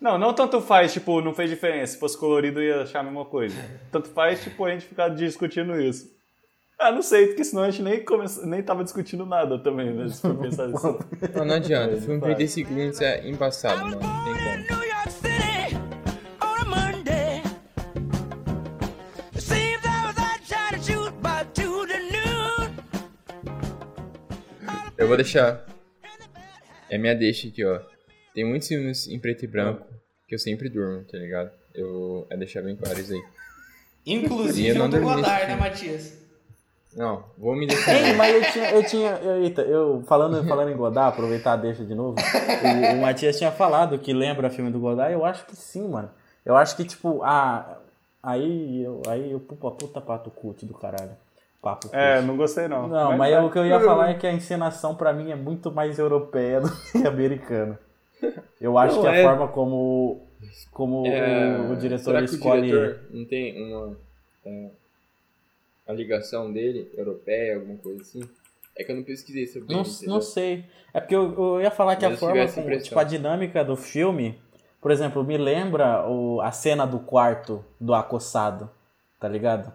Não, 0.00 0.16
não 0.18 0.32
tanto 0.32 0.60
faz, 0.60 0.92
tipo, 0.92 1.20
não 1.20 1.34
fez 1.34 1.50
diferença. 1.50 1.94
Se 1.94 1.98
fosse 1.98 2.16
colorido, 2.16 2.60
eu 2.60 2.76
ia 2.76 2.82
achar 2.82 3.00
a 3.00 3.02
mesma 3.02 3.24
coisa. 3.24 3.56
Tanto 3.90 4.08
faz, 4.10 4.42
tipo, 4.42 4.64
a 4.64 4.70
gente 4.70 4.86
ficar 4.86 5.08
discutindo 5.08 5.78
isso. 5.80 6.10
Ah, 6.78 6.90
não 6.92 7.02
sei, 7.02 7.26
porque 7.28 7.44
senão 7.44 7.62
a 7.64 7.70
gente 7.70 7.82
nem, 7.82 8.02
come... 8.04 8.24
nem 8.44 8.62
tava 8.62 8.82
discutindo 8.84 9.26
nada 9.26 9.58
também, 9.58 9.90
né? 9.92 10.08
Se 10.08 10.22
for 10.22 10.34
pensar 10.36 10.64
assim. 10.72 10.98
Não, 11.34 11.44
não 11.44 11.54
adianta. 11.56 11.94
O 11.96 12.00
filme 12.00 12.18
Vai. 12.20 12.30
35 12.34 12.72
minutos 12.72 13.00
é 13.02 13.28
embaçado, 13.28 13.80
mano. 13.84 14.00
Não 14.00 14.24
tem 14.24 14.66
como. 14.66 14.79
Vou 25.10 25.16
deixar. 25.16 25.64
É 26.88 26.96
minha 26.98 27.14
deixa 27.14 27.48
aqui, 27.48 27.64
ó. 27.64 27.80
Tem 28.34 28.44
muitos 28.44 28.68
filmes 28.68 29.08
em 29.08 29.18
preto 29.18 29.44
e 29.44 29.48
branco 29.48 29.86
que 30.28 30.34
eu 30.34 30.38
sempre 30.38 30.68
durmo, 30.68 31.04
tá 31.04 31.18
ligado? 31.18 31.50
Eu. 31.74 32.26
É 32.30 32.36
deixar 32.36 32.62
bem 32.62 32.76
claro 32.76 32.98
isso 32.98 33.12
aí. 33.12 33.22
Inclusive 34.06 34.68
é 34.70 34.74
não 34.74 34.86
o 34.86 34.88
do 34.88 35.00
Godard 35.00 35.46
né. 35.46 35.56
Matias 35.56 36.18
Não, 36.96 37.24
vou 37.36 37.54
me 37.54 37.62
Ei, 37.68 37.68
defender. 37.68 38.14
mas 38.16 38.34
eu 38.34 38.52
tinha, 38.52 38.70
eu 38.70 38.82
tinha, 38.86 39.10
eu- 39.16 39.42
eita, 39.44 39.62
eu 39.62 40.02
falando, 40.06 40.42
falando 40.48 40.70
em 40.70 40.76
Godard, 40.76 41.12
aproveitar 41.12 41.56
deixa 41.56 41.84
de 41.84 41.94
novo. 41.94 42.16
O, 42.18 42.96
o 42.96 43.02
Matias 43.02 43.36
tinha 43.38 43.52
falado 43.52 43.98
que 43.98 44.12
lembra 44.12 44.48
filme 44.50 44.70
do 44.70 44.80
Godard, 44.80 45.12
eu 45.12 45.24
acho 45.24 45.44
que 45.46 45.54
sim, 45.54 45.86
mano. 45.88 46.10
Eu 46.44 46.56
acho 46.56 46.76
que 46.76 46.84
tipo, 46.84 47.22
a 47.22 47.78
aí 48.22 48.82
eu, 48.82 49.02
aí 49.08 49.30
eu 49.30 49.38
puta, 49.40 49.70
puta 49.70 50.00
pato 50.00 50.30
cult 50.30 50.64
do 50.64 50.74
caralho. 50.74 51.12
Papo 51.62 51.88
cult. 51.88 51.94
É, 51.94 52.22
não 52.22 52.36
gostei 52.36 52.68
não. 52.68 52.88
Não, 52.88 53.16
mas, 53.16 53.36
o 53.44 53.50
que 53.50 53.58
eu 53.58 53.66
ia 53.66 53.80
falar 53.80 54.10
é 54.10 54.14
que 54.14 54.26
a 54.26 54.32
encenação 54.32 54.94
pra 54.94 55.12
mim 55.12 55.30
é 55.30 55.36
muito 55.36 55.70
mais 55.70 55.98
europeia 55.98 56.60
do 56.60 56.70
que 56.92 56.98
americana. 57.06 57.78
Eu 58.60 58.78
acho 58.78 58.96
Não, 58.96 59.02
que 59.02 59.08
a 59.08 59.14
é- 59.14 59.22
forma 59.22 59.48
como 59.48 60.22
como 60.72 61.06
É, 61.06 61.70
o, 61.70 61.76
diretor 61.76 62.04
será 62.04 62.18
que 62.20 62.34
escolhe 62.34 62.72
o 62.72 62.78
diretor 62.78 63.00
não 63.10 63.24
tem 63.26 63.62
uma. 63.62 63.96
é, 64.46 64.70
a 65.86 65.92
ligação 65.92 66.52
dele, 66.52 66.90
europeia, 66.96 67.56
alguma 67.56 67.76
coisa 67.78 68.00
assim? 68.00 68.20
É 68.76 68.84
que 68.84 68.92
eu 68.92 68.96
não 68.96 69.02
pesquisei 69.02 69.46
sobre 69.46 69.72
Não, 69.74 69.82
entendeu? 69.82 70.08
não 70.14 70.20
sei. 70.22 70.64
É 70.94 71.00
porque 71.00 71.14
eu, 71.14 71.34
eu 71.56 71.60
ia 71.60 71.70
falar 71.70 71.96
que 71.96 72.04
Mas 72.04 72.12
a 72.14 72.16
eu 72.16 72.18
forma, 72.18 72.48
como, 72.52 72.78
tipo, 72.80 72.98
a 72.98 73.04
dinâmica 73.04 73.64
do 73.64 73.76
filme, 73.76 74.40
por 74.80 74.90
exemplo, 74.90 75.22
me 75.24 75.36
lembra 75.36 76.08
o, 76.08 76.40
a 76.40 76.52
cena 76.52 76.86
do 76.86 77.00
quarto 77.00 77.64
do 77.78 77.92
acossado, 77.92 78.70
tá 79.18 79.28
ligado? 79.28 79.72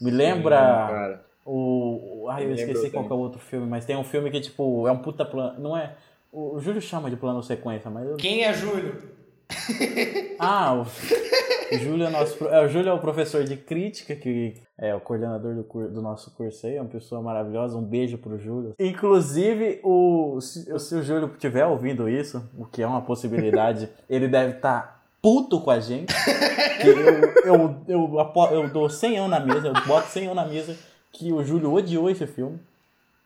Me 0.00 0.10
lembra 0.10 0.88
Sim, 1.14 1.20
o, 1.46 2.24
o- 2.24 2.28
Ai, 2.30 2.44
eu 2.44 2.48
Me 2.48 2.54
esqueci 2.54 2.90
qual 2.90 3.04
que 3.06 3.12
é 3.12 3.14
o 3.14 3.18
outro 3.18 3.38
filme, 3.38 3.66
mas 3.66 3.84
tem 3.84 3.96
um 3.96 4.04
filme 4.04 4.30
que, 4.30 4.40
tipo, 4.40 4.86
é 4.88 4.92
um 4.92 4.98
puta 4.98 5.24
plano. 5.24 5.60
Não 5.60 5.76
é. 5.76 5.94
O, 6.32 6.56
o 6.56 6.60
Júlio 6.60 6.80
chama 6.80 7.08
de 7.10 7.16
plano 7.16 7.42
sequência, 7.42 7.90
mas 7.90 8.06
eu. 8.08 8.16
quem 8.16 8.44
é 8.44 8.52
Júlio 8.52 8.94
Ah, 10.38 10.74
o, 10.74 10.80
O 10.82 11.78
Júlio 11.78 12.06
é, 12.06 12.10
nosso, 12.10 12.44
é, 12.48 12.64
o 12.64 12.68
Júlio 12.68 12.88
é 12.90 12.92
o 12.92 12.98
professor 12.98 13.44
de 13.44 13.56
crítica, 13.56 14.14
que 14.16 14.54
é 14.78 14.94
o 14.94 15.00
coordenador 15.00 15.54
do, 15.54 15.64
cur- 15.64 15.88
do 15.88 16.02
nosso 16.02 16.30
curso 16.34 16.66
aí, 16.66 16.76
é 16.76 16.80
uma 16.80 16.88
pessoa 16.90 17.20
maravilhosa. 17.22 17.76
Um 17.76 17.82
beijo 17.84 18.18
pro 18.18 18.38
Júlio. 18.38 18.74
Inclusive, 18.78 19.80
o, 19.84 20.40
se, 20.40 20.76
se 20.78 20.94
o 20.96 21.02
Júlio 21.02 21.28
estiver 21.32 21.66
ouvindo 21.66 22.08
isso, 22.08 22.42
o 22.58 22.64
que 22.64 22.82
é 22.82 22.86
uma 22.86 23.02
possibilidade, 23.02 23.88
ele 24.08 24.26
deve 24.28 24.56
estar 24.56 24.93
puto 25.24 25.58
com 25.58 25.70
a 25.70 25.80
gente. 25.80 26.14
eu, 26.84 27.46
eu, 27.46 27.84
eu, 27.88 28.24
eu 28.52 28.68
dou 28.68 28.90
100 28.90 29.16
anos 29.16 29.30
na 29.30 29.40
mesa, 29.40 29.68
eu 29.68 29.72
boto 29.86 30.08
100 30.08 30.24
anos 30.24 30.36
na 30.36 30.46
mesa 30.46 30.76
que 31.10 31.32
o 31.32 31.42
Júlio 31.42 31.72
odiou 31.72 32.10
esse 32.10 32.26
filme. 32.26 32.60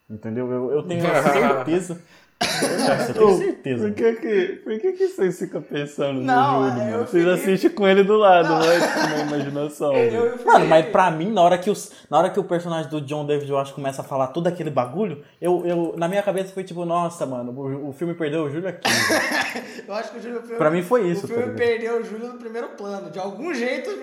Entendeu? 0.09 0.49
Eu, 0.49 0.71
eu 0.71 0.83
tenho 0.83 1.01
certeza. 1.03 2.01
Nossa, 2.41 3.11
eu 3.11 3.13
tenho 3.13 3.37
certeza. 3.37 3.83
Por 3.87 3.93
que 3.93 4.13
que, 4.13 4.45
por 4.63 4.79
que 4.79 4.91
que 4.93 5.07
vocês 5.09 5.39
ficam 5.39 5.61
pensando 5.61 6.21
Não, 6.21 6.61
no 6.63 6.69
Júlio, 6.69 6.83
eu 6.83 6.91
mano? 6.91 7.07
Vocês 7.07 7.27
assistem 7.27 7.69
com 7.71 7.87
ele 7.87 8.03
do 8.03 8.17
lado, 8.17 8.49
não 8.49 8.61
é 8.63 8.79
tipo 8.79 8.99
na 8.99 9.17
imaginação. 9.19 9.93
Eu 9.93 10.03
e 10.03 10.17
o 10.17 10.21
Felipe- 10.31 10.45
Mano, 10.45 10.65
mas 10.65 10.85
pra 10.87 11.11
mim, 11.11 11.31
na 11.31 11.41
hora 11.41 11.57
que, 11.57 11.69
os, 11.69 11.91
na 12.09 12.17
hora 12.17 12.29
que 12.29 12.39
o 12.39 12.43
personagem 12.43 12.89
do 12.89 13.01
John 13.01 13.25
David 13.25 13.51
Washington 13.51 13.75
começa 13.75 14.01
a 14.01 14.05
falar 14.05 14.27
todo 14.27 14.47
aquele 14.47 14.69
bagulho, 14.69 15.23
eu, 15.41 15.63
eu, 15.65 15.93
na 15.97 16.07
minha 16.07 16.23
cabeça 16.23 16.53
foi 16.53 16.63
tipo, 16.63 16.85
nossa, 16.85 17.25
mano, 17.25 17.51
o, 17.51 17.89
o 17.89 17.93
filme 17.93 18.13
perdeu 18.13 18.43
o 18.45 18.49
Júlio 18.49 18.69
aqui. 18.69 18.89
Eu 19.87 19.95
acho 19.95 20.11
que 20.11 20.19
o 20.19 20.21
Júlio 20.21 20.41
Pra 20.57 20.69
mim 20.69 20.83
foi 20.83 21.07
isso, 21.09 21.25
O 21.25 21.27
filme 21.27 21.41
tá 21.43 21.49
ligado? 21.49 21.67
perdeu 21.67 21.99
o 21.99 22.03
Júlio 22.03 22.27
no 22.27 22.37
primeiro 22.37 22.67
plano. 22.69 23.09
De 23.09 23.17
algum 23.17 23.51
jeito. 23.51 23.89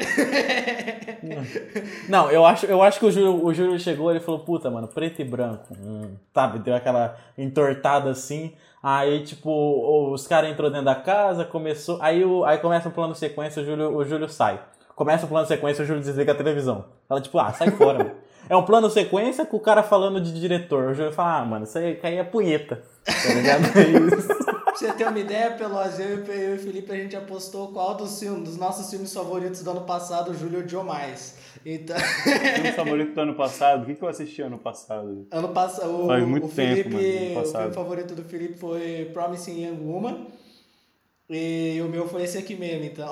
Não, 2.08 2.28
eu 2.30 2.44
acho, 2.44 2.66
eu 2.66 2.82
acho 2.82 2.98
que 2.98 3.06
o 3.06 3.10
Júlio, 3.12 3.44
o 3.44 3.54
Júlio 3.54 3.78
chegou 3.78 4.10
e 4.10 4.16
ele 4.16 4.24
falou, 4.24 4.40
puta, 4.40 4.68
mano, 4.70 4.88
preto 4.88 5.22
e 5.22 5.24
branco. 5.24 5.76
Hum, 5.80 6.16
sabe, 6.34 6.58
deu 6.58 6.74
aquela 6.74 7.16
entortada 7.38 8.10
assim. 8.10 8.25
Aí, 8.82 9.24
tipo, 9.24 10.12
os 10.12 10.26
caras 10.26 10.50
entrou 10.50 10.70
dentro 10.70 10.84
da 10.86 10.94
casa, 10.94 11.44
começou. 11.44 11.98
Aí, 12.00 12.24
o, 12.24 12.44
aí 12.44 12.58
começa 12.58 12.88
o 12.88 12.92
plano 12.92 13.14
sequência, 13.14 13.62
o 13.62 13.64
Júlio, 13.64 13.96
o 13.96 14.04
Júlio 14.04 14.28
sai. 14.28 14.60
Começa 14.94 15.26
o 15.26 15.28
plano 15.28 15.46
sequência, 15.46 15.82
o 15.82 15.86
Júlio 15.86 16.02
desliga 16.02 16.32
a 16.32 16.34
televisão. 16.34 16.84
Fala, 17.08 17.20
tipo, 17.20 17.38
ah, 17.38 17.52
sai 17.52 17.70
fora, 17.70 17.98
mano. 17.98 18.12
É 18.48 18.54
um 18.54 18.62
plano 18.62 18.88
sequência 18.88 19.44
com 19.44 19.56
o 19.56 19.60
cara 19.60 19.82
falando 19.82 20.20
de 20.20 20.32
diretor. 20.32 20.90
O 20.90 20.94
Júlio 20.94 21.10
fala, 21.10 21.38
ah, 21.38 21.44
mano, 21.44 21.64
isso 21.64 21.76
aí, 21.76 21.98
aí 22.00 22.16
é 22.16 22.22
punheta. 22.22 22.80
Tá 23.04 23.34
ligado? 23.34 23.64
É 23.76 23.82
isso. 23.82 24.46
Pra 24.78 24.88
você 24.88 24.92
ter 24.92 25.08
uma 25.08 25.18
ideia, 25.18 25.50
Pelosi, 25.52 26.02
eu, 26.02 26.24
e- 26.24 26.28
eu 26.28 26.54
e 26.54 26.56
o 26.56 26.58
Felipe, 26.58 26.92
a 26.92 26.96
gente 26.96 27.16
apostou 27.16 27.72
qual 27.72 27.94
dos, 27.94 28.18
filmes, 28.20 28.42
dos 28.48 28.56
nossos 28.58 28.90
filmes 28.90 29.12
favoritos 29.12 29.62
do 29.62 29.70
ano 29.70 29.82
passado 29.82 30.30
o 30.30 30.34
Júlio 30.34 30.60
odiou 30.60 30.84
mais. 30.84 31.36
Então, 31.64 31.96
Filme 32.54 32.72
favorito 32.72 33.14
do 33.14 33.20
ano 33.22 33.34
passado? 33.34 33.82
O 33.82 33.86
que, 33.86 33.94
que 33.94 34.02
eu 34.02 34.08
assisti 34.08 34.42
ano 34.42 34.58
passado? 34.58 35.26
ano 35.30 35.48
passado, 35.48 36.04
o, 36.04 36.06
Faz 36.06 36.24
muito 36.24 36.46
o 36.46 36.48
tempo, 36.50 36.90
Felipe, 36.90 37.34
mano, 37.34 37.38
ano 37.38 37.48
o 37.48 37.52
filme 37.52 37.72
favorito 37.74 38.14
do 38.14 38.24
Felipe 38.24 38.58
foi 38.58 39.10
Promising 39.12 39.64
Young 39.64 39.80
Woman. 39.82 40.26
E 41.28 41.80
o 41.82 41.88
meu 41.88 42.06
foi 42.06 42.22
esse 42.22 42.38
aqui 42.38 42.54
mesmo, 42.54 42.84
então. 42.84 43.10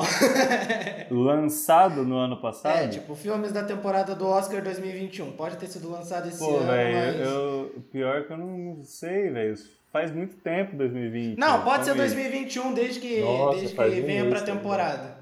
Lançado 1.11 2.05
no 2.05 2.17
ano 2.17 2.41
passado? 2.41 2.77
É, 2.77 2.87
tipo, 2.87 3.17
filmes 3.17 3.51
da 3.51 3.65
temporada 3.65 4.15
do 4.15 4.25
Oscar 4.25 4.63
2021. 4.63 5.33
Pode 5.33 5.57
ter 5.57 5.67
sido 5.67 5.91
lançado 5.91 6.29
esse 6.29 6.39
Pô, 6.39 6.59
ano, 6.59 6.67
velho, 6.67 7.19
mas... 7.19 7.27
eu, 7.27 7.83
pior 7.91 8.19
é 8.19 8.23
que 8.23 8.33
eu 8.33 8.39
não 8.39 8.81
sei, 8.85 9.31
velho. 9.31 9.57
Faz 9.95 10.11
muito 10.11 10.35
tempo 10.39 10.75
2020. 10.77 11.39
Não, 11.39 11.53
velho. 11.53 11.65
pode 11.65 11.85
ser 11.85 11.91
Calma 11.91 12.03
aí. 12.03 12.09
2021 12.11 12.75
desde 12.75 12.99
que, 13.01 13.21
Nossa, 13.21 13.59
desde 13.61 13.77
que 13.77 13.81
um 13.83 14.07
venha 14.07 14.29
pra 14.29 14.41
também. 14.41 14.57
temporada. 14.57 15.17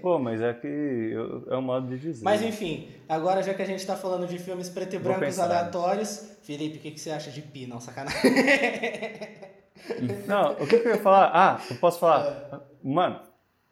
Pô, 0.00 0.16
mas 0.20 0.40
é 0.40 0.54
que 0.54 0.66
eu- 0.68 1.44
é 1.50 1.56
o 1.56 1.60
modo 1.60 1.88
de 1.88 1.98
dizer. 1.98 2.24
Mas 2.24 2.40
enfim, 2.40 2.88
agora 3.08 3.42
já 3.42 3.52
que 3.52 3.60
a 3.60 3.64
gente 3.66 3.84
tá 3.84 3.96
falando 3.96 4.28
de 4.28 4.38
filmes 4.38 4.68
preto 4.68 4.94
e 4.94 4.98
brancos 5.00 5.40
aleatórios, 5.40 6.36
Felipe, 6.44 6.78
o 6.78 6.80
que, 6.80 6.92
que 6.92 7.00
você 7.00 7.10
acha 7.10 7.32
de 7.32 7.42
Pi? 7.42 7.66
Não, 7.66 7.80
sacanagem. 7.80 8.20
Não, 10.28 10.52
o 10.52 10.66
que, 10.68 10.78
que 10.78 10.86
eu 10.88 10.94
ia 10.94 11.02
falar? 11.02 11.30
Ah, 11.34 11.60
eu 11.68 11.76
posso 11.76 11.98
falar. 11.98 12.62
Mano, 12.82 13.20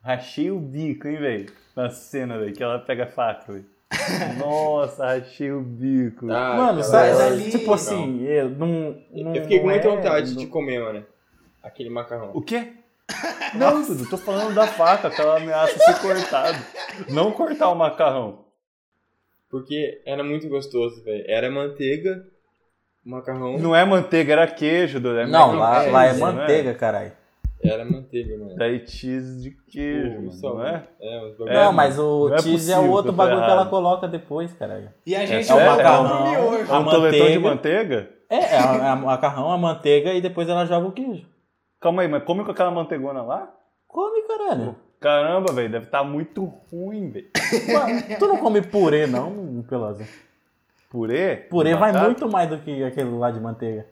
rachei 0.02 0.50
o 0.50 0.58
bico, 0.58 1.06
hein, 1.06 1.16
velho? 1.18 1.52
Na 1.76 1.90
cena, 1.90 2.38
velho, 2.38 2.52
que 2.52 2.62
ela 2.62 2.80
pega 2.80 3.04
a 3.04 3.06
faca, 3.06 3.52
velho. 3.52 3.64
Nossa, 4.38 5.04
rachei 5.06 5.50
o 5.52 5.60
bico. 5.60 6.30
Ah, 6.30 6.54
Mano, 6.56 6.82
sabe, 6.82 7.10
eu- 7.10 7.20
ali- 7.20 7.50
tipo 7.50 7.72
assim, 7.72 8.22
eu 8.24 8.48
não, 8.50 8.96
não. 9.12 9.34
Eu 9.34 9.42
fiquei 9.42 9.60
com 9.60 9.66
muita 9.66 9.86
é- 9.88 9.90
vontade 9.96 10.30
não- 10.30 10.36
de 10.38 10.46
comer, 10.46 10.80
mano. 10.80 11.06
Aquele 11.62 11.90
macarrão. 11.90 12.30
O 12.34 12.42
quê? 12.42 12.72
Não, 13.54 13.82
Dudu, 13.82 14.06
tô 14.08 14.16
falando 14.16 14.54
da 14.54 14.66
faca, 14.66 15.10
que 15.10 15.20
ela 15.20 15.36
ameaça 15.36 15.78
ser 15.78 15.98
cortada. 16.00 16.58
Não 17.10 17.30
cortar 17.32 17.68
o 17.68 17.74
macarrão. 17.74 18.44
Porque 19.50 20.00
era 20.06 20.24
muito 20.24 20.48
gostoso, 20.48 21.04
velho. 21.04 21.22
Era 21.28 21.50
manteiga, 21.50 22.24
macarrão. 23.04 23.58
Não 23.58 23.76
é 23.76 23.84
manteiga, 23.84 24.32
era 24.32 24.46
queijo, 24.46 24.98
Dudu. 24.98 25.18
É 25.18 25.26
Não, 25.26 25.54
lá, 25.54 25.80
cheese, 25.80 25.90
lá 25.92 26.04
é 26.06 26.12
não 26.14 26.20
manteiga, 26.20 26.74
caralho. 26.74 27.12
Era 27.62 27.84
manteiga, 27.84 28.36
mano. 28.36 28.56
Daí 28.56 28.84
cheese 28.86 29.40
de 29.42 29.50
queijo, 29.70 30.10
Pô, 30.10 30.18
mano, 30.18 30.32
só, 30.32 30.54
não 30.54 30.66
é? 30.66 30.82
É, 31.00 31.32
É, 31.46 31.64
não, 31.64 31.72
mas 31.72 31.98
o 31.98 32.28
não 32.28 32.34
é 32.34 32.38
cheese 32.40 32.72
é 32.72 32.76
o 32.76 32.80
possível 32.80 32.90
outro 32.92 33.02
que 33.04 33.08
eu 33.08 33.12
tô 33.12 33.16
bagulho 33.16 33.38
que 33.38 33.44
ela 33.50 33.54
errado. 33.60 33.70
coloca 33.70 34.08
depois, 34.08 34.52
caralho. 34.54 34.90
E 35.06 35.14
a 35.14 35.24
gente 35.24 35.48
É 35.50 35.54
o 35.54 35.58
joga 35.58 35.76
macarrão. 35.76 36.24
no 36.24 36.30
miojo. 36.30 36.72
A 36.72 36.76
É 36.76 36.78
um 36.78 36.84
toletão 36.84 37.26
de 37.30 37.38
manteiga. 37.38 38.10
É, 38.28 38.36
é, 38.36 38.58
a, 38.58 38.74
é 38.88 38.94
macarrão, 38.96 39.52
a 39.52 39.58
manteiga 39.58 40.12
e 40.12 40.20
depois 40.20 40.48
ela 40.48 40.64
joga 40.66 40.86
o 40.88 40.92
queijo. 40.92 41.24
Calma 41.80 42.02
aí, 42.02 42.08
mas 42.08 42.24
come 42.24 42.44
com 42.44 42.50
aquela 42.50 42.70
manteigona 42.70 43.22
lá? 43.22 43.52
Come, 43.86 44.22
caralho. 44.26 44.74
Caramba, 44.98 45.52
velho, 45.52 45.70
deve 45.70 45.84
estar 45.86 46.02
muito 46.04 46.44
ruim, 46.70 47.10
velho. 47.10 47.26
Tu 48.18 48.26
não 48.26 48.38
come 48.38 48.62
purê, 48.62 49.06
não, 49.06 49.64
Pelosa? 49.68 50.04
Purê? 50.90 51.36
Purê 51.50 51.74
vai 51.74 51.90
Batata? 51.92 52.06
muito 52.06 52.28
mais 52.30 52.48
do 52.48 52.58
que 52.58 52.82
aquele 52.84 53.10
lá 53.10 53.30
de 53.30 53.40
manteiga. 53.40 53.86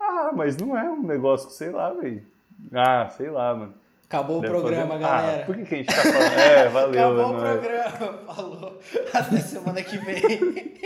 Ah, 0.00 0.30
mas 0.34 0.56
não 0.56 0.76
é 0.76 0.88
um 0.90 1.02
negócio, 1.02 1.50
sei 1.50 1.70
lá, 1.70 1.92
velho. 1.92 2.22
Ah, 2.74 3.08
sei 3.16 3.30
lá, 3.30 3.54
mano. 3.54 3.74
Acabou 4.06 4.38
o 4.38 4.40
Deve 4.40 4.54
programa, 4.54 4.94
fazer- 4.94 5.02
galera. 5.04 5.42
Ah, 5.42 5.46
por 5.46 5.54
que, 5.56 5.64
que 5.66 5.74
a 5.74 5.78
gente 5.78 5.86
tá 5.94 6.02
falando? 6.02 6.38
É, 6.38 6.68
valeu, 6.70 7.00
Acabou 7.20 7.34
o 7.34 7.46
é 7.46 7.58
programa. 7.58 8.18
Falou. 8.34 8.80
Até 9.12 9.36
semana 9.38 9.82
que 9.82 9.98
vem. 9.98 10.78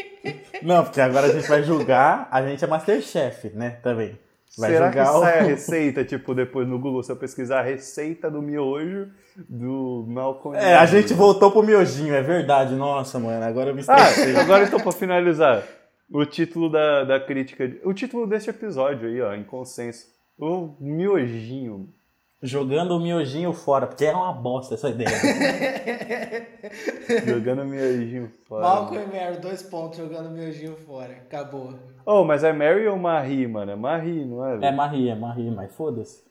Não, 0.63 0.85
porque 0.85 1.01
agora 1.01 1.27
a 1.27 1.31
gente 1.31 1.49
vai 1.49 1.63
julgar, 1.63 2.29
a 2.31 2.43
gente 2.43 2.65
é 2.65 2.67
Masterchef, 2.67 3.51
né, 3.51 3.79
também. 3.83 4.19
Vai 4.59 4.71
Será 4.71 4.91
que 4.91 5.01
o... 5.01 5.21
sai 5.21 5.39
a 5.39 5.43
receita, 5.43 6.05
tipo, 6.05 6.35
depois 6.35 6.69
no 6.69 6.79
Google, 6.79 7.03
se 7.03 7.11
eu 7.11 7.17
pesquisar 7.17 7.61
a 7.61 7.63
receita 7.63 8.31
do 8.31 8.43
miojo 8.43 9.09
do 9.49 10.05
Malcolm? 10.09 10.57
É, 10.59 10.75
a 10.75 10.85
gente 10.85 11.15
voltou 11.15 11.51
pro 11.51 11.63
miojinho, 11.63 12.15
é 12.15 12.21
verdade. 12.23 12.75
Nossa, 12.75 13.19
mano, 13.19 13.43
agora 13.45 13.71
eu 13.71 13.75
me 13.75 13.81
estressei. 13.81 14.37
Ah, 14.37 14.41
agora 14.43 14.65
então, 14.65 14.79
pra 14.79 14.93
finalizar, 14.93 15.63
o 16.13 16.25
título 16.27 16.69
da, 16.71 17.05
da 17.05 17.19
crítica, 17.21 17.71
o 17.83 17.95
título 17.95 18.27
deste 18.27 18.51
episódio 18.51 19.09
aí, 19.09 19.21
ó, 19.23 19.33
em 19.35 19.43
consenso, 19.43 20.07
o 20.43 20.75
miojinho. 20.81 21.89
Jogando 22.43 22.97
o 22.97 23.01
miojinho 23.01 23.53
fora, 23.53 23.87
porque 23.87 24.05
é 24.05 24.13
uma 24.13 24.33
bosta 24.33 24.75
essa 24.75 24.89
ideia. 24.89 25.11
Jogando 27.25 27.65
miojinho 27.65 28.29
fora. 28.49 28.63
Malcolm 28.63 29.05
e 29.05 29.07
Mary, 29.07 29.39
dois 29.39 29.63
pontos 29.63 29.99
jogando 29.99 30.31
miojinho 30.31 30.75
fora. 30.75 31.13
Acabou. 31.13 31.75
Oh, 32.05 32.25
mas 32.25 32.43
é 32.43 32.53
Mary 32.53 32.89
ou 32.89 32.97
Marie, 32.97 33.47
mano? 33.47 33.71
É 33.71 33.77
Marie, 33.77 34.25
não 34.25 34.45
é? 34.45 34.67
É? 34.67 34.73
Marie, 34.73 35.09
é 35.09 35.15
Marie, 35.15 35.53
mas 35.53 35.73
foda-se. 35.73 36.25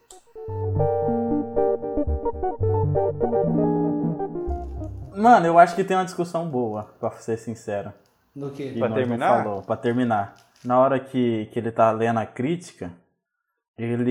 Mano, 5.16 5.46
eu 5.46 5.58
acho 5.58 5.74
que 5.74 5.84
tem 5.84 5.96
uma 5.96 6.04
discussão 6.04 6.46
boa, 6.46 6.94
pra 7.00 7.10
ser 7.12 7.38
sincero. 7.38 7.90
No 8.36 8.50
que 8.50 8.72
que? 8.72 8.78
Pra 8.78 8.90
terminar? 8.90 9.42
Falou, 9.42 9.62
pra 9.62 9.76
terminar. 9.76 10.34
Na 10.62 10.78
hora 10.78 11.00
que, 11.00 11.48
que 11.50 11.58
ele 11.58 11.72
tá 11.72 11.90
lendo 11.90 12.18
a 12.18 12.26
crítica, 12.26 12.92
ele, 13.84 14.10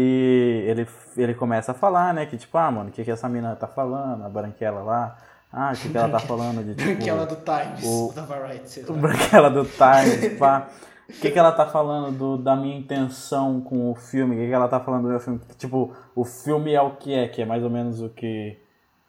ele, 0.70 0.88
ele 1.18 1.34
começa 1.34 1.72
a 1.72 1.76
falar, 1.76 2.14
né? 2.14 2.26
Que 2.26 2.38
tipo, 2.38 2.58
ah, 2.58 2.72
mano, 2.72 2.90
o 2.90 2.92
que, 2.92 3.04
que 3.04 3.12
essa 3.12 3.28
mina 3.30 3.56
tá 3.56 3.68
falando? 3.68 4.24
A 4.26 4.30
branquela 4.30 4.82
lá. 4.82 5.18
Ah, 5.52 5.74
o 5.76 5.78
que, 5.78 5.90
que 5.90 5.98
ela 5.98 6.10
tá 6.10 6.20
falando 6.20 6.64
de 6.64 6.76
tipo. 6.76 6.92
Aquela 7.02 7.26
do 7.26 7.36
Times, 7.36 7.84
o- 7.84 8.14
da 8.14 8.22
Variety. 8.24 8.86
O 8.90 8.94
branquela 8.96 9.50
do 9.50 9.66
Times, 9.66 10.38
pá. 10.40 10.70
O 11.10 11.14
que, 11.14 11.30
que 11.30 11.38
ela 11.38 11.52
tá 11.52 11.66
falando 11.66 12.18
do, 12.18 12.38
da 12.38 12.56
minha 12.56 12.78
intenção 12.78 13.60
com 13.60 13.92
o 13.92 13.96
filme? 13.96 14.34
O 14.36 14.40
que, 14.40 14.48
que 14.48 14.54
ela 14.54 14.70
tá 14.70 14.80
falando 14.80 15.04
do 15.04 15.10
meu 15.10 15.20
filme? 15.20 15.42
Tipo, 15.58 15.94
o 16.16 16.24
filme 16.24 16.74
é 16.74 16.82
o 16.82 16.92
que 16.96 17.14
é, 17.14 17.28
que 17.28 17.42
é 17.42 17.46
mais 17.46 17.62
ou 17.64 17.70
menos 17.70 18.02
o 18.02 18.08
que, 18.08 18.58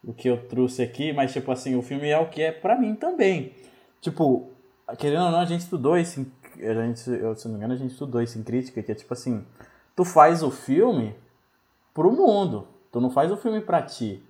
o 0.03 0.13
que 0.13 0.27
eu 0.29 0.37
trouxe 0.49 0.83
aqui, 0.83 1.13
mas 1.13 1.33
tipo 1.33 1.53
assim, 1.53 1.77
o 1.77 1.83
filme 1.83 2.09
é 2.09 2.19
o 2.19 2.27
que 2.29 2.43
é 2.43 2.51
pra 2.51 2.77
mim 2.77 2.97
também. 2.97 3.55
Tipo, 4.01 4.51
querendo 4.99 5.27
ou 5.27 5.31
não, 5.31 5.39
a 5.39 5.45
gente 5.45 5.61
estudou 5.61 5.97
isso, 5.97 6.21
em- 6.21 6.33
a 6.69 6.75
gente, 6.87 7.09
eu, 7.09 7.37
se 7.37 7.45
não 7.47 7.53
me 7.53 7.59
engano, 7.59 7.75
a 7.75 7.77
gente 7.77 7.93
estudou 7.93 8.21
isso 8.21 8.37
em 8.37 8.43
crítica, 8.43 8.83
que 8.83 8.91
é 8.91 8.95
tipo 8.97 9.13
assim, 9.15 9.45
tu 9.95 10.05
faz 10.05 10.43
o 10.43 10.51
filme 10.51 11.15
pro 11.95 12.13
mundo, 12.13 12.67
tu 12.91 13.01
não 13.01 13.11
faz 13.11 13.31
o 13.31 13.37
filme 13.37 13.61
pra 13.61 13.83
ti. 13.83 14.23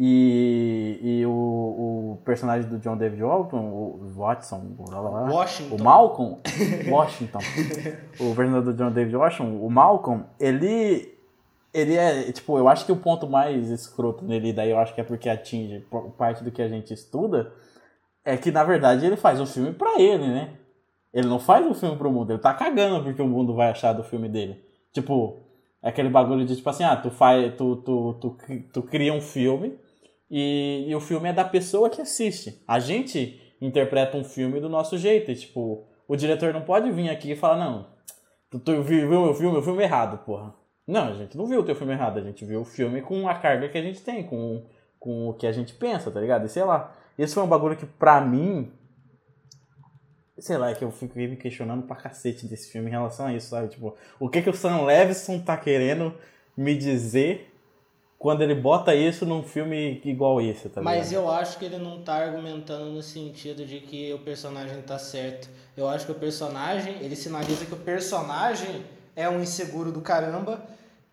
E, 0.00 1.00
e 1.02 1.26
o, 1.26 1.30
o 1.30 2.22
personagem 2.24 2.68
do 2.70 2.78
John 2.78 2.96
David 2.96 3.20
Walton, 3.20 3.58
o 3.58 4.12
Watson, 4.14 4.60
blá, 4.78 5.00
blá, 5.00 5.10
blá, 5.10 5.46
o 5.72 5.82
Malcolm, 5.82 6.38
Washington, 6.88 7.40
o 8.20 8.34
personagem 8.34 8.62
do 8.62 8.74
John 8.74 8.92
David 8.92 9.16
Washington, 9.16 9.58
o 9.60 9.68
Malcolm, 9.68 10.22
ele, 10.38 11.12
ele 11.74 11.96
é, 11.96 12.30
tipo, 12.30 12.56
eu 12.56 12.68
acho 12.68 12.86
que 12.86 12.92
o 12.92 12.96
ponto 12.96 13.28
mais 13.28 13.70
escroto 13.70 14.24
nele, 14.24 14.52
daí 14.52 14.70
eu 14.70 14.78
acho 14.78 14.94
que 14.94 15.00
é 15.00 15.04
porque 15.04 15.28
atinge 15.28 15.84
parte 16.16 16.44
do 16.44 16.52
que 16.52 16.62
a 16.62 16.68
gente 16.68 16.94
estuda, 16.94 17.52
é 18.24 18.36
que 18.36 18.52
na 18.52 18.62
verdade 18.62 19.04
ele 19.04 19.16
faz 19.16 19.40
o 19.40 19.46
filme 19.46 19.72
pra 19.72 20.00
ele, 20.00 20.28
né? 20.28 20.50
Ele 21.12 21.26
não 21.26 21.40
faz 21.40 21.66
o 21.66 21.74
filme 21.74 21.96
pro 21.96 22.12
mundo, 22.12 22.30
ele 22.30 22.38
tá 22.38 22.54
cagando 22.54 23.02
porque 23.02 23.20
o 23.20 23.26
mundo 23.26 23.52
vai 23.52 23.70
achar 23.70 23.92
do 23.92 24.04
filme 24.04 24.28
dele. 24.28 24.62
Tipo, 24.92 25.42
é 25.82 25.88
aquele 25.88 26.08
bagulho 26.08 26.44
de 26.44 26.56
tipo 26.56 26.68
assim, 26.68 26.84
ah, 26.84 26.96
tu 26.96 27.10
faz, 27.10 27.54
tu, 27.56 27.76
tu, 27.76 28.14
tu, 28.20 28.36
tu 28.72 28.82
cria 28.82 29.12
um 29.12 29.20
filme 29.20 29.78
E, 30.30 30.86
e 30.88 30.94
o 30.94 31.00
filme 31.00 31.28
é 31.28 31.32
da 31.32 31.44
pessoa 31.44 31.88
que 31.90 32.00
assiste. 32.02 32.62
A 32.66 32.78
gente 32.78 33.40
interpreta 33.60 34.16
um 34.16 34.24
filme 34.24 34.60
do 34.60 34.68
nosso 34.68 34.98
jeito. 34.98 35.30
E, 35.30 35.34
tipo, 35.36 35.86
o 36.06 36.16
diretor 36.16 36.52
não 36.52 36.62
pode 36.62 36.90
vir 36.90 37.10
aqui 37.10 37.32
e 37.32 37.36
falar, 37.36 37.56
não, 37.64 37.86
tu, 38.50 38.58
tu 38.58 38.82
viu 38.82 39.08
meu 39.08 39.34
filme, 39.34 39.58
o 39.58 39.62
filme 39.62 39.82
errado, 39.82 40.24
porra. 40.24 40.54
Não, 40.86 41.08
a 41.08 41.14
gente 41.14 41.36
não 41.36 41.46
viu 41.46 41.60
o 41.60 41.64
teu 41.64 41.74
filme 41.74 41.92
errado, 41.92 42.18
a 42.18 42.22
gente 42.22 42.44
viu 42.44 42.62
o 42.62 42.64
filme 42.64 43.02
com 43.02 43.28
a 43.28 43.34
carga 43.34 43.68
que 43.68 43.76
a 43.76 43.82
gente 43.82 44.00
tem, 44.02 44.24
com, 44.24 44.64
com 44.98 45.28
o 45.28 45.34
que 45.34 45.46
a 45.46 45.52
gente 45.52 45.74
pensa, 45.74 46.10
tá 46.10 46.20
ligado? 46.20 46.46
E 46.46 46.48
sei 46.48 46.64
lá. 46.64 46.94
Esse 47.18 47.34
foi 47.34 47.42
um 47.42 47.48
bagulho 47.48 47.76
que, 47.76 47.84
pra 47.84 48.20
mim, 48.20 48.72
sei 50.38 50.56
lá, 50.56 50.70
é 50.70 50.74
que 50.74 50.84
eu 50.84 50.90
fico 50.90 51.18
me 51.18 51.36
questionando 51.36 51.82
pra 51.82 51.96
cacete 51.96 52.46
desse 52.46 52.70
filme 52.70 52.88
em 52.88 52.92
relação 52.92 53.26
a 53.26 53.34
isso, 53.34 53.48
sabe? 53.48 53.68
Tipo, 53.68 53.94
o 54.18 54.28
que 54.28 54.42
que 54.42 54.50
o 54.50 54.54
Sam 54.54 54.82
Levinson 54.82 55.40
tá 55.40 55.56
querendo 55.56 56.14
me 56.56 56.76
dizer 56.76 57.54
quando 58.18 58.42
ele 58.42 58.54
bota 58.54 58.94
isso 58.94 59.24
num 59.24 59.44
filme 59.44 60.00
igual 60.04 60.40
esse, 60.40 60.68
tá 60.68 60.80
ligado? 60.80 60.96
Mas 60.96 61.12
eu 61.12 61.30
acho 61.30 61.56
que 61.58 61.64
ele 61.64 61.78
não 61.78 62.02
tá 62.02 62.14
argumentando 62.14 62.86
no 62.86 63.02
sentido 63.02 63.64
de 63.64 63.78
que 63.80 64.12
o 64.12 64.18
personagem 64.18 64.82
tá 64.82 64.98
certo. 64.98 65.48
Eu 65.76 65.88
acho 65.88 66.04
que 66.04 66.12
o 66.12 66.16
personagem, 66.16 66.96
ele 67.00 67.14
sinaliza 67.14 67.64
que 67.64 67.74
o 67.74 67.76
personagem 67.76 68.84
é 69.14 69.28
um 69.28 69.40
inseguro 69.40 69.92
do 69.92 70.00
caramba, 70.00 70.60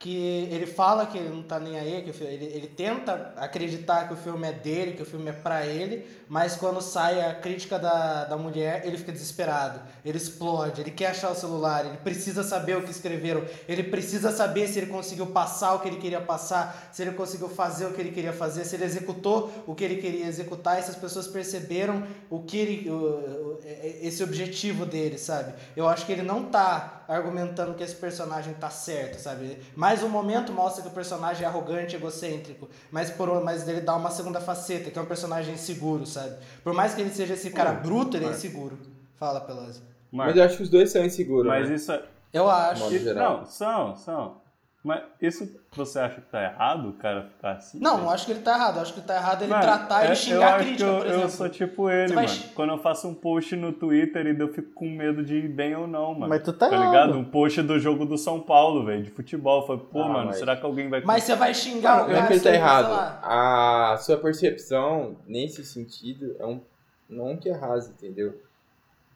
que 0.06 0.48
ele 0.52 0.68
fala 0.68 1.08
que 1.08 1.18
ele 1.18 1.30
não 1.30 1.42
tá 1.42 1.60
nem 1.60 1.80
aí, 1.80 2.04
que 2.04 2.12
o 2.12 2.14
fi- 2.14 2.26
ele, 2.26 2.46
ele 2.46 2.68
tenta 2.68 3.34
acreditar 3.38 4.08
que 4.08 4.14
o 4.14 4.16
filme 4.16 4.48
é 4.48 4.52
dele, 4.52 4.92
que 4.94 5.02
o 5.02 5.06
filme 5.06 5.32
é 5.32 5.34
pra 5.34 5.66
ele, 5.66 6.06
mas 6.30 6.56
quando 6.56 6.80
sai 6.80 7.20
a 7.28 7.34
crítica 7.34 7.80
da, 7.80 8.26
da 8.26 8.38
mulher, 8.38 8.84
ele 8.86 8.98
fica 9.00 9.12
desesperado, 9.12 9.80
ele 10.06 10.18
explode, 10.18 10.80
ele 10.82 10.92
quer 10.92 11.08
achar 11.08 11.32
o 11.32 11.36
celular, 11.36 11.88
ele 11.88 11.98
precisa 11.98 12.44
saber 12.44 12.78
o 12.78 12.84
que 12.84 12.92
escreveram, 12.92 13.44
ele 13.68 13.82
precisa 13.82 14.32
saber 14.32 14.68
se 14.68 14.78
ele 14.78 14.92
conseguiu 14.92 15.26
passar 15.26 15.74
o 15.74 15.80
que 15.80 15.88
ele 15.88 15.98
queria 15.98 16.22
passar, 16.22 16.88
se 16.92 17.02
ele 17.02 17.12
conseguiu 17.14 17.50
fazer 17.50 17.88
o 17.88 17.92
que 17.94 18.00
ele 18.02 18.12
queria 18.12 18.32
fazer, 18.34 18.64
se 18.64 18.76
ele 18.76 18.86
executou 18.86 19.52
o 19.66 19.74
que 19.74 19.84
ele 19.84 19.96
queria 19.96 20.28
executar, 20.28 20.76
e 20.78 20.82
essas 20.82 20.96
pessoas 20.96 21.26
perceberam 21.28 22.04
o 22.30 22.44
que 22.44 22.58
ele, 22.58 22.90
o- 22.92 23.58
esse 24.04 24.22
objetivo 24.24 24.86
dele, 24.86 25.18
sabe? 25.18 25.52
Eu 25.76 25.88
acho 25.90 26.06
que 26.06 26.12
ele 26.12 26.22
não 26.22 26.44
tá 26.44 27.04
argumentando 27.08 27.74
que 27.74 27.84
esse 27.84 27.96
personagem 27.96 28.54
tá 28.56 28.70
certo, 28.70 29.20
sabe? 29.20 29.60
Mais 29.76 30.04
um 30.04 30.10
momento 30.10 30.52
mostra 30.52 30.82
que 30.82 30.88
o 30.90 30.92
personagem 30.92 31.44
é 31.44 31.48
arrogante, 31.48 31.96
egocêntrico, 31.96 32.70
mas 32.92 33.10
por 33.10 33.44
mas 33.44 33.68
ele 33.68 33.82
dá 33.82 33.96
uma 33.96 34.10
segunda 34.12 34.40
faceta, 34.42 34.90
que 34.92 34.98
é 34.98 35.02
um 35.02 35.06
personagem 35.06 35.54
inseguro, 35.54 36.06
sabe? 36.06 36.36
Por 36.64 36.74
mais 36.74 36.94
que 36.94 37.02
ele 37.02 37.12
seja 37.12 37.34
esse 37.34 37.50
cara 37.52 37.72
bruto, 37.72 38.18
ele 38.18 38.26
é 38.26 38.30
inseguro. 38.30 38.78
Fala, 39.18 39.42
Pelosi. 39.42 39.82
Mas 40.12 40.28
Mas, 40.28 40.38
eu 40.38 40.44
acho 40.44 40.58
que 40.58 40.64
os 40.64 40.70
dois 40.70 40.90
são 40.92 41.04
inseguros. 41.04 41.48
mas 41.48 41.70
né? 41.70 41.76
isso 41.76 41.92
é. 41.92 42.04
Eu 42.34 42.50
acho. 42.50 42.82
Modo 42.84 42.96
isso- 42.96 43.04
geral. 43.06 43.38
Não, 43.40 43.46
são, 43.46 43.96
são. 43.96 44.38
Mas 44.86 45.02
isso 45.20 45.52
você 45.76 45.98
acha 45.98 46.22
que 46.22 46.30
tá 46.30 46.44
errado, 46.44 46.90
o 46.90 46.94
cara 46.94 47.24
ficar 47.24 47.54
assim? 47.54 47.80
Não, 47.80 47.98
não 47.98 48.10
acho 48.12 48.24
que 48.28 48.34
ele 48.34 48.42
tá 48.42 48.54
errado. 48.56 48.76
Eu 48.76 48.82
acho 48.84 48.94
que 48.94 49.00
ele 49.00 49.08
tá 49.08 49.16
errado 49.16 49.42
ele 49.42 49.50
Mano, 49.50 49.64
tratar 49.64 50.04
é- 50.04 50.06
e 50.06 50.10
eu 50.12 50.16
xingar 50.16 50.46
a 50.46 50.56
acho 50.58 50.64
crítica, 50.66 50.84
que 50.86 50.90
eu, 50.90 50.98
por 50.98 51.06
eu 51.08 51.12
exemplo. 51.14 51.30
sou 51.32 51.50
tipo 51.50 51.90
ele, 51.90 52.14
vai 52.14 52.26
mano. 52.28 52.40
Quando 52.54 52.70
eu 52.70 52.78
faço 52.78 53.08
um 53.08 53.14
post 53.16 53.56
no 53.56 53.74
Twitter 53.74 54.28
e 54.28 54.40
eu 54.40 54.54
fico 54.54 54.72
com 54.74 54.88
medo 54.88 55.24
de 55.26 55.38
ir 55.38 55.48
bem 55.50 55.76
ou 55.76 55.88
não, 55.88 56.14
mano. 56.14 56.28
Mas 56.30 56.44
tu 56.44 56.54
tá 56.54 56.68
ligado? 56.70 56.94
errado. 56.94 57.18
Um 57.18 57.26
post 57.26 57.62
do 57.64 57.80
jogo 57.80 58.06
do 58.06 58.16
São 58.16 58.40
Paulo, 58.40 58.86
velho, 58.86 59.02
de 59.02 59.10
futebol. 59.10 59.62
Eu 59.62 59.68
falei, 59.68 59.82
pô, 59.92 60.02
Ah, 60.04 60.08
mano, 60.08 60.26
mas- 60.28 60.38
será 60.38 60.56
que 60.56 60.64
alguém 60.64 60.88
vai... 60.88 61.02
Mas 61.04 61.24
você 61.24 61.36
vai 61.36 61.52
xingar 61.54 62.04
o 62.04 62.08
Não 62.08 62.12
é 62.12 62.16
cara. 62.18 62.28
que 62.28 62.34
ele 62.34 62.42
tá 62.42 62.54
errado. 62.54 63.20
A 63.24 63.98
sua 63.98 64.18
percepção, 64.18 65.16
nesse 65.26 65.66
sentido, 65.66 66.36
é 66.40 66.46
um. 66.46 66.62
Não 67.10 67.36
que 67.38 67.50
é 67.50 67.54
rasa, 67.54 67.90
entendeu? 67.92 68.40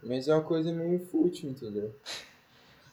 Mas 0.04 0.28
é 0.28 0.34
uma 0.34 0.42
coisa 0.44 0.72
meio 0.74 1.00
fútil, 1.08 1.50
entendeu? 1.52 1.94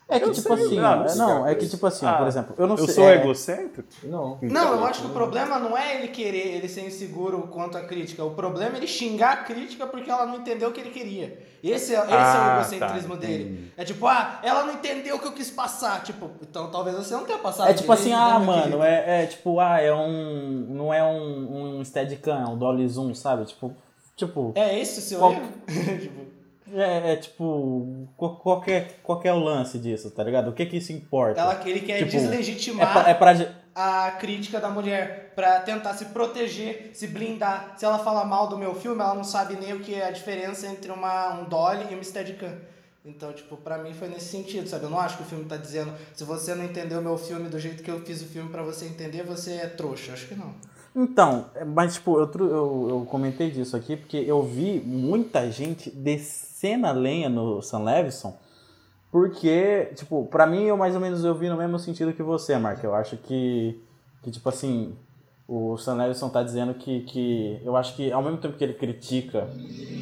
É 0.09 0.19
que, 0.21 0.25
Eu 0.25 0.31
tipo 0.31 0.55
sei, 0.55 0.65
assim, 0.65 0.75
não, 0.79 1.01
ó, 1.01 1.05
isso 1.05 1.17
não, 1.17 1.47
é 1.47 1.53
que, 1.53 1.67
tipo 1.67 1.85
assim, 1.85 2.05
Ah, 2.05 2.13
por 2.13 2.27
exemplo, 2.27 2.55
eu 2.57 2.65
não 2.65 2.77
Eu 2.77 2.85
sei. 2.85 2.95
sou 2.95 3.09
é, 3.09 3.15
egocêntrico? 3.15 3.89
Não. 4.03 4.37
Não, 4.41 4.73
eu 4.75 4.85
acho 4.85 5.01
que 5.01 5.07
o 5.07 5.09
problema 5.09 5.59
não 5.59 5.77
é 5.77 5.97
ele 5.97 6.07
querer, 6.07 6.55
ele 6.55 6.69
ser 6.69 6.87
inseguro 6.87 7.41
quanto 7.51 7.77
à 7.77 7.81
crítica. 7.81 8.23
O 8.23 8.31
problema 8.31 8.75
é 8.75 8.77
ele 8.77 8.87
xingar 8.87 9.33
a 9.33 9.37
crítica 9.43 9.85
porque 9.85 10.09
ela 10.09 10.25
não 10.25 10.37
entendeu 10.37 10.69
o 10.69 10.71
que 10.71 10.79
ele 10.79 10.91
queria. 10.91 11.45
Esse 11.61 11.93
é, 11.93 11.97
esse 11.97 11.97
é 11.97 12.05
o 12.05 12.07
Ah, 12.13 12.59
egocentrismo 12.61 13.15
tá, 13.15 13.19
dele. 13.19 13.43
entendi. 13.43 13.71
É 13.75 13.83
tipo, 13.83 14.07
ah, 14.07 14.39
ela 14.43 14.63
não 14.63 14.75
entendeu 14.75 15.17
o 15.17 15.19
que 15.19 15.27
eu 15.27 15.33
quis 15.33 15.51
passar. 15.51 16.01
Tipo, 16.03 16.31
então 16.41 16.71
talvez 16.71 16.95
você 16.95 17.13
não 17.13 17.25
tenha 17.25 17.39
passado. 17.39 17.69
É 17.69 17.73
tipo 17.73 17.91
assim, 17.91 18.13
ah, 18.13 18.39
né, 18.39 18.45
meu 18.45 18.45
mano, 18.45 18.83
é, 18.83 19.23
é 19.23 19.25
tipo, 19.25 19.59
ah, 19.59 19.81
é 19.81 19.93
um. 19.93 20.67
Não 20.69 20.93
é 20.93 21.03
um, 21.03 21.79
um 21.79 21.83
Steadicam, 21.83 22.39
é 22.41 22.45
um 22.47 22.57
Dolly 22.57 22.87
Zoom, 22.87 23.13
sabe? 23.13 23.43
Tipo. 23.43 23.73
Tipo. 24.15 24.53
É 24.55 24.79
esse 24.79 24.99
o 24.99 25.01
seu 25.01 25.19
Qual- 25.19 25.33
erro? 25.33 25.47
Tipo, 25.99 26.36
É, 26.73 27.13
é 27.13 27.15
tipo. 27.15 28.07
qual- 28.17 28.61
que, 28.61 28.71
é, 28.71 28.87
qual 29.03 29.19
que 29.19 29.27
é 29.27 29.33
o 29.33 29.39
lance 29.39 29.79
disso, 29.79 30.11
tá 30.11 30.23
ligado? 30.23 30.49
O 30.49 30.53
que 30.53 30.65
que 30.65 30.77
isso 30.77 30.91
importa? 30.91 31.39
ela, 31.39 31.61
ele 31.65 31.81
quer 31.81 31.99
Tipo, 31.99 32.11
deslegitimar 32.11 32.89
É 32.89 32.91
pra, 32.91 33.09
é 33.11 33.13
pra 33.13 33.47
a 33.79 34.11
crítica 34.11 34.59
da 34.59 34.69
mulher 34.69 35.33
pra 35.35 35.59
tentar 35.59 35.93
se 35.93 36.05
proteger, 36.05 36.89
se 36.93 37.07
blindar. 37.07 37.75
Se 37.77 37.85
ela 37.85 37.99
fala 37.99 38.25
mal 38.25 38.47
do 38.47 38.57
meu 38.57 38.73
filme, 38.73 38.99
ela 39.01 39.13
não 39.13 39.23
sabe 39.23 39.55
nem 39.55 39.73
o 39.73 39.79
que 39.81 39.93
é 39.93 40.07
a 40.07 40.11
diferença 40.11 40.65
entre 40.67 40.91
uma, 40.91 41.39
um 41.39 41.45
Dolly 41.45 41.85
e 41.91 41.93
uma 41.93 42.03
Steadicam. 42.03 42.51
Então, 43.05 43.31
tipo, 43.31 43.55
pra 43.55 43.77
mim 43.77 43.93
foi 43.93 44.09
nesse 44.09 44.25
sentido, 44.29 44.67
sabe? 44.67 44.83
Eu 44.85 44.89
não 44.89 44.99
acho 44.99 45.17
que 45.17 45.23
o 45.23 45.25
filme 45.27 45.45
tá 45.45 45.55
dizendo, 45.55 45.93
se 46.13 46.23
você 46.25 46.53
não 46.55 46.65
entendeu 46.65 46.99
o 46.99 47.03
meu 47.03 47.17
filme 47.17 47.47
do 47.47 47.57
jeito 47.59 47.81
que 47.83 47.89
eu 47.89 48.01
fiz 48.01 48.21
o 48.21 48.25
filme 48.25 48.49
pra 48.49 48.63
você 48.63 48.85
entender, 48.85 49.23
você 49.23 49.53
é 49.53 49.67
trouxa. 49.67 50.11
Acho 50.13 50.27
que 50.27 50.35
não. 50.35 50.53
Então, 50.99 51.45
mas 51.75 51.93
tipo, 51.93 52.19
eu, 52.19 52.31
eu, 52.39 52.87
eu 52.89 53.07
comentei 53.07 53.51
disso 53.51 53.77
aqui 53.77 53.95
porque 53.95 54.17
eu 54.17 54.41
vi 54.41 54.81
muita 54.83 55.51
gente 55.51 55.91
descendo 55.91 56.87
a 56.87 56.91
lenha 56.91 57.29
no 57.29 57.61
Sam 57.61 57.83
Levinson, 57.83 58.35
porque, 59.11 59.91
tipo, 59.93 60.25
pra 60.25 60.47
mim 60.47 60.63
eu 60.63 60.75
mais 60.75 60.95
ou 60.95 60.99
menos 60.99 61.23
eu 61.23 61.35
vi 61.35 61.49
no 61.49 61.55
mesmo 61.55 61.77
sentido 61.77 62.13
que 62.13 62.23
você, 62.23 62.57
Mark. 62.57 62.83
Eu 62.83 62.95
acho 62.95 63.15
que, 63.15 63.79
que 64.23 64.31
tipo 64.31 64.49
assim, 64.49 64.97
o 65.47 65.77
Sam 65.77 65.97
Levinson 65.97 66.29
tá 66.29 66.41
dizendo 66.41 66.73
que, 66.73 67.01
que 67.01 67.61
eu 67.63 67.77
acho 67.77 67.95
que 67.95 68.11
ao 68.11 68.23
mesmo 68.23 68.39
tempo 68.39 68.57
que 68.57 68.63
ele 68.63 68.73
critica 68.73 69.47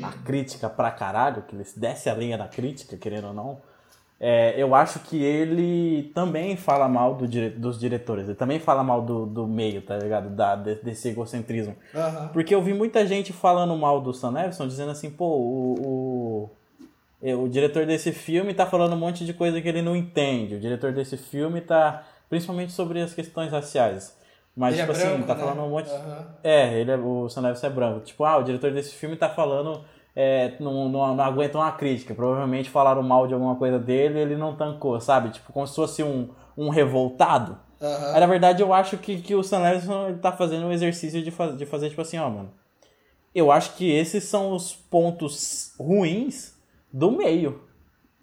a 0.01 0.13
crítica 0.23 0.69
pra 0.69 0.91
caralho, 0.91 1.41
que 1.41 1.53
ele 1.53 1.65
desce 1.75 2.09
a 2.09 2.15
linha 2.15 2.37
da 2.37 2.47
crítica, 2.47 2.95
querendo 2.95 3.27
ou 3.27 3.33
não, 3.33 3.57
é, 4.19 4.53
eu 4.57 4.73
acho 4.73 4.99
que 4.99 5.21
ele 5.21 6.11
também 6.15 6.55
fala 6.55 6.87
mal 6.87 7.15
do 7.15 7.27
dire- 7.27 7.49
dos 7.49 7.79
diretores, 7.79 8.25
ele 8.25 8.35
também 8.35 8.59
fala 8.59 8.83
mal 8.83 9.01
do, 9.01 9.25
do 9.25 9.45
meio, 9.47 9.81
tá 9.81 9.97
ligado? 9.97 10.29
Da, 10.29 10.55
de- 10.55 10.75
desse 10.75 11.09
egocentrismo. 11.09 11.75
Porque 12.33 12.55
eu 12.55 12.61
vi 12.61 12.73
muita 12.73 13.05
gente 13.05 13.33
falando 13.33 13.75
mal 13.75 13.99
do 14.01 14.13
Sam 14.13 14.31
Levinson, 14.31 14.67
dizendo 14.67 14.91
assim, 14.91 15.09
pô, 15.09 15.25
o, 15.25 15.75
o, 15.81 16.49
é, 17.21 17.35
o 17.35 17.47
diretor 17.47 17.85
desse 17.85 18.11
filme 18.11 18.53
tá 18.53 18.65
falando 18.65 18.93
um 18.93 18.97
monte 18.99 19.25
de 19.25 19.33
coisa 19.33 19.59
que 19.61 19.67
ele 19.67 19.81
não 19.81 19.95
entende. 19.95 20.55
O 20.55 20.59
diretor 20.59 20.91
desse 20.93 21.17
filme 21.17 21.59
tá, 21.61 22.03
principalmente 22.29 22.71
sobre 22.71 23.01
as 23.01 23.13
questões 23.13 23.51
raciais. 23.51 24.15
Mas, 24.57 24.73
Ele 24.75 24.83
é 24.83 24.85
tipo 24.85 24.97
assim, 24.97 25.09
branco, 25.09 25.27
tá 25.27 25.35
né? 25.35 25.39
falando 25.41 25.61
um 25.63 25.69
monte... 25.69 25.89
É, 26.41 26.79
ele 26.79 26.89
é, 26.89 26.95
o 26.95 27.27
Sam 27.27 27.41
Levinson 27.41 27.67
é 27.67 27.69
branco. 27.69 27.99
Tipo, 28.05 28.23
ah, 28.23 28.37
o 28.37 28.43
diretor 28.43 28.71
desse 28.71 28.95
filme 28.95 29.17
tá 29.17 29.27
falando, 29.27 29.83
é, 30.15 30.53
não, 30.59 30.87
não, 30.89 31.15
não 31.15 31.23
aguenta 31.23 31.57
uma 31.57 31.71
crítica. 31.71 32.13
Provavelmente 32.15 32.69
falaram 32.69 33.03
mal 33.03 33.27
de 33.27 33.33
alguma 33.33 33.55
coisa 33.55 33.77
dele 33.77 34.17
e 34.19 34.21
ele 34.21 34.35
não 34.35 34.55
tancou, 34.55 34.99
sabe? 35.01 35.29
Tipo, 35.31 35.51
como 35.51 35.67
se 35.67 35.75
fosse 35.75 36.03
um, 36.03 36.29
um 36.57 36.69
revoltado. 36.69 37.57
Aham. 37.81 38.13
Aí, 38.13 38.19
na 38.19 38.25
verdade, 38.27 38.61
eu 38.63 38.73
acho 38.73 38.97
que, 38.97 39.21
que 39.21 39.35
o 39.35 39.43
Sam 39.43 39.61
ele 40.07 40.17
tá 40.19 40.31
fazendo 40.31 40.65
um 40.65 40.71
exercício 40.71 41.21
de, 41.21 41.31
faz, 41.31 41.57
de 41.57 41.65
fazer, 41.65 41.89
tipo 41.89 42.01
assim, 42.01 42.17
ó, 42.17 42.29
mano. 42.29 42.51
Eu 43.33 43.51
acho 43.51 43.75
que 43.75 43.91
esses 43.91 44.23
são 44.23 44.53
os 44.53 44.73
pontos 44.73 45.73
ruins 45.77 46.55
do 46.91 47.11
meio. 47.11 47.61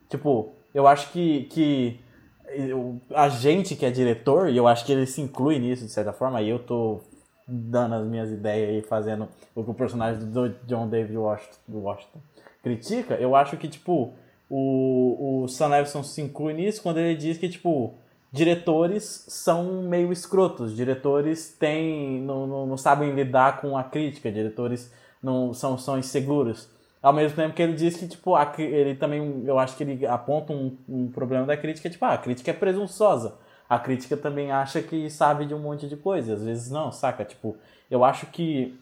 Tipo, 0.09 0.55
eu 0.75 0.87
acho 0.87 1.11
que, 1.13 1.45
que 1.45 2.01
eu- 2.49 2.99
a 3.15 3.29
gente 3.29 3.77
que 3.77 3.85
é 3.85 3.91
diretor, 3.91 4.49
e 4.49 4.57
eu 4.57 4.67
acho 4.67 4.87
que 4.87 4.93
ele 4.93 5.07
se 5.07 5.21
inclui 5.21 5.59
nisso, 5.59 5.85
de 5.85 5.93
certa 5.93 6.13
forma, 6.15 6.39
aí 6.39 6.49
eu 6.49 6.59
tô 6.59 7.01
dando 7.47 7.95
as 7.95 8.07
minhas 8.07 8.31
ideias 8.31 8.69
aí, 8.71 8.83
fazendo 8.83 9.29
o 9.55 9.65
que 9.65 9.71
o 9.71 9.75
personagem 9.75 10.25
do 10.31 10.49
John 10.67 10.89
David 10.89 11.17
Washington, 11.17 12.21
critica, 12.63 13.15
eu 13.15 13.35
acho 13.35 13.57
que, 13.57 13.69
tipo, 13.69 14.15
o, 14.49 15.43
o 15.43 15.49
Sam 15.49 15.69
Levinson 15.69 16.03
se 16.03 16.21
inclui 16.21 16.53
nisso 16.53 16.83
quando 16.83 16.99
ele 16.99 17.17
diz 17.17 17.39
que, 17.39 17.49
tipo, 17.49 17.95
diretores 18.31 19.25
são 19.29 19.83
meio 19.83 20.13
escrotos, 20.13 20.75
diretores 20.75 21.55
têm, 21.59 22.21
não, 22.23 22.47
não, 22.47 22.67
não 22.67 22.77
sabem 22.77 23.13
lidar 23.13 23.61
com 23.61 23.77
a 23.77 23.85
crítica, 23.85 24.31
diretores 24.31 24.93
não 25.23 25.53
são, 25.53 25.77
são 25.77 25.99
inseguros. 25.99 26.69
Ao 27.03 27.13
mesmo 27.13 27.35
tempo 27.35 27.55
que 27.55 27.63
ele 27.63 27.73
diz 27.75 27.97
que, 27.97 28.07
tipo, 28.07 28.37
a, 28.37 28.53
ele 28.59 28.95
também, 28.95 29.43
eu 29.45 29.59
acho 29.59 29.77
que 29.77 29.83
ele 29.83 30.07
aponta 30.07 30.53
um, 30.53 30.77
um 30.89 31.09
problema 31.09 31.45
da 31.45 31.57
crítica, 31.57 31.91
tipo, 31.91 32.05
ah, 32.05 32.15
a 32.15 32.19
crítica 32.19 32.51
é 32.51 32.55
presunçosa. 32.55 33.35
A 33.75 33.79
crítica 33.79 34.17
também 34.19 34.53
acha 34.53 34.83
que 34.83 35.09
sabe 35.09 35.47
de 35.47 35.55
um 35.55 35.59
monte 35.59 35.89
de 35.89 35.97
coisa, 35.97 36.35
às 36.35 36.45
vezes 36.45 36.71
não, 36.71 36.93
saca? 36.93 37.25
Tipo, 37.25 37.57
eu 37.91 38.05
acho 38.05 38.27
que, 38.27 38.79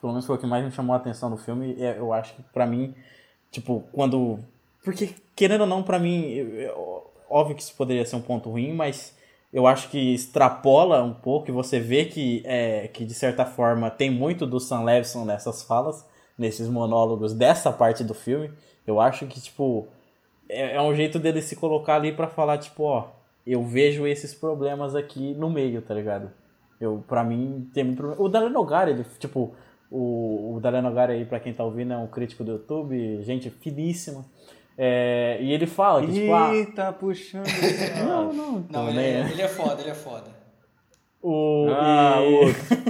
pelo 0.00 0.12
menos 0.12 0.26
foi 0.26 0.36
o 0.36 0.38
que 0.38 0.46
mais 0.46 0.64
me 0.64 0.70
chamou 0.70 0.94
a 0.94 0.96
atenção 0.98 1.28
no 1.28 1.36
filme, 1.36 1.76
é, 1.82 1.98
eu 1.98 2.12
acho 2.12 2.34
que 2.34 2.42
pra 2.52 2.66
mim, 2.66 2.94
tipo, 3.50 3.84
quando... 3.92 4.38
Porque, 4.84 5.14
querendo 5.34 5.62
ou 5.62 5.66
não, 5.66 5.82
pra 5.82 5.98
mim, 5.98 6.26
eu- 6.30 6.54
eu- 6.54 7.10
óbvio 7.28 7.56
que 7.56 7.62
isso 7.62 7.74
poderia 7.76 8.06
ser 8.06 8.16
um 8.16 8.22
ponto 8.22 8.50
ruim, 8.50 8.72
mas 8.72 9.16
eu 9.52 9.66
acho 9.66 9.88
que 9.90 10.14
extrapola 10.14 11.02
um 11.02 11.12
pouco 11.14 11.50
e 11.50 11.52
você 11.52 11.80
vê 11.80 12.04
que, 12.04 12.42
é, 12.46 12.88
que 12.88 13.04
de 13.04 13.14
certa 13.14 13.44
forma, 13.44 13.90
tem 13.90 14.10
muito 14.10 14.46
do 14.46 14.60
Sam 14.60 14.82
Levinson 14.84 15.24
nessas 15.24 15.62
falas, 15.62 16.06
nesses 16.38 16.68
monólogos 16.68 17.34
dessa 17.34 17.72
parte 17.72 18.04
do 18.04 18.14
filme. 18.14 18.50
Eu 18.86 19.00
acho 19.00 19.26
que, 19.26 19.40
tipo, 19.40 19.88
é, 20.48 20.76
é 20.76 20.82
um 20.82 20.94
jeito 20.94 21.18
dele 21.18 21.42
se 21.42 21.56
colocar 21.56 21.96
ali 21.96 22.12
pra 22.12 22.28
falar, 22.28 22.58
tipo, 22.58 22.84
ó, 22.84 23.08
eu 23.52 23.62
vejo 23.62 24.06
esses 24.06 24.34
problemas 24.34 24.94
aqui 24.94 25.34
no 25.34 25.48
meio, 25.50 25.82
tá 25.82 25.94
ligado? 25.94 26.30
Eu, 26.80 27.02
pra 27.06 27.24
mim, 27.24 27.68
tem 27.72 27.84
muito 27.84 27.96
problema. 27.96 28.22
O 28.22 28.28
Dalen 28.28 28.50
Nogari, 28.50 28.92
ele, 28.92 29.04
tipo, 29.18 29.54
o, 29.90 30.56
o 30.56 30.60
Nogari 30.82 31.14
aí, 31.14 31.24
pra 31.24 31.40
quem 31.40 31.52
tá 31.52 31.64
ouvindo, 31.64 31.92
é 31.92 31.96
um 31.96 32.06
crítico 32.06 32.44
do 32.44 32.52
YouTube, 32.52 33.22
gente 33.22 33.50
finíssima. 33.50 34.24
É, 34.76 35.38
e 35.40 35.52
ele 35.52 35.66
fala 35.66 36.06
que, 36.06 36.12
tipo, 36.12 36.32
ah, 36.32 36.52
tá 36.74 36.92
puxando. 36.92 37.46
não, 38.06 38.32
não, 38.32 38.52
Não, 38.70 38.88
ele 38.88 38.92
também, 38.92 39.04
é, 39.04 39.30
ele 39.32 39.42
é 39.42 39.48
foda, 39.48 39.80
ele 39.80 39.90
é 39.90 39.94
foda. 39.94 40.38
O, 41.20 41.66
Ah, 41.70 42.18
e, 42.22 42.54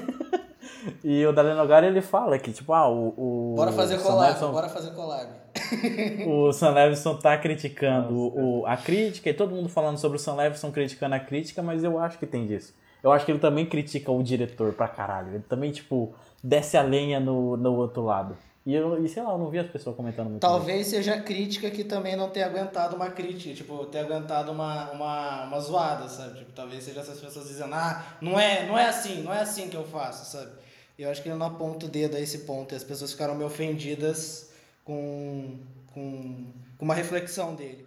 e 1.05 1.25
o 1.27 1.33
Dalen 1.33 1.55
Nogari, 1.55 1.87
ele 1.87 2.01
fala 2.01 2.39
que, 2.39 2.53
tipo, 2.53 2.73
ah, 2.73 2.89
o... 2.89 3.15
o 3.17 3.55
Bora 3.57 3.73
fazer 3.73 3.99
collab, 4.01 4.29
Levinson- 4.29 4.53
bora 4.53 4.69
fazer 4.69 4.91
collab. 4.93 5.29
O 6.27 6.53
Sam 6.53 6.71
Levinson 6.71 7.17
tá 7.17 7.37
criticando 7.37 8.15
o, 8.15 8.65
a 8.67 8.77
crítica, 8.77 9.29
e 9.31 9.35
todo 9.35 9.55
mundo 9.55 9.69
falando 9.69 9.99
sobre 9.99 10.17
o 10.17 10.21
Sam 10.21 10.35
Levinson 10.37 10.71
criticando 10.71 11.15
a 11.15 11.21
crítica, 11.21 11.63
mas 11.63 11.83
eu 11.85 11.99
acho 11.99 12.19
que 12.19 12.27
tem 12.27 12.47
disso. 12.47 12.75
Eu 13.03 13.13
acho 13.13 13.25
que 13.25 13.33
ele 13.33 13.39
também 13.39 13.67
critica 13.67 14.11
o 14.11 14.23
diretor 14.23 14.73
pra 14.73 14.89
caralho. 14.89 15.35
Ele 15.35 15.45
também, 15.49 15.71
tipo, 15.71 16.13
desce 16.43 16.77
a 16.77 16.83
lenha 16.83 17.21
no, 17.21 17.57
no 17.57 17.75
outro 17.75 18.03
lado. 18.05 18.37
E, 18.67 18.75
eu, 18.75 19.03
e 19.03 19.09
sei 19.09 19.23
lá, 19.23 19.33
eu 19.33 19.39
não 19.39 19.49
vi 19.49 19.59
as 19.59 19.67
pessoas 19.67 19.97
comentando 19.97 20.29
muito. 20.29 20.41
Talvez 20.43 20.89
seja 20.89 21.15
a 21.15 21.21
crítica 21.23 21.71
que 21.71 21.85
também 21.85 22.17
não 22.17 22.29
tenha 22.29 22.47
aguentado 22.47 22.97
uma 22.97 23.09
crítica, 23.09 23.55
tipo, 23.55 23.87
ter 23.87 24.01
aguentado 24.01 24.53
uma, 24.53 24.91
uma, 24.91 25.45
uma 25.45 25.61
zoada, 25.61 26.07
sabe? 26.09 26.39
Tipo, 26.41 26.53
talvez 26.53 26.85
seja 26.85 27.01
essas 27.01 27.19
pessoas 27.19 27.47
dizendo, 27.49 27.75
ah, 27.75 28.05
não 28.21 28.39
é, 28.39 28.67
não 28.67 28.77
é 28.77 28.87
assim, 28.87 29.23
não 29.23 29.33
é 29.33 29.41
assim 29.41 29.69
que 29.69 29.77
eu 29.77 29.85
faço, 29.85 30.37
sabe? 30.37 30.51
Eu 30.99 31.09
acho 31.09 31.23
que 31.23 31.29
ele 31.29 31.39
não 31.39 31.47
aponta 31.47 31.87
o 31.87 31.89
dedo 31.89 32.17
a 32.17 32.21
esse 32.21 32.39
ponto, 32.39 32.75
e 32.75 32.77
as 32.77 32.83
pessoas 32.83 33.13
ficaram 33.13 33.33
meio 33.33 33.47
ofendidas 33.47 34.53
com, 34.85 35.57
com, 35.95 36.53
com 36.77 36.85
uma 36.85 36.93
reflexão 36.93 37.55
dele. 37.55 37.87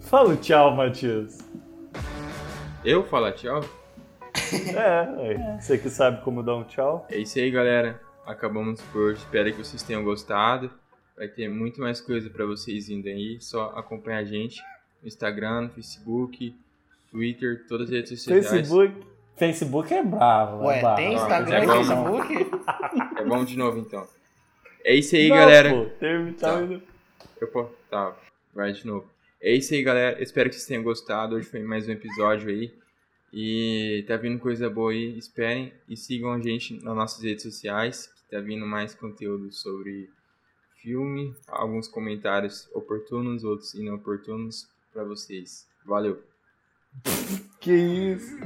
Fala 0.00 0.36
tchau, 0.38 0.74
Matias. 0.74 1.36
Eu 2.82 3.04
falar 3.04 3.32
tchau? 3.32 3.60
É, 4.74 5.32
é, 5.32 5.60
você 5.60 5.76
que 5.76 5.90
sabe 5.90 6.22
como 6.22 6.42
dar 6.42 6.56
um 6.56 6.64
tchau. 6.64 7.06
É 7.10 7.18
isso 7.18 7.38
aí, 7.38 7.50
galera. 7.50 8.05
Acabamos 8.26 8.80
por 8.92 9.02
hoje. 9.02 9.20
Espero 9.20 9.52
que 9.52 9.58
vocês 9.58 9.84
tenham 9.84 10.02
gostado. 10.02 10.68
Vai 11.16 11.28
ter 11.28 11.48
muito 11.48 11.80
mais 11.80 12.00
coisa 12.00 12.28
pra 12.28 12.44
vocês 12.44 12.90
indo 12.90 13.06
aí. 13.06 13.40
Só 13.40 13.72
acompanhar 13.76 14.18
a 14.18 14.24
gente 14.24 14.60
no 15.00 15.06
Instagram, 15.06 15.62
no 15.62 15.68
Facebook, 15.70 16.54
Twitter, 17.10 17.64
todas 17.68 17.86
as 17.86 17.94
redes 17.94 18.10
sociais. 18.10 18.48
Facebook. 18.48 19.06
Facebook 19.36 19.94
é 19.94 20.02
bravo, 20.02 20.64
é 20.64 20.66
Ué, 20.66 20.80
bravo. 20.80 20.96
tem 20.96 21.14
Instagram 21.14 21.58
e 21.58 21.62
é. 21.62 21.66
Facebook? 21.66 23.20
É 23.20 23.24
bom 23.24 23.44
de 23.44 23.56
novo 23.56 23.78
então. 23.78 24.08
É 24.84 24.94
isso 24.94 25.14
aí, 25.14 25.28
Não, 25.28 25.36
galera. 25.36 25.70
Pô, 25.70 25.84
termo 26.00 26.32
Tá. 26.34 26.58
Eu 27.40 27.48
posso. 27.48 27.70
Tá, 27.88 28.16
vai 28.52 28.72
de 28.72 28.84
novo. 28.86 29.06
É 29.40 29.52
isso 29.52 29.72
aí, 29.72 29.82
galera. 29.82 30.20
Espero 30.20 30.48
que 30.48 30.56
vocês 30.56 30.66
tenham 30.66 30.82
gostado. 30.82 31.36
Hoje 31.36 31.46
foi 31.46 31.62
mais 31.62 31.88
um 31.88 31.92
episódio 31.92 32.50
aí. 32.50 32.74
E 33.32 34.04
tá 34.08 34.16
vindo 34.16 34.40
coisa 34.40 34.68
boa 34.68 34.90
aí. 34.90 35.16
Esperem 35.16 35.72
e 35.88 35.96
sigam 35.96 36.32
a 36.32 36.40
gente 36.40 36.82
nas 36.82 36.96
nossas 36.96 37.22
redes 37.22 37.42
sociais. 37.44 38.15
Tá 38.30 38.40
vindo 38.40 38.66
mais 38.66 38.94
conteúdo 38.94 39.52
sobre 39.52 40.10
filme. 40.82 41.34
Alguns 41.48 41.88
comentários 41.88 42.68
oportunos, 42.74 43.44
outros 43.44 43.74
inoportunos 43.74 44.68
pra 44.92 45.04
vocês. 45.04 45.68
Valeu! 45.84 46.22
Que 47.60 47.72
isso? 47.72 48.36